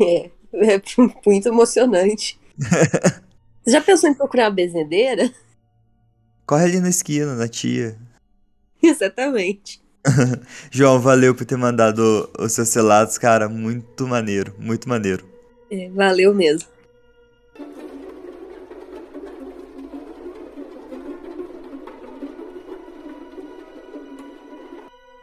É, 0.00 0.30
é 0.54 0.80
muito 1.26 1.48
emocionante. 1.48 2.38
Você 2.56 3.72
já 3.72 3.80
pensou 3.80 4.08
em 4.08 4.14
procurar 4.14 4.44
uma 4.44 4.50
bezendeira? 4.54 5.28
Corre 6.46 6.66
ali 6.66 6.80
na 6.80 6.88
esquina, 6.88 7.34
na 7.34 7.48
tia. 7.48 7.98
Exatamente. 8.80 9.82
João, 10.70 11.00
valeu 11.00 11.34
por 11.34 11.44
ter 11.44 11.56
mandado 11.56 12.30
os 12.38 12.52
seus 12.52 12.72
relatos, 12.72 13.18
cara. 13.18 13.48
Muito 13.48 14.06
maneiro, 14.06 14.54
muito 14.56 14.88
maneiro. 14.88 15.28
É, 15.68 15.90
valeu 15.90 16.32
mesmo. 16.32 16.68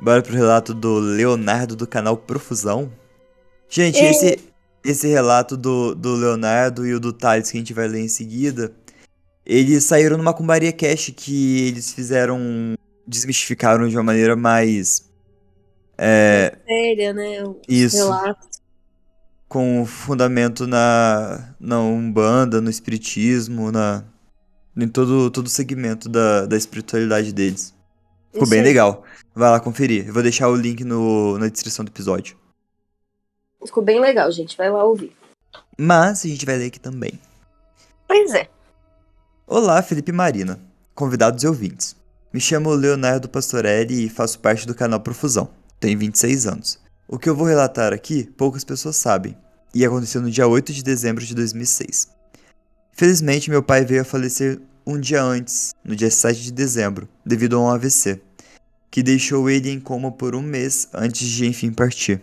Bora 0.05 0.21
pro 0.21 0.35
relato 0.35 0.71
do 0.71 0.99
Leonardo 0.99 1.75
do 1.75 1.87
canal 1.87 2.15
Profusão. 2.15 2.91
Gente, 3.67 3.97
É. 3.97 4.11
esse, 4.11 4.39
esse 4.83 5.07
relato 5.07 5.57
do, 5.57 5.95
do 5.95 6.13
Leonardo 6.13 6.85
e 6.85 6.93
o 6.93 6.99
do 6.99 7.11
Thales 7.11 7.49
que 7.49 7.57
a 7.57 7.59
gente 7.59 7.73
vai 7.73 7.87
ler 7.87 8.01
em 8.01 8.07
seguida, 8.07 8.71
eles 9.43 9.83
saíram 9.83 10.15
numa 10.15 10.31
Cumbaria 10.31 10.71
Cash 10.71 11.11
que 11.17 11.67
eles 11.69 11.91
fizeram. 11.91 12.75
desmistificaram 13.07 13.87
de 13.87 13.97
uma 13.97 14.03
maneira 14.03 14.35
mais. 14.35 15.09
É, 15.97 16.55
Séria, 16.67 17.11
né? 17.11 17.43
O 17.43 17.59
isso. 17.67 17.97
relato. 17.97 18.47
Com 19.49 19.87
fundamento 19.87 20.67
na, 20.67 21.55
na 21.59 21.79
Umbanda, 21.79 22.61
no 22.61 22.69
Espiritismo, 22.69 23.71
na, 23.71 24.03
em 24.77 24.87
todo, 24.87 25.31
todo 25.31 25.47
o 25.47 25.49
segmento 25.49 26.07
da, 26.07 26.45
da 26.45 26.55
espiritualidade 26.55 27.33
deles. 27.33 27.74
Ficou 28.35 28.49
bem 28.49 28.59
aí. 28.59 28.65
legal. 28.65 29.03
Vai 29.33 29.49
lá 29.49 29.59
conferir. 29.61 30.07
Eu 30.07 30.13
vou 30.13 30.21
deixar 30.21 30.49
o 30.49 30.55
link 30.55 30.83
no, 30.83 31.37
na 31.37 31.47
descrição 31.47 31.85
do 31.85 31.89
episódio. 31.89 32.37
Ficou 33.65 33.81
bem 33.81 33.99
legal, 33.99 34.29
gente. 34.31 34.57
Vai 34.57 34.69
lá 34.69 34.83
ouvir. 34.83 35.15
Mas 35.77 36.25
a 36.25 36.27
gente 36.27 36.45
vai 36.45 36.57
ler 36.57 36.67
aqui 36.67 36.79
também. 36.79 37.19
Pois 38.07 38.33
é. 38.33 38.49
Olá, 39.47 39.81
Felipe 39.81 40.11
Marina, 40.11 40.59
convidados 40.93 41.43
e 41.43 41.47
ouvintes. 41.47 41.95
Me 42.33 42.41
chamo 42.41 42.71
Leonardo 42.71 43.29
Pastorelli 43.29 44.05
e 44.05 44.09
faço 44.09 44.39
parte 44.39 44.67
do 44.67 44.75
canal 44.75 44.99
Profusão. 44.99 45.49
Tenho 45.79 45.97
26 45.97 46.45
anos. 46.47 46.79
O 47.07 47.17
que 47.17 47.29
eu 47.29 47.35
vou 47.35 47.47
relatar 47.47 47.93
aqui, 47.93 48.25
poucas 48.37 48.63
pessoas 48.63 48.97
sabem, 48.97 49.37
e 49.73 49.85
aconteceu 49.85 50.21
no 50.21 50.29
dia 50.29 50.47
8 50.47 50.73
de 50.73 50.83
dezembro 50.83 51.23
de 51.23 51.33
2006. 51.33 52.09
Felizmente, 52.91 53.49
meu 53.49 53.63
pai 53.63 53.85
veio 53.85 54.01
a 54.01 54.05
falecer 54.05 54.59
um 54.85 54.99
dia 54.99 55.23
antes, 55.23 55.73
no 55.83 55.95
dia 55.95 56.11
7 56.11 56.41
de 56.43 56.51
dezembro, 56.51 57.07
devido 57.25 57.57
a 57.57 57.61
um 57.61 57.69
AVC, 57.69 58.21
que 58.91 59.01
deixou 59.03 59.49
ele 59.49 59.69
em 59.69 59.79
coma 59.79 60.11
por 60.11 60.35
um 60.35 60.41
mês 60.41 60.87
antes 60.93 61.27
de 61.27 61.45
enfim 61.45 61.71
partir. 61.71 62.21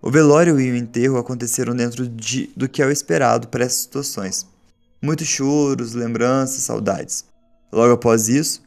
O 0.00 0.10
velório 0.10 0.60
e 0.60 0.70
o 0.70 0.76
enterro 0.76 1.18
aconteceram 1.18 1.74
dentro 1.74 2.06
de, 2.08 2.50
do 2.56 2.68
que 2.68 2.82
é 2.82 2.86
o 2.86 2.90
esperado 2.90 3.48
para 3.48 3.64
essas 3.64 3.80
situações 3.82 4.46
muitos 5.02 5.26
choros, 5.28 5.92
lembranças, 5.92 6.62
saudades. 6.62 7.24
Logo 7.72 7.92
após 7.92 8.28
isso, 8.28 8.62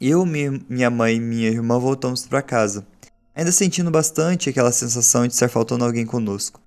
eu, 0.00 0.24
mi- 0.24 0.62
minha 0.68 0.90
mãe 0.90 1.16
e 1.16 1.20
minha 1.20 1.48
irmã 1.48 1.78
voltamos 1.78 2.26
para 2.26 2.42
casa, 2.42 2.86
ainda 3.34 3.50
sentindo 3.50 3.90
bastante 3.90 4.48
aquela 4.48 4.70
sensação 4.70 5.26
de 5.26 5.32
estar 5.32 5.48
faltando 5.48 5.84
alguém 5.84 6.06
conosco. 6.06 6.60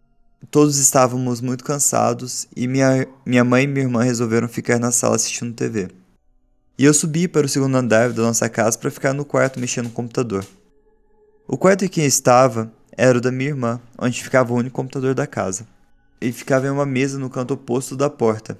Todos 0.49 0.77
estávamos 0.77 1.39
muito 1.39 1.63
cansados 1.63 2.47
e 2.55 2.67
minha, 2.67 3.07
minha 3.25 3.43
mãe 3.43 3.63
e 3.63 3.67
minha 3.67 3.85
irmã 3.85 4.03
resolveram 4.03 4.47
ficar 4.47 4.79
na 4.79 4.91
sala 4.91 5.15
assistindo 5.15 5.53
TV. 5.53 5.89
E 6.77 6.83
eu 6.83 6.93
subi 6.93 7.27
para 7.27 7.45
o 7.45 7.49
segundo 7.49 7.75
andar 7.75 8.11
da 8.11 8.23
nossa 8.23 8.49
casa 8.49 8.77
para 8.77 8.89
ficar 8.89 9.13
no 9.13 9.23
quarto 9.23 9.59
mexendo 9.59 9.85
no 9.85 9.91
computador. 9.91 10.43
O 11.47 11.57
quarto 11.57 11.85
em 11.85 11.87
que 11.87 12.01
eu 12.01 12.07
estava 12.07 12.71
era 12.97 13.17
o 13.17 13.21
da 13.21 13.31
minha 13.31 13.49
irmã, 13.49 13.79
onde 13.97 14.21
ficava 14.23 14.51
o 14.51 14.57
único 14.57 14.75
computador 14.75 15.13
da 15.13 15.27
casa. 15.27 15.67
Ele 16.19 16.33
ficava 16.33 16.65
em 16.65 16.71
uma 16.71 16.85
mesa 16.85 17.19
no 17.19 17.29
canto 17.29 17.53
oposto 17.53 17.95
da 17.95 18.09
porta, 18.09 18.57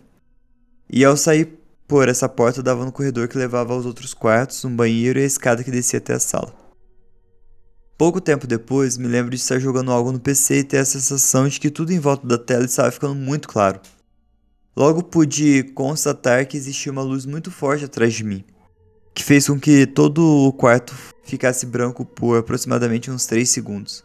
e 0.90 1.06
ao 1.06 1.16
sair 1.16 1.58
por 1.88 2.10
essa 2.10 2.28
porta 2.30 2.62
dava 2.62 2.86
no 2.86 2.92
corredor 2.92 3.28
que 3.28 3.38
levava 3.38 3.74
aos 3.74 3.86
outros 3.86 4.14
quartos, 4.14 4.64
um 4.66 4.76
banheiro 4.76 5.20
e 5.20 5.24
a 5.24 5.26
escada 5.26 5.64
que 5.64 5.72
descia 5.72 6.00
até 6.00 6.14
a 6.14 6.20
sala. 6.20 6.61
Pouco 8.02 8.20
tempo 8.20 8.48
depois, 8.48 8.98
me 8.98 9.08
lembro 9.08 9.30
de 9.30 9.36
estar 9.36 9.60
jogando 9.60 9.92
algo 9.92 10.12
no 10.12 10.20
PC 10.20 10.58
e 10.58 10.64
ter 10.64 10.80
a 10.80 10.86
sensação 10.86 11.48
de 11.48 11.60
que 11.60 11.70
tudo 11.70 11.94
em 11.94 12.00
volta 12.00 12.26
da 12.26 12.36
tela 12.36 12.66
estava 12.66 12.90
ficando 12.90 13.14
muito 13.14 13.48
claro. 13.48 13.80
Logo 14.76 15.04
pude 15.04 15.62
constatar 15.76 16.48
que 16.48 16.58
existia 16.58 16.92
uma 16.92 17.04
luz 17.04 17.28
muito 17.28 17.52
forte 17.52 17.86
atrás 17.86 18.12
de 18.16 18.24
mim, 18.24 18.44
que 19.14 19.24
fez 19.24 19.46
com 19.46 19.60
que 19.60 19.86
todo 19.86 20.48
o 20.48 20.52
quarto 20.52 20.96
ficasse 21.24 21.64
branco 21.64 22.04
por 22.04 22.40
aproximadamente 22.40 23.12
uns 23.12 23.28
3 23.28 23.48
segundos. 23.48 24.04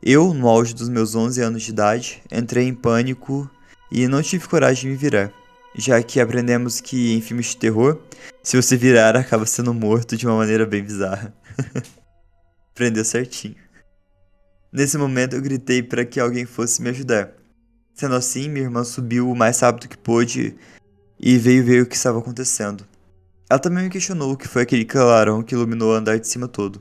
Eu, 0.00 0.32
no 0.32 0.48
auge 0.48 0.72
dos 0.72 0.88
meus 0.88 1.16
11 1.16 1.40
anos 1.40 1.64
de 1.64 1.70
idade, 1.72 2.22
entrei 2.30 2.68
em 2.68 2.74
pânico 2.74 3.50
e 3.90 4.06
não 4.06 4.22
tive 4.22 4.46
coragem 4.46 4.82
de 4.84 4.88
me 4.90 4.94
virar, 4.94 5.32
já 5.74 6.00
que 6.00 6.20
aprendemos 6.20 6.80
que 6.80 7.12
em 7.12 7.20
filmes 7.20 7.46
de 7.46 7.56
terror, 7.56 7.98
se 8.40 8.54
você 8.54 8.76
virar, 8.76 9.16
acaba 9.16 9.46
sendo 9.46 9.74
morto 9.74 10.16
de 10.16 10.28
uma 10.28 10.36
maneira 10.36 10.64
bem 10.64 10.84
bizarra. 10.84 11.34
Prendeu 12.74 13.04
certinho. 13.04 13.56
Nesse 14.72 14.96
momento 14.96 15.36
eu 15.36 15.42
gritei 15.42 15.82
para 15.82 16.04
que 16.04 16.18
alguém 16.18 16.46
fosse 16.46 16.80
me 16.80 16.88
ajudar. 16.88 17.32
Sendo 17.94 18.14
assim, 18.14 18.48
minha 18.48 18.64
irmã 18.64 18.82
subiu 18.84 19.30
o 19.30 19.36
mais 19.36 19.60
rápido 19.60 19.88
que 19.88 19.98
pôde 19.98 20.56
e 21.20 21.36
veio 21.36 21.62
ver 21.62 21.82
o 21.82 21.86
que 21.86 21.94
estava 21.94 22.18
acontecendo. 22.18 22.86
Ela 23.50 23.58
também 23.58 23.84
me 23.84 23.90
questionou 23.90 24.32
o 24.32 24.36
que 24.36 24.48
foi 24.48 24.62
aquele 24.62 24.86
clarão 24.86 25.42
que 25.42 25.54
iluminou 25.54 25.90
o 25.90 25.94
andar 25.94 26.18
de 26.18 26.26
cima 26.26 26.48
todo, 26.48 26.80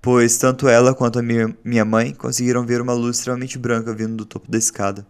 pois 0.00 0.38
tanto 0.38 0.66
ela 0.66 0.94
quanto 0.94 1.18
a 1.18 1.22
minha, 1.22 1.84
mãe 1.84 2.14
conseguiram 2.14 2.64
ver 2.64 2.80
uma 2.80 2.94
luz 2.94 3.18
extremamente 3.18 3.58
branca 3.58 3.92
vindo 3.92 4.16
do 4.16 4.24
topo 4.24 4.50
da 4.50 4.56
escada. 4.56 5.06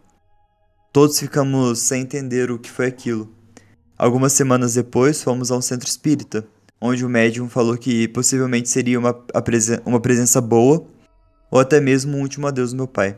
Todos 0.93 1.21
ficamos 1.21 1.79
sem 1.79 2.03
entender 2.03 2.51
o 2.51 2.59
que 2.59 2.69
foi 2.69 2.87
aquilo. 2.87 3.33
Algumas 3.97 4.33
semanas 4.33 4.75
depois, 4.75 5.23
fomos 5.23 5.53
a 5.53 5.57
um 5.57 5.63
centro 5.63 5.89
espírita, 5.89 6.45
onde 6.81 7.05
o 7.05 7.09
médium 7.09 7.49
falou 7.49 7.77
que 7.77 8.09
possivelmente 8.09 8.69
seria 8.69 8.99
uma, 8.99 9.13
presen- 9.15 9.81
uma 9.85 10.01
presença 10.01 10.41
boa 10.41 10.87
ou 11.51 11.59
até 11.61 11.81
mesmo 11.81 12.17
um 12.17 12.21
último 12.21 12.47
adeus 12.47 12.71
do 12.73 12.77
meu 12.77 12.87
pai. 12.89 13.17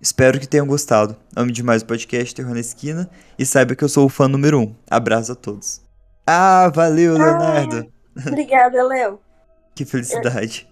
Espero 0.00 0.38
que 0.40 0.48
tenham 0.48 0.66
gostado. 0.66 1.16
Ame 1.34 1.52
demais 1.52 1.82
o 1.82 1.86
podcast 1.86 2.34
Terror 2.34 2.54
na 2.54 2.60
Esquina 2.60 3.08
e 3.38 3.46
saiba 3.46 3.74
que 3.76 3.84
eu 3.84 3.88
sou 3.88 4.06
o 4.06 4.08
fã 4.08 4.26
número 4.28 4.58
um. 4.60 4.74
Abraço 4.90 5.32
a 5.32 5.34
todos. 5.34 5.80
Ah, 6.26 6.70
valeu, 6.74 7.14
Leonardo! 7.16 7.86
Obrigada, 8.26 8.82
Léo. 8.84 9.18
Que 9.74 9.86
felicidade. 9.86 10.68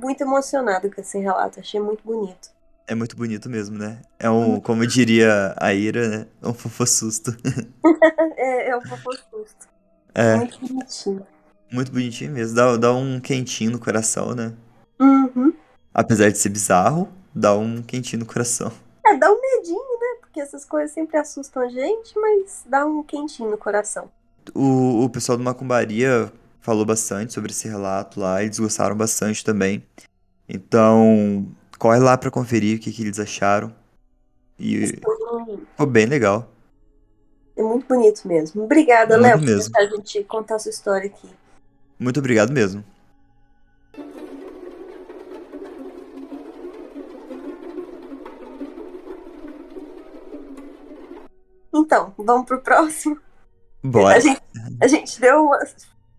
Muito 0.00 0.22
emocionado 0.22 0.90
com 0.90 1.00
esse 1.00 1.16
relato. 1.18 1.60
Achei 1.60 1.78
muito 1.78 2.02
bonito. 2.04 2.50
É 2.88 2.96
muito 2.96 3.16
bonito 3.16 3.48
mesmo, 3.48 3.78
né? 3.78 4.02
É 4.18 4.28
um, 4.28 4.58
como 4.58 4.84
diria 4.84 5.54
a 5.56 5.72
Ira, 5.72 6.08
né? 6.08 6.26
Um 6.42 6.52
fofo 6.52 6.84
susto. 6.84 7.36
É, 8.36 8.70
é 8.70 8.76
um 8.76 8.80
pouco 8.80 9.12
susto. 9.30 9.68
É, 10.14 10.36
Muito 10.36 10.58
bonitinho. 10.60 11.26
muito 11.72 11.92
bonitinho 11.92 12.32
mesmo. 12.32 12.56
Dá, 12.56 12.76
dá 12.76 12.92
um 12.92 13.20
quentinho 13.20 13.70
no 13.72 13.78
coração, 13.78 14.34
né? 14.34 14.52
Uhum. 15.00 15.52
Apesar 15.94 16.30
de 16.30 16.38
ser 16.38 16.48
bizarro, 16.50 17.08
dá 17.34 17.54
um 17.56 17.82
quentinho 17.82 18.20
no 18.20 18.26
coração. 18.26 18.72
É, 19.06 19.16
dá 19.16 19.30
um 19.30 19.40
medinho, 19.40 19.76
né? 20.00 20.18
Porque 20.20 20.40
essas 20.40 20.64
coisas 20.64 20.92
sempre 20.92 21.16
assustam 21.16 21.62
a 21.62 21.68
gente, 21.68 22.18
mas 22.18 22.64
dá 22.66 22.86
um 22.86 23.02
quentinho 23.02 23.50
no 23.50 23.58
coração. 23.58 24.10
O, 24.54 25.04
o 25.04 25.10
pessoal 25.10 25.38
do 25.38 25.44
Macumbaria 25.44 26.32
falou 26.60 26.84
bastante 26.84 27.32
sobre 27.32 27.50
esse 27.52 27.68
relato 27.68 28.20
lá, 28.20 28.42
eles 28.42 28.58
gostaram 28.58 28.96
bastante 28.96 29.44
também. 29.44 29.84
Então, 30.48 31.46
corre 31.78 31.98
lá 31.98 32.16
pra 32.18 32.30
conferir 32.30 32.76
o 32.76 32.80
que, 32.80 32.92
que 32.92 33.02
eles 33.02 33.18
acharam. 33.18 33.72
E 34.58 34.84
Hum, 34.84 34.86
ficou 35.72 35.86
bem 35.86 36.06
legal. 36.06 36.50
É 37.56 37.62
muito 37.62 37.86
bonito 37.86 38.26
mesmo. 38.26 38.64
Obrigada, 38.64 39.18
Muito 39.18 39.22
Léo, 39.22 39.38
por 39.38 39.46
mesmo. 39.46 39.76
a 39.76 39.84
gente 39.84 40.24
contar 40.24 40.56
a 40.56 40.58
sua 40.58 40.70
história 40.70 41.06
aqui. 41.06 41.28
Muito 41.98 42.18
obrigado 42.18 42.52
mesmo. 42.52 42.82
Então, 51.74 52.14
vamos 52.18 52.46
pro 52.46 52.60
próximo. 52.60 53.18
Bora. 53.82 54.16
A 54.16 54.20
gente, 54.20 54.42
a 54.80 54.86
gente 54.86 55.20
deu 55.20 55.44
uma. 55.44 55.58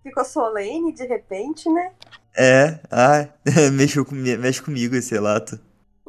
Ficou 0.01 0.25
solene 0.25 0.93
de 0.93 1.05
repente, 1.05 1.69
né? 1.69 1.91
É, 2.35 2.79
ah, 2.91 3.27
mexeu 3.71 4.05
com, 4.05 4.15
mexe 4.15 4.61
comigo 4.61 4.95
esse 4.95 5.13
relato. 5.13 5.59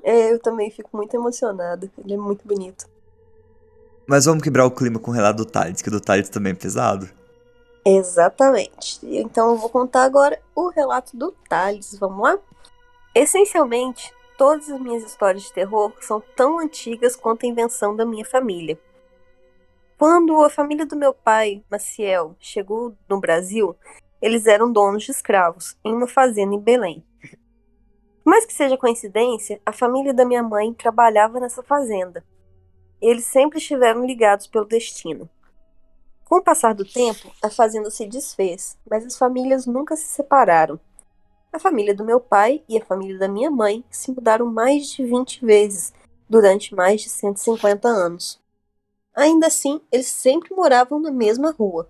É, 0.03 0.33
eu 0.33 0.39
também 0.39 0.71
fico 0.71 0.97
muito 0.97 1.15
emocionada. 1.15 1.91
Ele 1.99 2.15
é 2.15 2.17
muito 2.17 2.47
bonito. 2.47 2.87
Mas 4.07 4.27
vamos 4.27 4.43
quebrar 4.43 4.67
o 4.67 4.71
clima 4.71 4.99
com 4.99 5.11
o 5.11 5.15
relato 5.15 5.39
do 5.39 5.47
Thales, 5.47 5.81
que 5.81 5.89
o 5.89 5.93
do 5.93 6.01
Thales 6.01 6.29
também 6.29 6.53
é 6.53 6.57
pesado. 6.57 7.09
Exatamente. 7.85 8.99
Então 9.03 9.51
eu 9.51 9.57
vou 9.57 9.69
contar 9.69 10.05
agora 10.05 10.41
o 10.55 10.69
relato 10.69 11.17
do 11.17 11.33
Thales. 11.49 11.97
Vamos 11.99 12.23
lá? 12.23 12.39
Essencialmente, 13.15 14.13
todas 14.37 14.71
as 14.71 14.81
minhas 14.81 15.05
histórias 15.05 15.45
de 15.45 15.53
terror 15.53 15.93
são 16.01 16.23
tão 16.35 16.59
antigas 16.59 17.17
quanto 17.17 17.45
a 17.45 17.49
invenção 17.49 17.95
da 17.95 18.05
minha 18.05 18.25
família. 18.25 18.79
Quando 19.97 20.43
a 20.43 20.51
família 20.51 20.85
do 20.85 20.97
meu 20.97 21.15
pai, 21.15 21.63
Maciel, 21.71 22.35
chegou 22.41 22.95
no 23.09 23.21
Brasil, 23.21 23.77
eles 24.21 24.47
eram 24.47 24.73
donos 24.73 25.05
de 25.05 25.13
escravos 25.13 25.77
em 25.85 25.95
uma 25.95 26.09
fazenda 26.09 26.55
em 26.55 26.61
Belém. 26.61 27.05
Mais 28.25 28.45
que 28.45 28.53
seja 28.53 28.77
coincidência, 28.77 29.61
a 29.65 29.73
família 29.73 30.13
da 30.13 30.25
minha 30.25 30.43
mãe 30.43 30.73
trabalhava 30.73 31.39
nessa 31.39 31.63
fazenda. 31.63 32.25
Eles 33.01 33.25
sempre 33.25 33.59
estiveram 33.59 34.05
ligados 34.05 34.47
pelo 34.47 34.65
destino. 34.65 35.29
Com 36.25 36.37
o 36.37 36.43
passar 36.43 36.75
do 36.75 36.85
tempo, 36.85 37.31
a 37.43 37.51
fazenda 37.51 37.91
se 37.91 38.07
desfez, 38.07 38.79
mas 38.91 39.05
as 39.05 39.17
famílias 39.17 39.67
nunca 39.67 39.95
se 39.95 40.07
separaram. 40.07 40.81
A 41.53 41.59
família 41.59 41.95
do 41.95 42.05
meu 42.05 42.19
pai 42.19 42.65
e 42.69 42.77
a 42.77 42.85
família 42.85 43.19
da 43.19 43.29
minha 43.29 43.51
mãe 43.51 43.85
se 43.91 44.11
mudaram 44.11 44.47
mais 44.47 44.89
de 44.89 45.05
20 45.05 45.45
vezes 45.45 45.93
durante 46.29 46.75
mais 46.75 47.03
de 47.03 47.09
150 47.09 47.87
anos. 47.87 48.41
Ainda 49.15 49.47
assim, 49.47 49.81
eles 49.93 50.09
sempre 50.09 50.55
moravam 50.55 50.99
na 50.99 51.11
mesma 51.11 51.53
rua. 51.53 51.89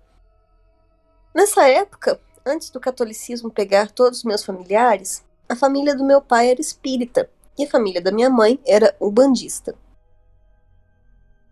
Nessa 1.33 1.67
época, 1.67 2.19
antes 2.45 2.69
do 2.69 2.79
catolicismo 2.79 3.49
pegar 3.49 3.89
todos 3.89 4.19
os 4.19 4.23
meus 4.23 4.45
familiares, 4.45 5.23
a 5.49 5.55
família 5.55 5.95
do 5.95 6.05
meu 6.05 6.21
pai 6.21 6.51
era 6.51 6.61
espírita 6.61 7.29
e 7.57 7.63
a 7.63 7.69
família 7.69 8.01
da 8.01 8.11
minha 8.11 8.29
mãe 8.29 8.59
era 8.65 8.95
ubandista. 8.99 9.75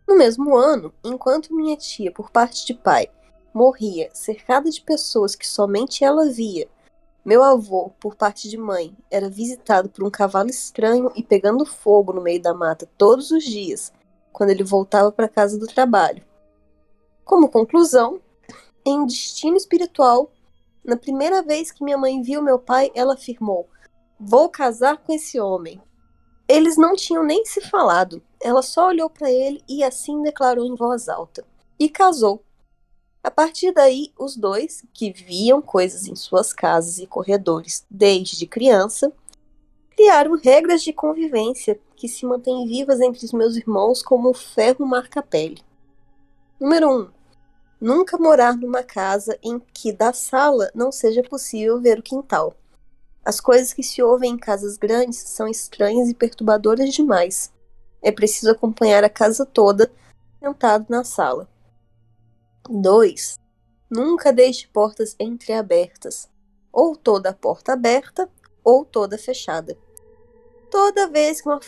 No 0.08 0.18
mesmo 0.18 0.56
ano, 0.56 0.94
enquanto 1.04 1.54
minha 1.54 1.78
tia, 1.78 2.12
por 2.12 2.30
parte 2.30 2.66
de 2.66 2.74
pai, 2.74 3.10
morria 3.54 4.10
cercada 4.14 4.70
de 4.70 4.82
pessoas 4.82 5.36
que 5.36 5.48
somente 5.48 6.04
ela 6.04 6.30
via, 6.30 6.68
meu 7.26 7.42
avô, 7.42 7.90
por 8.02 8.16
parte 8.16 8.50
de 8.50 8.58
mãe, 8.58 8.94
era 9.10 9.30
visitado 9.30 9.88
por 9.88 10.04
um 10.04 10.10
cavalo 10.10 10.50
estranho 10.50 11.10
e 11.16 11.24
pegando 11.24 11.66
fogo 11.66 12.12
no 12.12 12.22
meio 12.22 12.42
da 12.42 12.54
mata 12.54 12.90
todos 12.98 13.32
os 13.32 13.46
dias, 13.46 13.94
quando 14.34 14.50
ele 14.50 14.64
voltava 14.64 15.10
para 15.10 15.30
casa 15.30 15.58
do 15.58 15.66
trabalho. 15.66 16.22
Como 17.24 17.48
conclusão, 17.48 18.20
em 18.86 19.06
destino 19.06 19.56
espiritual, 19.56 20.34
na 20.84 20.98
primeira 20.98 21.42
vez 21.42 21.72
que 21.72 21.82
minha 21.82 21.98
mãe 21.98 22.22
viu 22.22 22.42
meu 22.42 22.60
pai, 22.60 22.92
ela 22.94 23.14
afirmou: 23.14 23.70
Vou 24.20 24.50
casar 24.50 24.98
com 24.98 25.14
esse 25.14 25.40
homem. 25.40 25.82
Eles 26.48 26.78
não 26.78 26.96
tinham 26.96 27.24
nem 27.24 27.46
se 27.46 27.62
falado. 27.62 28.22
Ela 28.42 28.62
só 28.62 28.88
olhou 28.88 29.10
para 29.10 29.32
ele 29.32 29.64
e 29.68 29.84
assim 29.84 30.22
declarou 30.22 30.66
em 30.66 30.76
voz 30.76 31.08
alta. 31.08 31.46
E 31.80 31.90
casou. 31.90 32.44
A 33.24 33.32
partir 33.32 33.72
daí, 33.72 34.12
os 34.20 34.36
dois, 34.36 34.84
que 34.94 35.10
viam 35.10 35.62
coisas 35.62 36.08
em 36.08 36.16
suas 36.16 36.52
casas 36.52 37.00
e 37.00 37.08
corredores 37.08 37.86
desde 37.90 38.46
criança, 38.46 39.14
criaram 39.96 40.36
regras 40.36 40.84
de 40.84 40.92
convivência 40.92 41.80
que 41.96 42.10
se 42.10 42.26
mantêm 42.26 42.68
vivas 42.68 43.00
entre 43.00 43.26
os 43.26 43.32
meus 43.32 43.56
irmãos 43.56 44.04
como 44.04 44.30
o 44.30 44.34
ferro 44.34 44.86
marca-pele. 44.86 45.62
Número 46.60 46.90
1. 46.90 47.00
Um, 47.00 47.10
nunca 47.80 48.18
morar 48.18 48.58
numa 48.58 48.84
casa 48.84 49.38
em 49.42 49.58
que 49.74 49.94
da 49.94 50.12
sala 50.12 50.70
não 50.76 50.92
seja 50.92 51.24
possível 51.24 51.80
ver 51.80 52.00
o 52.00 52.04
quintal. 52.04 52.54
As 53.26 53.40
coisas 53.40 53.74
que 53.74 53.84
se 53.84 54.04
ouvem 54.04 54.32
em 54.32 54.38
casas 54.38 54.78
grandes 54.78 55.18
são 55.18 55.48
estranhas 55.48 56.10
e 56.10 56.14
perturbadoras 56.14 56.94
demais. 56.94 57.54
É 58.02 58.12
preciso 58.12 58.52
acompanhar 58.52 59.04
a 59.04 59.10
casa 59.10 59.46
toda 59.46 59.90
sentado 60.40 60.88
na 60.90 61.06
sala. 61.06 61.48
2. 62.70 63.40
Nunca 63.90 64.34
deixe 64.34 64.68
portas 64.68 65.16
entreabertas, 65.18 66.30
ou 66.72 66.98
toda 66.98 67.30
a 67.30 67.34
porta 67.34 67.74
aberta, 67.74 68.30
ou 68.64 68.84
toda 68.84 69.18
fechada. 69.18 69.78
Toda 70.70 71.08
vez 71.08 71.40
que 71.40 71.48
uma 71.48 71.60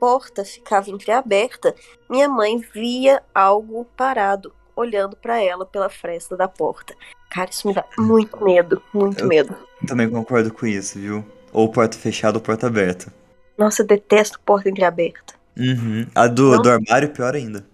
porta 0.00 0.44
ficava 0.44 0.90
entreaberta, 0.90 1.74
minha 2.08 2.28
mãe 2.28 2.58
via 2.58 3.22
algo 3.34 3.84
parado, 3.96 4.54
olhando 4.74 5.16
para 5.16 5.40
ela 5.40 5.66
pela 5.66 5.90
fresta 5.90 6.36
da 6.36 6.48
porta. 6.48 6.96
Cara, 7.34 7.50
isso 7.50 7.66
me 7.66 7.74
dá 7.74 7.84
muito 7.98 8.44
medo, 8.44 8.80
muito 8.92 9.24
Eu 9.24 9.26
medo. 9.26 9.56
Também 9.88 10.08
concordo 10.08 10.54
com 10.54 10.64
isso, 10.66 11.00
viu? 11.00 11.24
Ou 11.52 11.68
porta 11.68 11.96
fechada 11.98 12.38
ou 12.38 12.40
porta 12.40 12.68
aberta. 12.68 13.12
Nossa, 13.58 13.82
eu 13.82 13.86
detesto 13.86 14.38
porta 14.38 14.68
entreaberta. 14.68 15.34
Uhum. 15.56 16.06
A 16.14 16.28
do, 16.28 16.52
Não. 16.52 16.62
do 16.62 16.70
armário, 16.70 17.10
pior 17.10 17.34
ainda. 17.34 17.66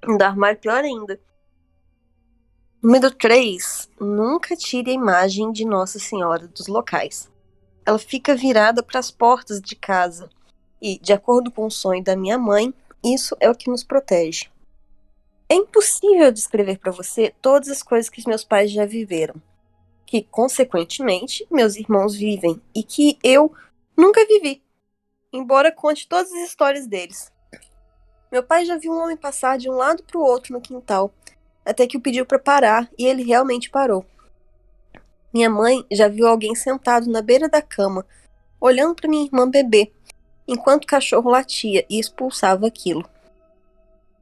Do 0.00 0.22
armário, 0.22 0.60
pior 0.60 0.84
ainda. 0.84 1.18
Número 2.80 3.10
3. 3.10 3.90
Nunca 4.00 4.54
tire 4.54 4.92
a 4.92 4.94
imagem 4.94 5.50
de 5.50 5.64
Nossa 5.64 5.98
Senhora 5.98 6.46
dos 6.46 6.68
locais. 6.68 7.28
Ela 7.84 7.98
fica 7.98 8.36
virada 8.36 8.80
para 8.80 9.00
as 9.00 9.10
portas 9.10 9.60
de 9.60 9.74
casa. 9.74 10.30
E, 10.80 11.00
de 11.00 11.12
acordo 11.12 11.50
com 11.50 11.66
o 11.66 11.70
sonho 11.70 12.02
da 12.02 12.14
minha 12.14 12.38
mãe, 12.38 12.72
isso 13.04 13.36
é 13.40 13.50
o 13.50 13.56
que 13.56 13.68
nos 13.68 13.82
protege. 13.82 14.48
É 15.52 15.54
impossível 15.56 16.30
descrever 16.30 16.78
para 16.78 16.92
você 16.92 17.34
todas 17.42 17.68
as 17.68 17.82
coisas 17.82 18.08
que 18.08 18.24
meus 18.24 18.44
pais 18.44 18.70
já 18.70 18.86
viveram, 18.86 19.34
que, 20.06 20.22
consequentemente, 20.22 21.44
meus 21.50 21.74
irmãos 21.74 22.14
vivem 22.14 22.62
e 22.72 22.84
que 22.84 23.18
eu 23.20 23.52
nunca 23.96 24.24
vivi, 24.24 24.62
embora 25.32 25.72
conte 25.72 26.06
todas 26.06 26.32
as 26.32 26.48
histórias 26.48 26.86
deles. 26.86 27.32
Meu 28.30 28.44
pai 28.44 28.64
já 28.64 28.78
viu 28.78 28.92
um 28.92 29.02
homem 29.02 29.16
passar 29.16 29.58
de 29.58 29.68
um 29.68 29.72
lado 29.72 30.04
para 30.04 30.20
o 30.20 30.22
outro 30.22 30.52
no 30.52 30.60
quintal, 30.60 31.12
até 31.64 31.84
que 31.84 31.96
o 31.96 32.00
pediu 32.00 32.24
para 32.24 32.38
parar 32.38 32.88
e 32.96 33.04
ele 33.04 33.24
realmente 33.24 33.70
parou. 33.70 34.06
Minha 35.34 35.50
mãe 35.50 35.84
já 35.90 36.06
viu 36.06 36.28
alguém 36.28 36.54
sentado 36.54 37.10
na 37.10 37.22
beira 37.22 37.48
da 37.48 37.60
cama, 37.60 38.06
olhando 38.60 38.94
para 38.94 39.10
minha 39.10 39.24
irmã 39.24 39.50
bebê, 39.50 39.90
enquanto 40.46 40.84
o 40.84 40.86
cachorro 40.86 41.28
latia 41.28 41.84
e 41.90 41.98
expulsava 41.98 42.68
aquilo. 42.68 43.04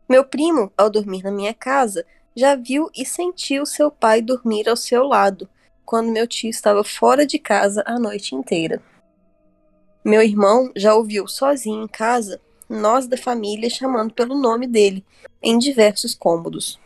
Meu 0.08 0.24
primo, 0.24 0.72
ao 0.76 0.88
dormir 0.88 1.22
na 1.22 1.30
minha 1.30 1.52
casa, 1.52 2.04
já 2.34 2.54
viu 2.54 2.88
e 2.96 3.04
sentiu 3.04 3.66
seu 3.66 3.90
pai 3.90 4.22
dormir 4.22 4.68
ao 4.68 4.76
seu 4.76 5.04
lado, 5.04 5.48
quando 5.84 6.10
meu 6.12 6.26
tio 6.26 6.48
estava 6.48 6.82
fora 6.82 7.26
de 7.26 7.38
casa 7.38 7.82
a 7.86 7.98
noite 7.98 8.34
inteira. 8.34 8.82
Meu 10.04 10.22
irmão 10.22 10.70
já 10.74 10.94
ouviu 10.94 11.26
sozinho 11.26 11.82
em 11.84 11.88
casa 11.88 12.40
nós 12.68 13.06
da 13.06 13.16
família 13.16 13.70
chamando 13.70 14.12
pelo 14.12 14.36
nome 14.36 14.66
dele, 14.66 15.04
em 15.42 15.58
diversos 15.58 16.14
cômodos. 16.14 16.78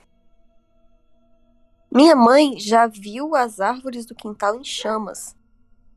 Minha 1.90 2.14
mãe 2.14 2.58
já 2.58 2.86
viu 2.86 3.34
as 3.34 3.60
árvores 3.60 4.06
do 4.06 4.14
quintal 4.14 4.56
em 4.56 4.64
chamas. 4.64 5.36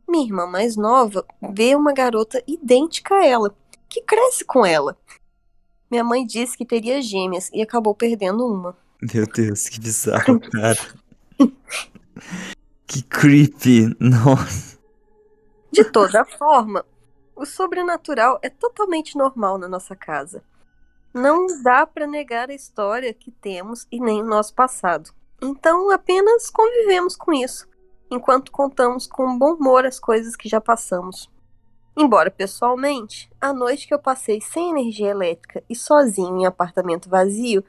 Minha 0.08 0.26
irmã 0.26 0.46
mais 0.46 0.76
nova 0.76 1.26
vê 1.54 1.76
uma 1.76 1.94
garota 1.94 2.44
idêntica 2.48 3.16
a 3.16 3.26
ela, 3.26 3.56
que 3.88 4.02
cresce 4.02 4.44
com 4.44 4.66
ela. 4.66 4.98
Minha 5.90 6.04
mãe 6.04 6.26
disse 6.26 6.58
que 6.58 6.66
teria 6.66 7.02
gêmeas 7.02 7.50
e 7.54 7.62
acabou 7.62 7.94
perdendo 7.94 8.46
uma. 8.46 8.76
Meu 9.14 9.26
Deus, 9.28 9.70
que 9.70 9.80
bizarro, 9.80 10.40
cara. 10.40 10.80
que 12.88 13.04
creepy. 13.04 13.96
Nossa. 14.00 14.80
De 15.72 15.84
toda 15.84 16.24
forma, 16.26 16.86
o 17.36 17.46
sobrenatural 17.46 18.40
é 18.42 18.50
totalmente 18.50 19.18
normal 19.18 19.58
na 19.58 19.68
nossa 19.68 19.96
casa. 19.96 20.44
Não 21.14 21.48
dá 21.62 21.86
para 21.86 22.08
negar 22.08 22.50
a 22.50 22.54
história 22.54 23.14
que 23.14 23.32
temos 23.32 23.88
e 23.92 24.00
nem 24.00 24.22
o 24.22 24.26
nosso 24.26 24.54
passado. 24.54 25.12
Então 25.42 25.92
apenas 25.92 26.50
convivemos 26.50 27.16
com 27.16 27.34
isso, 27.34 27.68
enquanto 28.10 28.52
contamos 28.52 29.06
com 29.06 29.38
bom 29.38 29.54
humor 29.54 29.86
as 29.86 30.00
coisas 30.00 30.36
que 30.36 30.50
já 30.50 30.60
passamos. 30.60 31.30
Embora 31.98 32.30
pessoalmente, 32.30 33.30
a 33.40 33.54
noite 33.54 33.88
que 33.88 33.94
eu 33.94 34.00
passei 34.00 34.42
sem 34.42 34.70
energia 34.72 35.10
elétrica 35.10 35.64
e 35.70 35.76
sozinho 35.76 36.40
em 36.42 36.46
apartamento 36.46 37.10
vazio 37.10 37.64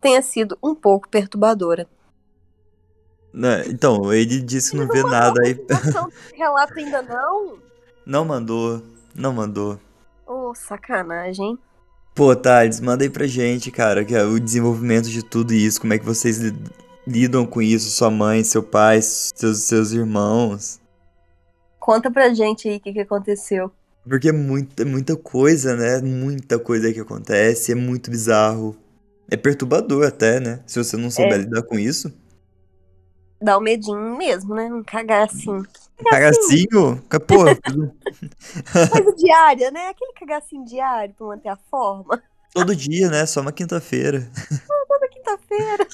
tenha 0.00 0.20
sido 0.20 0.58
um 0.62 0.74
pouco 0.74 1.08
perturbadora. 1.08 1.88
Né, 3.32 3.64
Então, 3.68 4.12
ele 4.12 4.40
disse 4.40 4.72
que 4.72 4.76
não 4.76 4.88
vê 4.88 5.02
nada 5.04 5.40
aí. 5.44 5.54
Não 5.94 6.08
relato 6.34 6.74
ainda 6.76 7.00
não? 7.02 7.58
Não 8.04 8.24
mandou. 8.24 8.82
Não 9.14 9.32
mandou. 9.32 9.78
Ô, 10.26 10.52
sacanagem. 10.54 11.56
Pô, 12.14 12.34
Thales, 12.34 12.80
manda 12.80 13.04
aí 13.04 13.10
pra 13.10 13.26
gente, 13.26 13.70
cara, 13.70 14.04
que 14.04 14.14
é 14.14 14.24
o 14.24 14.38
desenvolvimento 14.38 15.08
de 15.08 15.22
tudo 15.24 15.54
isso, 15.54 15.80
como 15.80 15.94
é 15.94 15.98
que 15.98 16.04
vocês 16.04 16.38
li- 16.38 16.56
lidam 17.06 17.46
com 17.46 17.62
isso, 17.62 17.88
sua 17.90 18.10
mãe, 18.10 18.42
seu 18.42 18.62
pai, 18.62 19.00
seus, 19.00 19.62
seus 19.62 19.92
irmãos. 19.92 20.80
Conta 21.90 22.08
pra 22.08 22.32
gente 22.32 22.68
aí 22.68 22.76
o 22.76 22.80
que, 22.80 22.92
que 22.92 23.00
aconteceu. 23.00 23.68
Porque 24.08 24.28
é 24.28 24.32
muita, 24.32 24.84
muita 24.84 25.16
coisa, 25.16 25.74
né? 25.74 26.00
Muita 26.00 26.56
coisa 26.56 26.92
que 26.92 27.00
acontece, 27.00 27.72
é 27.72 27.74
muito 27.74 28.12
bizarro. 28.12 28.76
É 29.28 29.36
perturbador 29.36 30.06
até, 30.06 30.38
né? 30.38 30.60
Se 30.68 30.78
você 30.78 30.96
não 30.96 31.10
souber 31.10 31.32
É. 31.34 31.38
lidar 31.38 31.62
com 31.64 31.76
isso. 31.76 32.12
Dá 33.42 33.58
o 33.58 33.60
medinho 33.60 34.16
mesmo, 34.16 34.54
né? 34.54 34.68
Não 34.68 34.84
cagar 34.84 35.24
assim. 35.24 35.64
Cagacinho? 36.08 37.02
Ca- 37.08 37.18
Porra, 37.18 37.58
Coisa 38.92 39.12
diária, 39.16 39.72
né? 39.72 39.88
Aquele 39.88 40.12
cagacinho 40.12 40.64
diário 40.64 41.12
pra 41.18 41.26
manter 41.26 41.48
a 41.48 41.56
forma. 41.68 42.22
todo 42.54 42.76
dia, 42.76 43.10
né? 43.10 43.26
Só 43.26 43.40
uma 43.40 43.50
quinta-feira. 43.50 44.30
Toda 44.86 45.08
quinta-feira. 45.08 45.88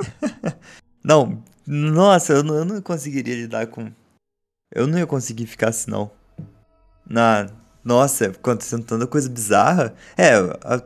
Não, 1.02 1.42
nossa, 1.66 2.34
eu 2.34 2.42
não, 2.42 2.54
eu 2.56 2.64
não 2.66 2.82
conseguiria 2.82 3.34
lidar 3.34 3.66
com. 3.68 3.90
Eu 4.74 4.88
não 4.88 4.98
ia 4.98 5.06
conseguir 5.06 5.46
ficar 5.46 5.68
assim, 5.68 5.90
não. 5.90 6.10
Na, 7.06 7.46
nossa, 7.84 8.26
acontecendo 8.26 8.84
tanta 8.84 9.06
coisa 9.06 9.28
bizarra. 9.28 9.94
É, 10.16 10.32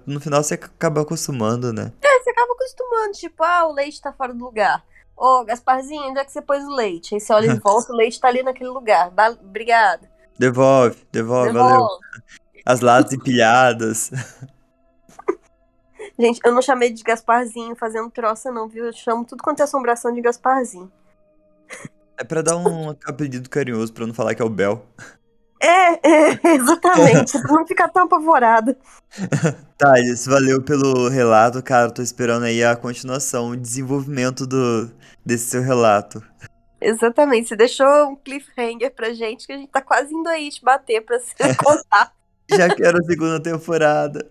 no 0.04 0.20
final 0.20 0.42
você 0.42 0.54
acaba 0.54 1.00
acostumando, 1.00 1.72
né? 1.72 1.92
É, 2.02 2.22
você 2.22 2.30
acaba 2.30 2.52
acostumando, 2.52 3.12
tipo, 3.12 3.42
ah, 3.42 3.66
o 3.66 3.72
leite 3.72 4.02
tá 4.02 4.12
fora 4.12 4.34
do 4.34 4.44
lugar. 4.44 4.84
Ô, 5.16 5.42
Gasparzinho, 5.44 6.10
onde 6.10 6.20
é 6.20 6.24
que 6.24 6.30
você 6.30 6.42
pôs 6.42 6.62
o 6.64 6.74
leite? 6.74 7.14
Aí 7.14 7.20
você 7.20 7.32
olha 7.32 7.46
em 7.46 7.58
volta, 7.64 7.92
o 7.92 7.96
leite 7.96 8.20
tá 8.20 8.28
ali 8.28 8.42
naquele 8.42 8.70
lugar. 8.70 9.10
Obrigada. 9.40 10.10
Devolve, 10.38 10.98
devolve, 11.10 11.52
valeu. 11.52 11.76
Devolve. 11.76 12.04
As 12.66 12.80
latas 12.80 13.14
empilhadas. 13.14 14.10
Gente, 16.18 16.40
eu 16.44 16.52
não 16.52 16.60
chamei 16.60 16.92
de 16.92 17.02
Gasparzinho 17.02 17.74
fazendo 17.76 18.10
troça, 18.10 18.50
não, 18.50 18.68
viu? 18.68 18.86
Eu 18.86 18.92
chamo 18.92 19.24
tudo 19.24 19.42
quanto 19.42 19.60
é 19.60 19.62
assombração 19.62 20.12
de 20.12 20.20
Gasparzinho. 20.20 20.92
É 22.18 22.24
pra 22.24 22.42
dar 22.42 22.56
um 22.56 22.90
apelido 23.06 23.48
carinhoso 23.48 23.92
pra 23.92 24.06
não 24.06 24.12
falar 24.12 24.34
que 24.34 24.42
é 24.42 24.44
o 24.44 24.50
Bel. 24.50 24.84
É, 25.60 26.08
é, 26.08 26.40
exatamente. 26.54 27.40
pra 27.40 27.52
não 27.52 27.66
ficar 27.66 27.88
tão 27.88 28.04
apavorada. 28.04 28.76
Thales, 29.78 30.26
valeu 30.26 30.60
pelo 30.62 31.08
relato, 31.08 31.62
cara. 31.62 31.90
Tô 31.90 32.02
esperando 32.02 32.44
aí 32.44 32.62
a 32.64 32.74
continuação, 32.76 33.50
o 33.50 33.56
desenvolvimento 33.56 34.46
do, 34.46 34.90
desse 35.24 35.50
seu 35.50 35.62
relato. 35.62 36.22
Exatamente. 36.80 37.48
Você 37.48 37.56
deixou 37.56 38.10
um 38.10 38.16
cliffhanger 38.16 38.92
pra 38.94 39.12
gente 39.12 39.46
que 39.46 39.52
a 39.52 39.56
gente 39.56 39.70
tá 39.70 39.80
quase 39.80 40.12
indo 40.14 40.28
aí 40.28 40.48
te 40.50 40.62
bater 40.62 41.00
pra 41.04 41.18
se 41.20 41.34
contar. 41.56 42.12
Já 42.50 42.74
quero 42.74 42.98
a 42.98 43.04
segunda 43.04 43.40
temporada. 43.40 44.28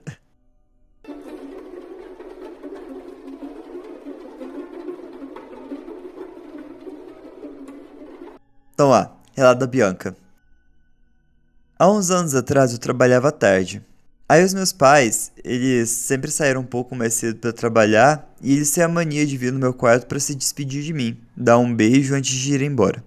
Então 8.77 8.89
lá, 8.89 9.11
relato 9.35 9.61
da 9.61 9.65
Bianca. 9.65 10.15
Há 11.79 11.89
uns 11.91 12.11
anos 12.11 12.35
atrás 12.35 12.71
eu 12.71 12.77
trabalhava 12.77 13.31
tarde. 13.31 13.81
Aí 14.29 14.43
os 14.43 14.53
meus 14.53 14.71
pais, 14.71 15.31
eles 15.43 15.89
sempre 15.89 16.29
saíram 16.29 16.61
um 16.61 16.63
pouco 16.63 16.95
mais 16.95 17.15
cedo 17.15 17.39
para 17.39 17.51
trabalhar 17.51 18.31
e 18.39 18.53
eles 18.53 18.69
têm 18.69 18.83
a 18.83 18.87
mania 18.87 19.25
de 19.25 19.35
vir 19.35 19.51
no 19.51 19.57
meu 19.57 19.73
quarto 19.73 20.05
para 20.05 20.19
se 20.19 20.35
despedir 20.35 20.83
de 20.83 20.93
mim, 20.93 21.17
dar 21.35 21.57
um 21.57 21.73
beijo 21.73 22.13
antes 22.13 22.29
de 22.35 22.53
ir 22.53 22.61
embora. 22.61 23.03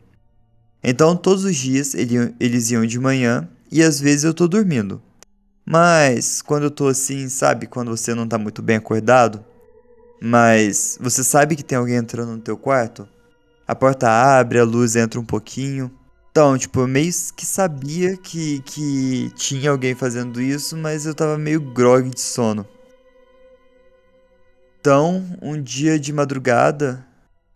Então 0.83 1.17
todos 1.17 1.45
os 1.45 1.55
dias 1.55 1.95
ele- 1.95 2.35
eles 2.41 2.73
iam 2.73 2.85
de 2.85 2.99
manhã 2.99 3.49
e 3.71 3.81
às 3.81 4.01
vezes 4.01 4.25
eu 4.25 4.35
tô 4.35 4.49
dormindo. 4.49 5.01
Mas 5.65 6.43
quando 6.43 6.65
eu 6.65 6.71
tô 6.73 6.89
assim, 6.89 7.29
sabe, 7.29 7.69
quando 7.69 7.97
você 7.97 8.13
não 8.13 8.27
tá 8.27 8.37
muito 8.37 8.61
bem 8.61 8.75
acordado, 8.75 9.45
mas 10.21 10.99
você 11.01 11.23
sabe 11.23 11.55
que 11.55 11.63
tem 11.63 11.79
alguém 11.79 11.95
entrando 11.95 12.33
no 12.33 12.41
teu 12.41 12.57
quarto? 12.57 13.09
A 13.71 13.75
porta 13.77 14.11
abre, 14.11 14.59
a 14.59 14.65
luz 14.65 14.97
entra 14.97 15.21
um 15.21 15.25
pouquinho. 15.25 15.93
Então, 16.33 16.59
tipo, 16.59 16.81
eu 16.81 16.89
meio 16.89 17.13
que 17.37 17.47
sabia 17.47 18.17
que, 18.17 18.59
que 18.63 19.31
tinha 19.37 19.71
alguém 19.71 19.95
fazendo 19.95 20.41
isso, 20.41 20.77
mas 20.77 21.07
eu 21.07 21.15
tava 21.15 21.39
meio 21.39 21.61
grog 21.61 22.11
de 22.11 22.21
sono. 22.21 22.67
Então, 24.81 25.25
um 25.41 25.63
dia 25.63 26.01
de 26.01 26.13
madrugada, 26.13 27.07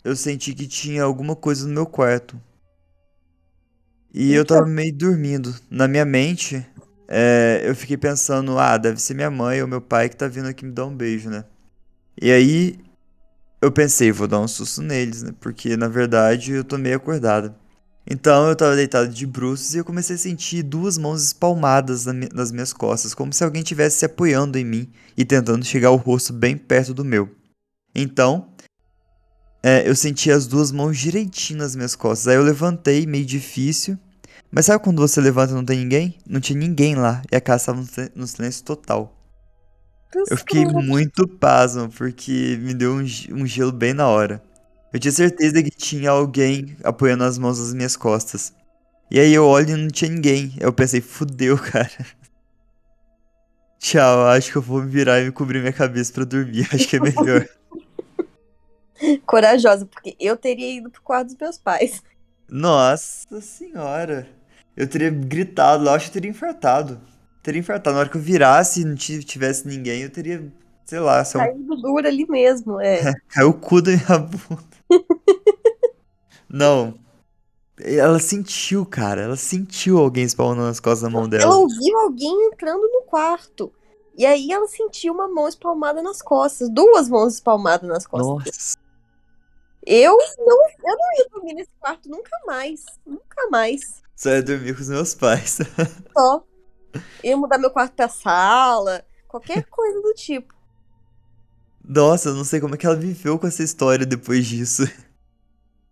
eu 0.05 0.15
senti 0.15 0.55
que 0.55 0.69
tinha 0.69 1.03
alguma 1.03 1.35
coisa 1.35 1.67
no 1.67 1.75
meu 1.75 1.85
quarto. 1.85 2.41
E 4.15 4.35
eu 4.35 4.43
Eita. 4.43 4.55
tava 4.55 4.69
meio 4.69 4.95
dormindo. 4.95 5.53
Na 5.69 5.89
minha 5.89 6.05
mente, 6.05 6.65
é, 7.09 7.61
eu 7.65 7.75
fiquei 7.75 7.97
pensando, 7.97 8.57
ah, 8.57 8.79
deve 8.79 9.03
ser 9.03 9.15
minha 9.15 9.33
mãe 9.33 9.61
ou 9.61 9.67
meu 9.67 9.81
pai 9.81 10.09
que 10.09 10.15
tá 10.15 10.29
vindo 10.29 10.47
aqui 10.47 10.65
me 10.65 10.71
dar 10.71 10.87
um 10.87 10.95
beijo, 10.95 11.29
né? 11.29 11.45
E 12.23 12.31
aí, 12.31 12.84
eu 13.65 13.73
pensei, 13.73 14.13
vou 14.13 14.29
dar 14.29 14.41
um 14.41 14.49
susto 14.49 14.83
neles, 14.83 15.23
né? 15.23 15.33
Porque, 15.41 15.77
na 15.77 15.89
verdade, 15.89 16.53
eu 16.53 16.65
tô 16.65 16.79
meio 16.79 16.97
acordado. 16.97 17.55
Então, 18.07 18.49
eu 18.49 18.55
tava 18.55 18.77
deitado 18.77 19.09
de 19.09 19.27
bruços 19.27 19.75
e 19.75 19.79
eu 19.79 19.85
comecei 19.85 20.17
a 20.17 20.19
sentir 20.19 20.63
duas 20.63 20.99
mãos 20.99 21.25
espalmadas 21.25 22.05
nas 22.35 22.53
minhas 22.53 22.73
costas, 22.73 23.15
como 23.15 23.33
se 23.33 23.43
alguém 23.43 23.63
estivesse 23.63 23.99
se 23.99 24.05
apoiando 24.05 24.59
em 24.59 24.65
mim 24.65 24.93
e 25.17 25.25
tentando 25.25 25.65
chegar 25.65 25.91
o 25.91 25.97
rosto 25.97 26.33
bem 26.33 26.57
perto 26.57 26.93
do 26.93 27.05
meu. 27.05 27.31
Então, 27.95 28.49
é, 29.63 29.89
eu 29.89 29.97
senti 29.97 30.31
as 30.31 30.47
duas 30.47 30.71
mãos 30.71 30.99
direitinho 30.99 31.61
nas 31.61 31.75
minhas 31.75 31.97
costas. 31.97 32.29
Aí 32.29 32.37
eu 32.37 32.43
levantei, 32.43 33.07
meio 33.07 33.25
difícil. 33.25 33.99
Mas 34.51 34.67
sabe 34.67 34.85
quando 34.85 35.01
você 35.01 35.21
levanta 35.21 35.53
e 35.53 35.57
não 35.57 35.65
tem 35.65 35.79
ninguém? 35.79 36.19
Não 36.29 36.41
tinha 36.41 36.59
ninguém 36.59 36.95
lá. 36.95 37.23
E 37.33 37.37
a 37.37 37.41
casa 37.41 37.73
sil- 37.89 38.13
no 38.15 38.27
silêncio 38.27 38.63
total. 38.63 39.24
Eu 40.15 40.37
fiquei 40.37 40.65
muito 40.65 41.27
pasmo, 41.27 41.89
porque 41.89 42.59
me 42.61 42.75
deu 42.75 42.93
um, 42.93 43.05
um 43.33 43.47
gelo 43.47 43.73
bem 43.73 43.93
na 43.93 44.07
hora. 44.07 44.43
Eu 44.93 45.01
tinha 45.01 45.13
certeza 45.13 45.63
que 45.63 45.71
tinha 45.71 46.11
alguém 46.11 46.77
apoiando 46.85 47.25
as 47.25 47.37
mãos 47.37 47.59
nas 47.59 47.75
minhas 47.75 47.97
costas. 47.97 48.53
E 49.11 49.19
aí 49.19 49.35
eu 49.35 49.45
olho 49.45 49.71
e 49.71 49.77
não 49.77 49.89
tinha 49.89 50.11
ninguém. 50.11 50.55
Eu 50.61 50.73
pensei, 50.73 51.01
fudeu, 51.01 51.59
cara. 51.61 51.91
Tchau, 53.79 54.27
acho 54.29 54.51
que 54.51 54.57
eu 54.57 54.63
vou 54.63 54.83
me 54.83 54.89
virar 54.89 55.21
e 55.21 55.27
me 55.27 55.33
cobrir 55.33 55.61
minha 55.61 55.73
cabeça 55.73 56.13
pra 56.13 56.25
dormir. 56.25 56.67
Acho 56.73 56.89
que 56.89 56.97
é 56.97 57.01
melhor. 57.01 57.47
Corajosa, 59.27 59.85
porque 59.85 60.17
eu 60.19 60.37
teria 60.37 60.79
ido 60.79 60.89
pro 60.89 61.03
quarto 61.03 61.27
dos 61.27 61.37
meus 61.37 61.59
pais. 61.59 62.03
Nossa 62.49 63.41
senhora. 63.43 64.27
Eu 64.77 64.89
teria 64.89 65.11
gritado 65.11 65.85
lá, 65.85 65.93
eu 65.93 65.97
acho 65.97 66.07
que 66.07 66.11
eu 66.11 66.15
teria 66.15 66.31
infartado. 66.31 67.01
Teria 67.45 67.61
infartado. 67.61 67.95
Na 67.95 68.01
hora 68.01 68.09
que 68.09 68.17
eu 68.17 68.21
virasse 68.21 68.81
e 68.81 68.85
não 68.85 68.97
ti- 68.97 69.23
tivesse 69.23 69.69
ninguém, 69.69 70.03
eu 70.03 70.11
teria, 70.11 70.51
sei 70.85 70.99
lá, 70.99 71.25
só 71.25 71.39
Caindo 71.39 71.77
duro 71.77 72.09
ali 72.09 72.27
mesmo, 72.27 72.81
é. 72.81 73.15
Caiu 73.29 73.51
o 73.51 73.55
cu 73.55 73.81
da 73.81 73.93
minha 73.93 74.19
bunda. 74.19 75.05
Não. 76.49 76.99
Ela 77.81 78.19
sentiu, 78.19 78.87
cara. 78.87 79.21
Ela 79.23 79.37
sentiu 79.37 79.99
alguém 79.99 80.25
spawnando 80.27 80.67
nas 80.69 80.81
costas 80.81 81.03
da 81.03 81.11
mão 81.11 81.23
Ela 81.23 81.29
dela. 81.31 81.55
ouviu 81.57 81.99
alguém 82.01 82.47
entrando 82.53 82.83
no 82.83 83.03
quarto. 83.03 83.73
E 84.17 84.25
aí 84.25 84.51
ela 84.53 84.67
sentiu 84.69 85.13
uma 85.13 85.27
mão 85.29 85.49
espalmada 85.49 86.01
nas 86.01 86.23
costas. 86.23 86.69
Duas 86.71 87.09
mãos 87.09 87.35
espalmadas 87.35 87.89
nas 87.89 88.07
costas. 88.07 88.27
Nossa. 88.57 88.79
Eu 89.87 90.17
não, 90.39 90.67
eu 90.67 90.97
não 90.97 91.13
ia 91.19 91.29
dormir 91.31 91.55
nesse 91.55 91.73
quarto 91.79 92.09
nunca 92.09 92.31
mais. 92.47 92.85
Nunca 93.05 93.49
mais. 93.51 94.03
Só 94.17 94.31
ia 94.31 94.43
dormir 94.43 94.75
com 94.75 94.81
os 94.81 94.89
meus 94.89 95.15
pais. 95.15 95.59
Só. 96.17 96.43
Ia 97.23 97.37
mudar 97.37 97.59
meu 97.59 97.71
quarto 97.71 97.93
pra 97.95 98.09
sala. 98.09 99.05
Qualquer 99.29 99.65
coisa 99.71 100.01
do 100.01 100.13
tipo. 100.15 100.55
Nossa, 101.87 102.31
eu 102.31 102.35
não 102.35 102.45
sei 102.45 102.61
como 102.61 102.75
é 102.75 102.79
que 102.79 102.87
ela 102.87 102.97
viveu 102.97 103.39
com 103.39 103.47
essa 103.47 103.63
história 103.63 104.07
depois 104.07 104.47
disso. 104.47 104.85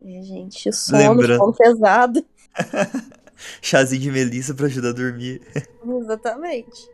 É, 0.05 0.23
gente, 0.23 0.73
sono, 0.73 0.99
Lembra. 0.99 1.37
sono 1.37 1.53
pesado. 1.53 2.25
Chazinho 3.61 4.01
de 4.03 4.11
melissa 4.11 4.55
pra 4.55 4.67
ajudar 4.67 4.91
a 4.91 4.93
dormir. 4.93 5.43
Exatamente. 5.85 6.89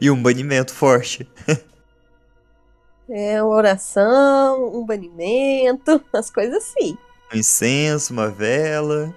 E 0.00 0.10
um 0.10 0.20
banimento 0.20 0.74
forte. 0.74 1.30
É 3.08 3.42
uma 3.42 3.54
oração, 3.54 4.76
um 4.76 4.84
banimento, 4.84 6.02
as 6.12 6.30
coisas 6.30 6.56
assim. 6.56 6.96
Um 7.32 7.38
incenso, 7.38 8.12
uma 8.12 8.28
vela. 8.28 9.14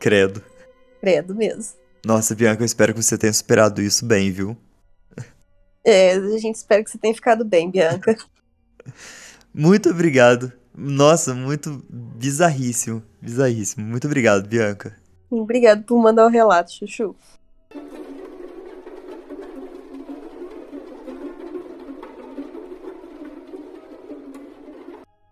Credo. 0.00 0.42
Credo 1.00 1.34
mesmo. 1.34 1.74
Nossa, 2.08 2.34
Bianca, 2.34 2.62
eu 2.62 2.64
espero 2.64 2.94
que 2.94 3.02
você 3.02 3.18
tenha 3.18 3.30
superado 3.30 3.82
isso 3.82 4.06
bem, 4.06 4.32
viu? 4.32 4.56
É, 5.84 6.12
a 6.12 6.38
gente 6.38 6.54
espera 6.54 6.82
que 6.82 6.90
você 6.90 6.96
tenha 6.96 7.14
ficado 7.14 7.44
bem, 7.44 7.70
Bianca. 7.70 8.16
Muito 9.52 9.90
obrigado. 9.90 10.50
Nossa, 10.74 11.34
muito 11.34 11.84
bizarríssimo. 11.90 13.02
Bizarríssimo. 13.20 13.84
Muito 13.84 14.06
obrigado, 14.06 14.48
Bianca. 14.48 14.96
Obrigado 15.30 15.82
por 15.82 16.00
mandar 16.00 16.24
o 16.24 16.30
relato, 16.30 16.72
Chuchu. 16.72 17.14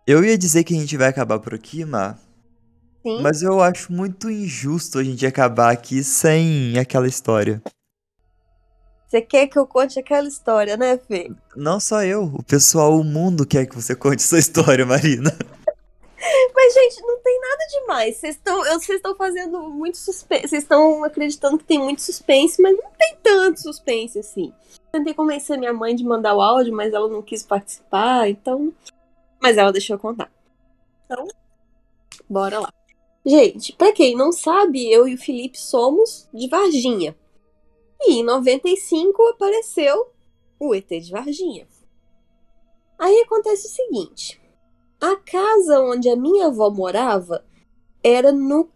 Eu 0.06 0.22
ia 0.22 0.36
dizer 0.36 0.62
que 0.62 0.74
a 0.74 0.78
gente 0.78 0.94
vai 0.98 1.08
acabar 1.08 1.38
por 1.38 1.54
aqui, 1.54 1.86
Má, 1.86 2.18
Sim. 3.06 3.22
mas 3.22 3.40
eu 3.40 3.60
acho 3.60 3.92
muito 3.92 4.28
injusto 4.28 4.98
a 4.98 5.04
gente 5.04 5.24
acabar 5.24 5.70
aqui 5.70 6.02
sem 6.02 6.76
aquela 6.76 7.06
história. 7.06 7.62
Você 9.06 9.20
quer 9.20 9.46
que 9.46 9.56
eu 9.56 9.64
conte 9.64 9.96
aquela 9.96 10.26
história, 10.26 10.76
né, 10.76 10.98
Fê? 10.98 11.30
Não 11.54 11.78
só 11.78 12.02
eu, 12.02 12.24
o 12.24 12.42
pessoal, 12.42 12.98
o 12.98 13.04
mundo 13.04 13.46
quer 13.46 13.64
que 13.66 13.76
você 13.76 13.94
conte 13.94 14.24
essa 14.24 14.36
história, 14.36 14.84
Marina. 14.84 15.30
Mas, 16.52 16.74
gente, 16.74 17.00
não 17.02 17.20
tem 17.20 17.40
nada 17.40 17.66
demais. 17.80 18.16
Vocês 18.16 18.34
estão 18.34 18.58
vocês 18.64 18.96
estão 18.96 19.14
fazendo 19.14 19.62
muito 19.68 19.98
suspense. 19.98 20.48
Vocês 20.48 20.64
estão 20.64 21.04
acreditando 21.04 21.58
que 21.58 21.64
tem 21.64 21.78
muito 21.78 22.02
suspense, 22.02 22.60
mas 22.60 22.76
não 22.76 22.90
tem 22.98 23.16
tanto 23.22 23.60
suspense 23.60 24.18
assim. 24.18 24.52
Tentei 24.90 25.14
convencer 25.14 25.56
minha 25.56 25.72
mãe 25.72 25.94
de 25.94 26.02
mandar 26.02 26.34
o 26.34 26.42
áudio, 26.42 26.74
mas 26.74 26.92
ela 26.92 27.08
não 27.08 27.22
quis 27.22 27.44
participar, 27.44 28.28
então. 28.28 28.72
Mas 29.40 29.56
ela 29.56 29.70
deixou 29.70 29.94
eu 29.94 30.00
contar. 30.00 30.28
Então, 31.04 31.28
bora 32.28 32.58
lá. 32.58 32.72
Gente, 33.26 33.72
pra 33.72 33.90
quem 33.90 34.14
não 34.14 34.30
sabe, 34.30 34.88
eu 34.88 35.08
e 35.08 35.14
o 35.14 35.18
Felipe 35.18 35.58
somos 35.58 36.28
de 36.32 36.48
Varginha. 36.48 37.16
E 38.00 38.20
em 38.20 38.22
95 38.22 39.20
apareceu 39.26 40.12
o 40.60 40.72
ET 40.72 40.88
de 40.88 41.10
Varginha. 41.10 41.66
Aí 42.96 43.20
acontece 43.22 43.66
o 43.66 43.70
seguinte: 43.70 44.40
a 45.00 45.16
casa 45.16 45.80
onde 45.80 46.08
a 46.08 46.14
minha 46.14 46.46
avó 46.46 46.70
morava 46.70 47.44
era 48.00 48.30
no, 48.30 48.68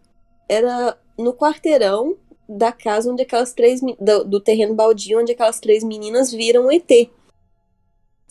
era 0.49 0.99
no 1.17 1.33
quarteirão 1.33 2.17
da 2.49 2.73
casa 2.73 3.09
onde 3.09 3.21
aquelas 3.21 3.53
três. 3.53 3.79
Do, 3.79 4.25
do 4.25 4.41
terreno 4.41 4.75
baldio 4.75 5.21
onde 5.21 5.31
aquelas 5.31 5.61
três 5.61 5.81
meninas 5.81 6.29
viram 6.29 6.65
o 6.65 6.71
ET. 6.73 7.09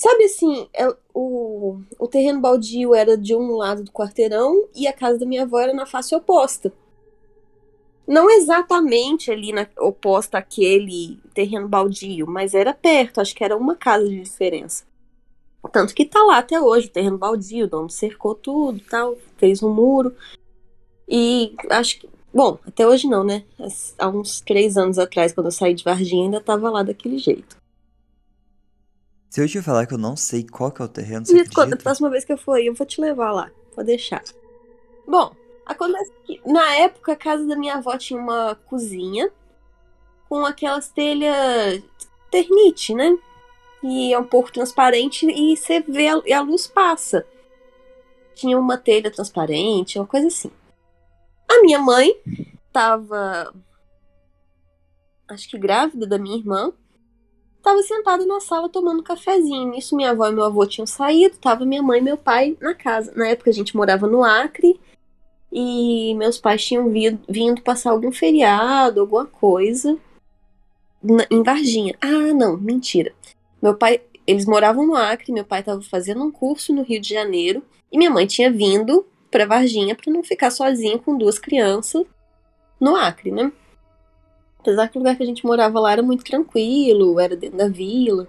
Sabe 0.00 0.24
assim, 0.24 0.66
é- 0.72 0.96
o, 1.12 1.78
o 1.98 2.08
terreno 2.08 2.40
baldio 2.40 2.94
era 2.94 3.18
de 3.18 3.34
um 3.34 3.54
lado 3.54 3.84
do 3.84 3.92
quarteirão 3.92 4.66
e 4.74 4.88
a 4.88 4.94
casa 4.94 5.18
da 5.18 5.26
minha 5.26 5.42
avó 5.42 5.60
era 5.60 5.74
na 5.74 5.84
face 5.84 6.14
oposta. 6.14 6.72
Não 8.06 8.30
exatamente 8.30 9.30
ali 9.30 9.52
na, 9.52 9.66
oposta 9.78 10.38
àquele 10.38 11.18
terreno 11.34 11.68
baldio, 11.68 12.26
mas 12.26 12.54
era 12.54 12.72
perto, 12.72 13.20
acho 13.20 13.34
que 13.34 13.44
era 13.44 13.54
uma 13.54 13.76
casa 13.76 14.08
de 14.08 14.22
diferença. 14.22 14.84
Tanto 15.70 15.94
que 15.94 16.06
tá 16.06 16.24
lá 16.24 16.38
até 16.38 16.58
hoje, 16.58 16.86
o 16.86 16.90
terreno 16.90 17.18
baldio, 17.18 17.66
o 17.66 17.68
dono 17.68 17.90
cercou 17.90 18.34
tudo 18.34 18.80
tal, 18.88 19.18
fez 19.36 19.62
um 19.62 19.68
muro. 19.68 20.16
E 21.06 21.54
acho 21.68 22.00
que. 22.00 22.08
Bom, 22.32 22.58
até 22.66 22.88
hoje 22.88 23.06
não, 23.06 23.22
né? 23.22 23.44
Há 23.98 24.08
uns 24.08 24.40
três 24.40 24.78
anos 24.78 24.98
atrás, 24.98 25.34
quando 25.34 25.48
eu 25.48 25.52
saí 25.52 25.74
de 25.74 25.84
Varginha, 25.84 26.24
ainda 26.24 26.40
tava 26.40 26.70
lá 26.70 26.82
daquele 26.82 27.18
jeito. 27.18 27.59
Se 29.30 29.40
eu 29.40 29.48
te 29.48 29.62
falar 29.62 29.86
que 29.86 29.94
eu 29.94 29.98
não 29.98 30.16
sei 30.16 30.44
qual 30.44 30.72
que 30.72 30.82
é 30.82 30.84
o 30.84 30.88
terreno, 30.88 31.24
você 31.24 31.32
E 31.36 31.44
quando, 31.44 31.58
a 31.58 31.62
acredita? 31.62 31.82
próxima 31.84 32.10
vez 32.10 32.24
que 32.24 32.32
eu 32.32 32.36
for 32.36 32.54
aí, 32.54 32.66
eu 32.66 32.74
vou 32.74 32.84
te 32.84 33.00
levar 33.00 33.30
lá. 33.30 33.48
Vou 33.76 33.84
deixar. 33.84 34.24
Bom, 35.06 35.32
acontece 35.64 36.12
que 36.24 36.40
na 36.44 36.74
época 36.74 37.12
a 37.12 37.16
casa 37.16 37.46
da 37.46 37.54
minha 37.54 37.76
avó 37.76 37.96
tinha 37.96 38.20
uma 38.20 38.56
cozinha 38.66 39.30
com 40.28 40.44
aquelas 40.44 40.88
telhas 40.88 41.80
ternite, 42.28 42.92
né? 42.92 43.16
E 43.84 44.12
é 44.12 44.18
um 44.18 44.24
pouco 44.24 44.52
transparente 44.52 45.26
e 45.30 45.56
você 45.56 45.80
vê 45.80 46.08
a, 46.08 46.20
e 46.26 46.32
a 46.32 46.40
luz 46.40 46.66
passa. 46.66 47.24
Tinha 48.34 48.58
uma 48.58 48.76
telha 48.76 49.12
transparente, 49.12 49.96
uma 49.98 50.06
coisa 50.06 50.26
assim. 50.26 50.50
A 51.48 51.60
minha 51.62 51.78
mãe 51.78 52.12
tava. 52.72 53.54
Acho 55.28 55.48
que 55.48 55.56
grávida 55.58 56.04
da 56.04 56.18
minha 56.18 56.36
irmã. 56.36 56.72
Tava 57.62 57.82
sentada 57.82 58.24
na 58.24 58.40
sala 58.40 58.68
tomando 58.68 59.00
um 59.00 59.04
cafezinho. 59.04 59.70
Nisso 59.70 59.94
minha 59.94 60.10
avó 60.10 60.28
e 60.28 60.32
meu 60.32 60.44
avô 60.44 60.66
tinham 60.66 60.86
saído, 60.86 61.36
tava 61.38 61.64
minha 61.64 61.82
mãe 61.82 61.98
e 61.98 62.02
meu 62.02 62.16
pai 62.16 62.56
na 62.60 62.74
casa. 62.74 63.12
Na 63.14 63.28
época 63.28 63.50
a 63.50 63.52
gente 63.52 63.76
morava 63.76 64.06
no 64.06 64.24
Acre 64.24 64.80
e 65.52 66.14
meus 66.14 66.38
pais 66.38 66.64
tinham 66.64 66.88
vindo, 66.90 67.20
vindo 67.28 67.62
passar 67.62 67.90
algum 67.90 68.12
feriado, 68.12 69.00
alguma 69.00 69.26
coisa 69.26 69.98
em 71.30 71.42
Varginha. 71.42 71.94
Ah, 72.00 72.32
não, 72.34 72.56
mentira. 72.56 73.12
Meu 73.60 73.74
pai, 73.74 74.00
eles 74.26 74.46
moravam 74.46 74.86
no 74.86 74.94
Acre, 74.94 75.32
meu 75.32 75.44
pai 75.44 75.62
tava 75.62 75.82
fazendo 75.82 76.24
um 76.24 76.30
curso 76.30 76.72
no 76.72 76.82
Rio 76.82 77.00
de 77.00 77.08
Janeiro 77.08 77.62
e 77.92 77.98
minha 77.98 78.10
mãe 78.10 78.26
tinha 78.26 78.50
vindo 78.50 79.06
pra 79.30 79.46
Varginha 79.46 79.94
pra 79.94 80.12
não 80.12 80.22
ficar 80.22 80.50
sozinha 80.50 80.98
com 80.98 81.16
duas 81.16 81.38
crianças 81.38 82.04
no 82.80 82.96
Acre, 82.96 83.30
né? 83.30 83.52
Apesar 84.60 84.88
que 84.88 84.98
o 84.98 85.00
lugar 85.00 85.16
que 85.16 85.22
a 85.22 85.26
gente 85.26 85.44
morava 85.44 85.80
lá 85.80 85.92
era 85.92 86.02
muito 86.02 86.22
tranquilo, 86.22 87.18
era 87.18 87.34
dentro 87.34 87.56
da 87.56 87.68
vila. 87.68 88.28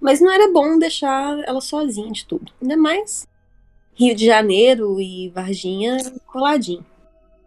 Mas 0.00 0.20
não 0.20 0.32
era 0.32 0.50
bom 0.50 0.78
deixar 0.78 1.38
ela 1.46 1.60
sozinha 1.60 2.10
de 2.10 2.24
tudo. 2.24 2.50
Ainda 2.60 2.76
mais 2.76 3.26
Rio 3.94 4.14
de 4.14 4.24
Janeiro 4.24 4.98
e 4.98 5.28
Varginha 5.28 5.98
coladinho. 6.26 6.84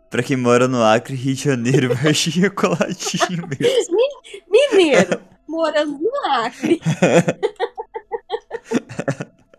Pra 0.09 0.21
quem 0.21 0.37
mora 0.37 0.67
no 0.67 0.83
Acre, 0.83 1.15
Rio 1.15 1.35
de 1.35 1.43
Janeiro, 1.43 1.95
Varginha 1.95 2.49
coladinho 2.51 3.49
mesmo. 3.59 3.97
Mineiro, 4.49 5.19
morando 5.47 5.99
no 5.99 6.31
Acre. 6.31 6.79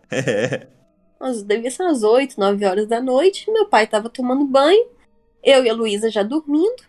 É. 0.09 0.67
Mas 1.19 1.43
devia 1.43 1.69
ser 1.69 1.83
umas 1.83 2.01
8, 2.01 2.39
9 2.39 2.65
horas 2.65 2.87
da 2.87 3.01
noite. 3.01 3.51
Meu 3.51 3.65
pai 3.65 3.85
tava 3.85 4.07
tomando 4.07 4.45
banho. 4.45 4.87
Eu 5.43 5.65
e 5.65 5.69
a 5.69 5.73
Luísa 5.73 6.09
já 6.09 6.23
dormindo. 6.23 6.83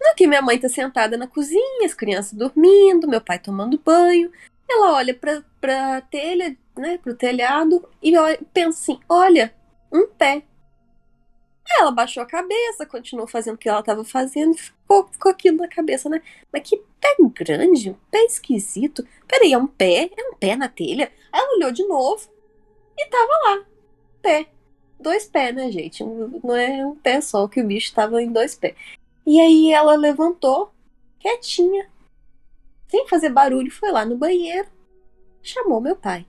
No 0.00 0.14
que 0.14 0.26
minha 0.26 0.42
mãe 0.42 0.58
tá 0.58 0.68
sentada 0.68 1.16
na 1.16 1.26
cozinha, 1.26 1.86
as 1.86 1.94
crianças 1.94 2.32
dormindo, 2.32 3.08
meu 3.08 3.20
pai 3.20 3.38
tomando 3.38 3.78
banho. 3.78 4.30
Ela 4.68 4.92
olha 4.94 5.14
pra, 5.14 5.42
pra 5.60 6.00
telha, 6.02 6.56
né, 6.76 6.98
pro 6.98 7.14
telhado 7.14 7.88
e 8.02 8.16
olha- 8.16 8.38
pensa 8.52 8.92
assim: 8.92 9.00
olha, 9.08 9.54
um 9.92 10.06
pé. 10.08 10.42
Aí 11.68 11.80
ela 11.80 11.90
baixou 11.90 12.22
a 12.22 12.26
cabeça, 12.26 12.86
continuou 12.86 13.26
fazendo 13.26 13.56
o 13.56 13.58
que 13.58 13.68
ela 13.68 13.82
tava 13.82 14.04
fazendo 14.04 14.54
e 14.54 14.58
ficou, 14.58 15.08
ficou 15.08 15.32
aquilo 15.32 15.56
na 15.56 15.68
cabeça, 15.68 16.08
né? 16.08 16.22
Mas 16.52 16.68
que 16.68 16.76
pé 17.00 17.16
grande, 17.44 17.90
um 17.90 17.96
pé 18.10 18.24
esquisito. 18.24 19.06
Peraí, 19.26 19.52
é 19.52 19.58
um 19.58 19.66
pé? 19.66 20.10
É 20.16 20.22
um 20.30 20.34
pé 20.34 20.54
na 20.54 20.68
telha? 20.68 21.10
Aí 21.32 21.40
ela 21.40 21.56
olhou 21.56 21.72
de 21.72 21.84
novo 21.86 22.28
e 22.96 23.06
tava 23.06 23.32
lá, 23.44 23.64
pé. 24.22 24.46
Dois 24.98 25.26
pés, 25.26 25.54
né, 25.54 25.70
gente? 25.70 26.02
Não 26.04 26.56
é 26.56 26.86
um 26.86 26.94
pé 26.94 27.20
só, 27.20 27.46
que 27.48 27.60
o 27.60 27.66
bicho 27.66 27.92
tava 27.94 28.22
em 28.22 28.32
dois 28.32 28.54
pés. 28.54 28.74
E 29.26 29.40
aí 29.40 29.72
ela 29.72 29.96
levantou, 29.96 30.72
quietinha, 31.18 31.90
sem 32.88 33.08
fazer 33.08 33.30
barulho, 33.30 33.72
foi 33.72 33.90
lá 33.90 34.04
no 34.04 34.16
banheiro, 34.16 34.68
chamou 35.42 35.80
meu 35.80 35.96
pai. 35.96 36.24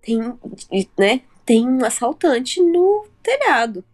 Tem, 0.00 0.20
né, 0.96 1.22
tem 1.44 1.68
um 1.68 1.84
assaltante 1.84 2.62
no 2.62 3.06
telhado. 3.22 3.84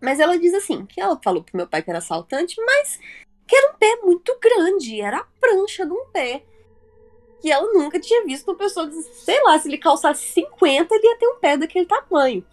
Mas 0.00 0.20
ela 0.20 0.38
diz 0.38 0.54
assim, 0.54 0.86
que 0.86 1.00
ela 1.00 1.18
falou 1.20 1.42
pro 1.42 1.56
meu 1.56 1.66
pai 1.66 1.82
que 1.82 1.90
era 1.90 1.98
assaltante, 1.98 2.54
mas 2.64 3.00
que 3.46 3.56
era 3.56 3.72
um 3.72 3.76
pé 3.76 3.96
muito 4.02 4.38
grande, 4.38 5.00
era 5.00 5.18
a 5.18 5.26
prancha 5.40 5.84
de 5.84 5.92
um 5.92 6.06
pé. 6.12 6.44
Que 7.40 7.50
ela 7.50 7.72
nunca 7.72 7.98
tinha 7.98 8.24
visto 8.24 8.48
uma 8.48 8.56
pessoa, 8.56 8.88
sei 8.92 9.42
lá, 9.42 9.58
se 9.58 9.68
ele 9.68 9.78
calçasse 9.78 10.24
50, 10.32 10.94
ele 10.94 11.06
ia 11.06 11.18
ter 11.18 11.28
um 11.28 11.40
pé 11.40 11.56
daquele 11.56 11.86
tamanho. 11.86 12.44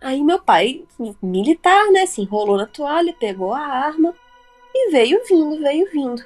Aí 0.00 0.22
meu 0.22 0.40
pai, 0.40 0.84
militar, 1.22 1.90
né, 1.90 2.06
se 2.06 2.20
enrolou 2.20 2.56
na 2.56 2.66
toalha, 2.66 3.14
pegou 3.14 3.52
a 3.52 3.60
arma 3.60 4.14
e 4.74 4.90
veio 4.90 5.24
vindo, 5.24 5.58
veio 5.60 5.90
vindo. 5.90 6.22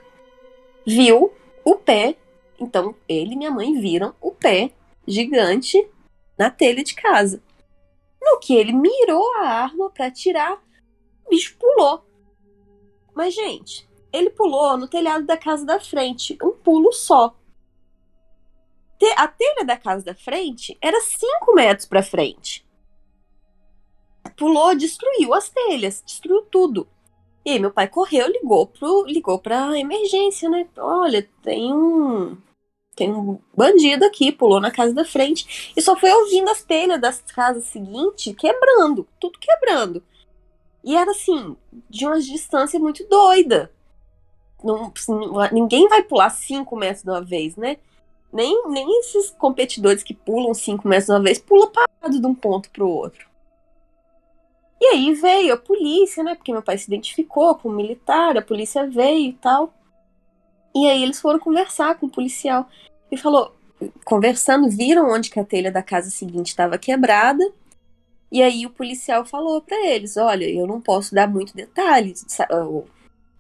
Viu 0.87 1.33
o 1.65 1.77
pé, 1.77 2.17
então 2.59 2.95
ele 3.09 3.35
e 3.35 3.37
minha 3.37 3.51
mãe 3.51 3.79
viram 3.81 4.15
o 4.21 4.33
pé 4.33 4.73
gigante 5.07 5.89
na 6.37 6.51
telha 6.51 6.83
de 6.83 6.95
casa. 6.95 7.43
No 8.21 8.39
que 8.39 8.55
ele 8.55 8.73
mirou 8.73 9.25
a 9.37 9.49
arma 9.49 9.91
pra 9.91 10.07
atirar, 10.07 10.61
o 11.25 11.31
bicho 11.31 11.57
pulou. 11.59 12.05
Mas, 13.15 13.35
gente, 13.35 13.89
ele 14.13 14.31
pulou 14.31 14.77
no 14.77 14.89
telhado 14.89 15.25
da 15.25 15.37
casa 15.37 15.65
da 15.65 15.81
frente, 15.81 16.37
um 16.43 16.53
pulo 16.53 16.93
só. 16.93 17.35
A 19.17 19.29
telha 19.29 19.65
da 19.65 19.77
casa 19.77 20.05
da 20.05 20.15
frente 20.15 20.77
era 20.81 21.01
5 21.01 21.55
metros 21.55 21.87
pra 21.87 22.03
frente. 22.03 22.67
Pulou, 24.37 24.75
destruiu 24.75 25.35
as 25.35 25.49
telhas, 25.49 26.03
destruiu 26.05 26.43
tudo. 26.43 26.87
E 27.45 27.51
aí 27.51 27.59
meu 27.59 27.71
pai 27.71 27.89
correu, 27.89 28.29
ligou 28.29 28.67
pro, 28.67 29.05
ligou 29.07 29.39
pra 29.39 29.79
emergência, 29.79 30.49
né? 30.49 30.67
Olha, 30.77 31.27
tem 31.43 31.73
um 31.73 32.37
tem 32.95 33.11
um 33.11 33.39
bandido 33.57 34.05
aqui, 34.05 34.31
pulou 34.31 34.61
na 34.61 34.71
casa 34.71 34.93
da 34.93 35.07
frente 35.07 35.73
e 35.75 35.81
só 35.81 35.97
foi 35.97 36.13
ouvindo 36.13 36.51
as 36.51 36.63
telhas 36.63 37.01
das 37.01 37.23
casas 37.23 37.65
seguintes 37.65 38.35
quebrando, 38.37 39.09
tudo 39.19 39.39
quebrando. 39.39 40.03
E 40.85 40.95
era 40.95 41.11
assim, 41.11 41.57
de 41.89 42.07
uma 42.07 42.21
distância 42.21 42.79
muito 42.79 43.07
doida. 43.09 43.73
Não, 44.63 44.93
ninguém 45.51 45.89
vai 45.89 46.03
pular 46.03 46.29
5 46.29 46.77
metros 46.77 47.03
de 47.03 47.11
uma 47.11 47.23
vez, 47.23 47.57
né? 47.57 47.79
Nem, 48.31 48.69
nem 48.69 49.01
esses 49.01 49.31
competidores 49.31 50.03
que 50.03 50.13
pulam 50.13 50.53
5 50.53 50.87
metros 50.87 51.07
de 51.07 51.13
uma 51.13 51.23
vez 51.23 51.39
pulam 51.39 51.71
parado 51.71 52.21
de 52.21 52.27
um 52.27 52.35
ponto 52.35 52.71
pro 52.71 52.87
outro. 52.87 53.30
E 54.81 54.87
aí 54.87 55.13
veio 55.15 55.55
a 55.55 55.59
polícia, 55.59 56.25
né? 56.25 56.35
Porque 56.35 56.53
meu 56.53 56.63
pai 56.63 56.79
se 56.79 56.87
identificou 56.87 57.55
como 57.55 57.77
militar, 57.77 58.37
a 58.37 58.43
polícia 58.43 58.89
veio 58.89 59.29
e 59.29 59.33
tal. 59.35 59.75
E 60.75 60.89
aí 60.89 61.03
eles 61.03 61.21
foram 61.21 61.39
conversar 61.39 61.97
com 61.97 62.07
o 62.07 62.11
policial. 62.11 62.69
E 63.11 63.17
falou, 63.17 63.55
conversando, 64.05 64.71
viram 64.71 65.11
onde 65.11 65.31
que 65.31 65.41
a 65.41 65.45
telha 65.45 65.71
da 65.71 65.83
casa 65.83 66.11
seguinte 66.11 66.49
estava 66.49 66.79
quebrada. 66.79 67.45
E 68.33 68.43
aí 68.43 68.65
o 68.65 68.71
policial 68.71 69.25
falou 69.25 69.61
para 69.61 69.87
eles, 69.87 70.17
olha, 70.17 70.49
eu 70.49 70.67
não 70.67 70.81
posso 70.81 71.15
dar 71.15 71.29
muito 71.29 71.55
detalhes. 71.55 72.25
eu 72.49 72.87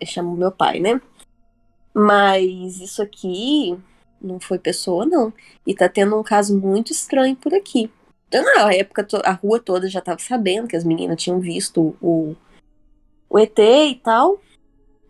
chamo 0.04 0.36
meu 0.36 0.50
pai, 0.50 0.80
né? 0.80 1.00
Mas 1.94 2.80
isso 2.80 3.00
aqui 3.00 3.78
não 4.20 4.38
foi 4.40 4.58
pessoa, 4.58 5.06
não. 5.06 5.32
E 5.66 5.74
tá 5.74 5.88
tendo 5.88 6.18
um 6.18 6.22
caso 6.22 6.58
muito 6.58 6.92
estranho 6.92 7.36
por 7.36 7.54
aqui. 7.54 7.90
Na 8.32 8.72
época, 8.72 9.06
a 9.24 9.32
rua 9.32 9.58
toda 9.58 9.88
já 9.88 10.00
tava 10.00 10.20
sabendo 10.20 10.68
que 10.68 10.76
as 10.76 10.84
meninas 10.84 11.20
tinham 11.20 11.40
visto 11.40 11.96
o, 12.00 12.36
o 13.28 13.38
ET 13.38 13.58
e 13.58 13.96
tal. 13.96 14.40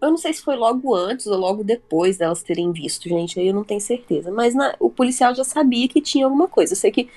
Eu 0.01 0.11
não 0.11 0.16
sei 0.16 0.33
se 0.33 0.41
foi 0.41 0.57
logo 0.57 0.95
antes 0.95 1.27
ou 1.27 1.37
logo 1.37 1.62
depois 1.62 2.16
delas 2.16 2.43
terem 2.43 2.73
visto, 2.73 3.07
gente. 3.09 3.39
Aí 3.39 3.49
eu 3.49 3.55
não 3.55 3.64
tenho 3.64 3.81
certeza. 3.81 4.31
Mas 4.31 4.55
na- 4.55 4.75
o 4.81 4.89
policial 4.89 5.35
já 5.35 5.45
sabia 5.45 5.87
que 5.89 6.01
tinha 6.01 6.25
alguma 6.25 6.49
coisa. 6.49 6.73
Eu 6.73 6.77
sei 6.77 6.91
que 6.91 7.11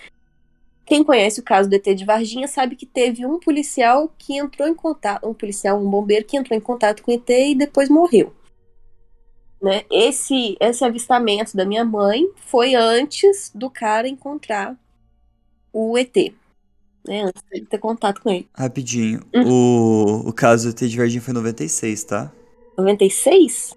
quem 0.86 1.02
conhece 1.02 1.40
o 1.40 1.44
caso 1.44 1.70
do 1.70 1.76
ET 1.76 1.96
de 1.96 2.04
Varginha 2.04 2.46
sabe 2.46 2.76
que 2.76 2.86
teve 2.86 3.26
um 3.26 3.40
policial 3.40 4.14
que 4.18 4.38
entrou 4.38 4.68
em 4.68 4.76
contato, 4.76 5.26
um 5.26 5.34
policial, 5.34 5.80
um 5.80 5.90
bombeiro 5.90 6.26
que 6.26 6.36
entrou 6.36 6.58
em 6.58 6.62
contato 6.62 7.02
com 7.02 7.12
o 7.12 7.14
ET 7.14 7.30
e 7.30 7.56
depois 7.56 7.88
morreu. 7.88 8.34
Né? 9.62 9.86
Esse, 9.90 10.58
esse 10.60 10.84
avistamento 10.84 11.56
da 11.56 11.64
minha 11.64 11.86
mãe 11.86 12.30
foi 12.36 12.76
antes 12.76 13.50
do 13.56 13.70
cara 13.70 14.10
encontrar 14.10 14.78
o 15.74 15.98
ET. 15.98 16.16
Né? 17.06 17.24
Antes 17.24 17.42
de 17.52 17.62
ter 17.66 17.78
contato 17.80 18.22
com 18.22 18.30
ele. 18.30 18.48
Rapidinho. 18.54 19.22
Uhum. 19.34 19.48
O, 20.26 20.30
o 20.30 20.34
caso 20.34 20.70
do 20.72 20.72
ET 20.72 20.90
de 20.90 20.98
Varginha 20.98 21.22
foi 21.22 21.32
em 21.34 21.36
96, 21.36 22.04
tá? 22.06 22.32
96? 22.78 23.76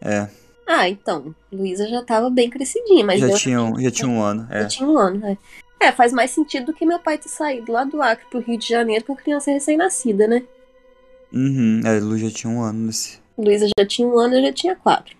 É. 0.00 0.28
Ah, 0.66 0.88
então, 0.88 1.34
Luísa 1.52 1.88
já 1.88 2.02
tava 2.04 2.28
bem 2.28 2.50
crescidinha, 2.50 3.04
mas 3.04 3.20
já, 3.20 3.30
tinha, 3.34 3.62
um- 3.62 3.80
já 3.80 3.90
tinha 3.90 4.08
um 4.08 4.20
ano. 4.20 4.46
É. 4.50 4.62
já 4.62 4.68
tinha 4.68 4.88
um 4.88 4.98
ano, 4.98 5.18
né? 5.20 5.38
É, 5.80 5.92
faz 5.92 6.12
mais 6.12 6.30
sentido 6.32 6.66
do 6.66 6.72
que 6.74 6.84
meu 6.84 6.98
pai 6.98 7.16
ter 7.18 7.28
saído 7.28 7.70
lá 7.72 7.84
do 7.84 8.02
Acre 8.02 8.26
pro 8.28 8.40
Rio 8.40 8.58
de 8.58 8.68
Janeiro 8.68 9.04
com 9.04 9.14
criança 9.14 9.50
recém-nascida, 9.50 10.26
né? 10.26 10.42
Uhum, 11.32 11.80
é, 11.84 12.00
Lu 12.00 12.18
já 12.18 12.30
tinha 12.30 12.52
um 12.52 12.60
ano 12.62 12.86
nesse. 12.86 13.18
Luísa 13.38 13.66
já 13.78 13.86
tinha 13.86 14.06
um 14.08 14.18
ano, 14.18 14.34
eu 14.34 14.42
já 14.42 14.52
tinha 14.52 14.74
quatro. 14.74 15.16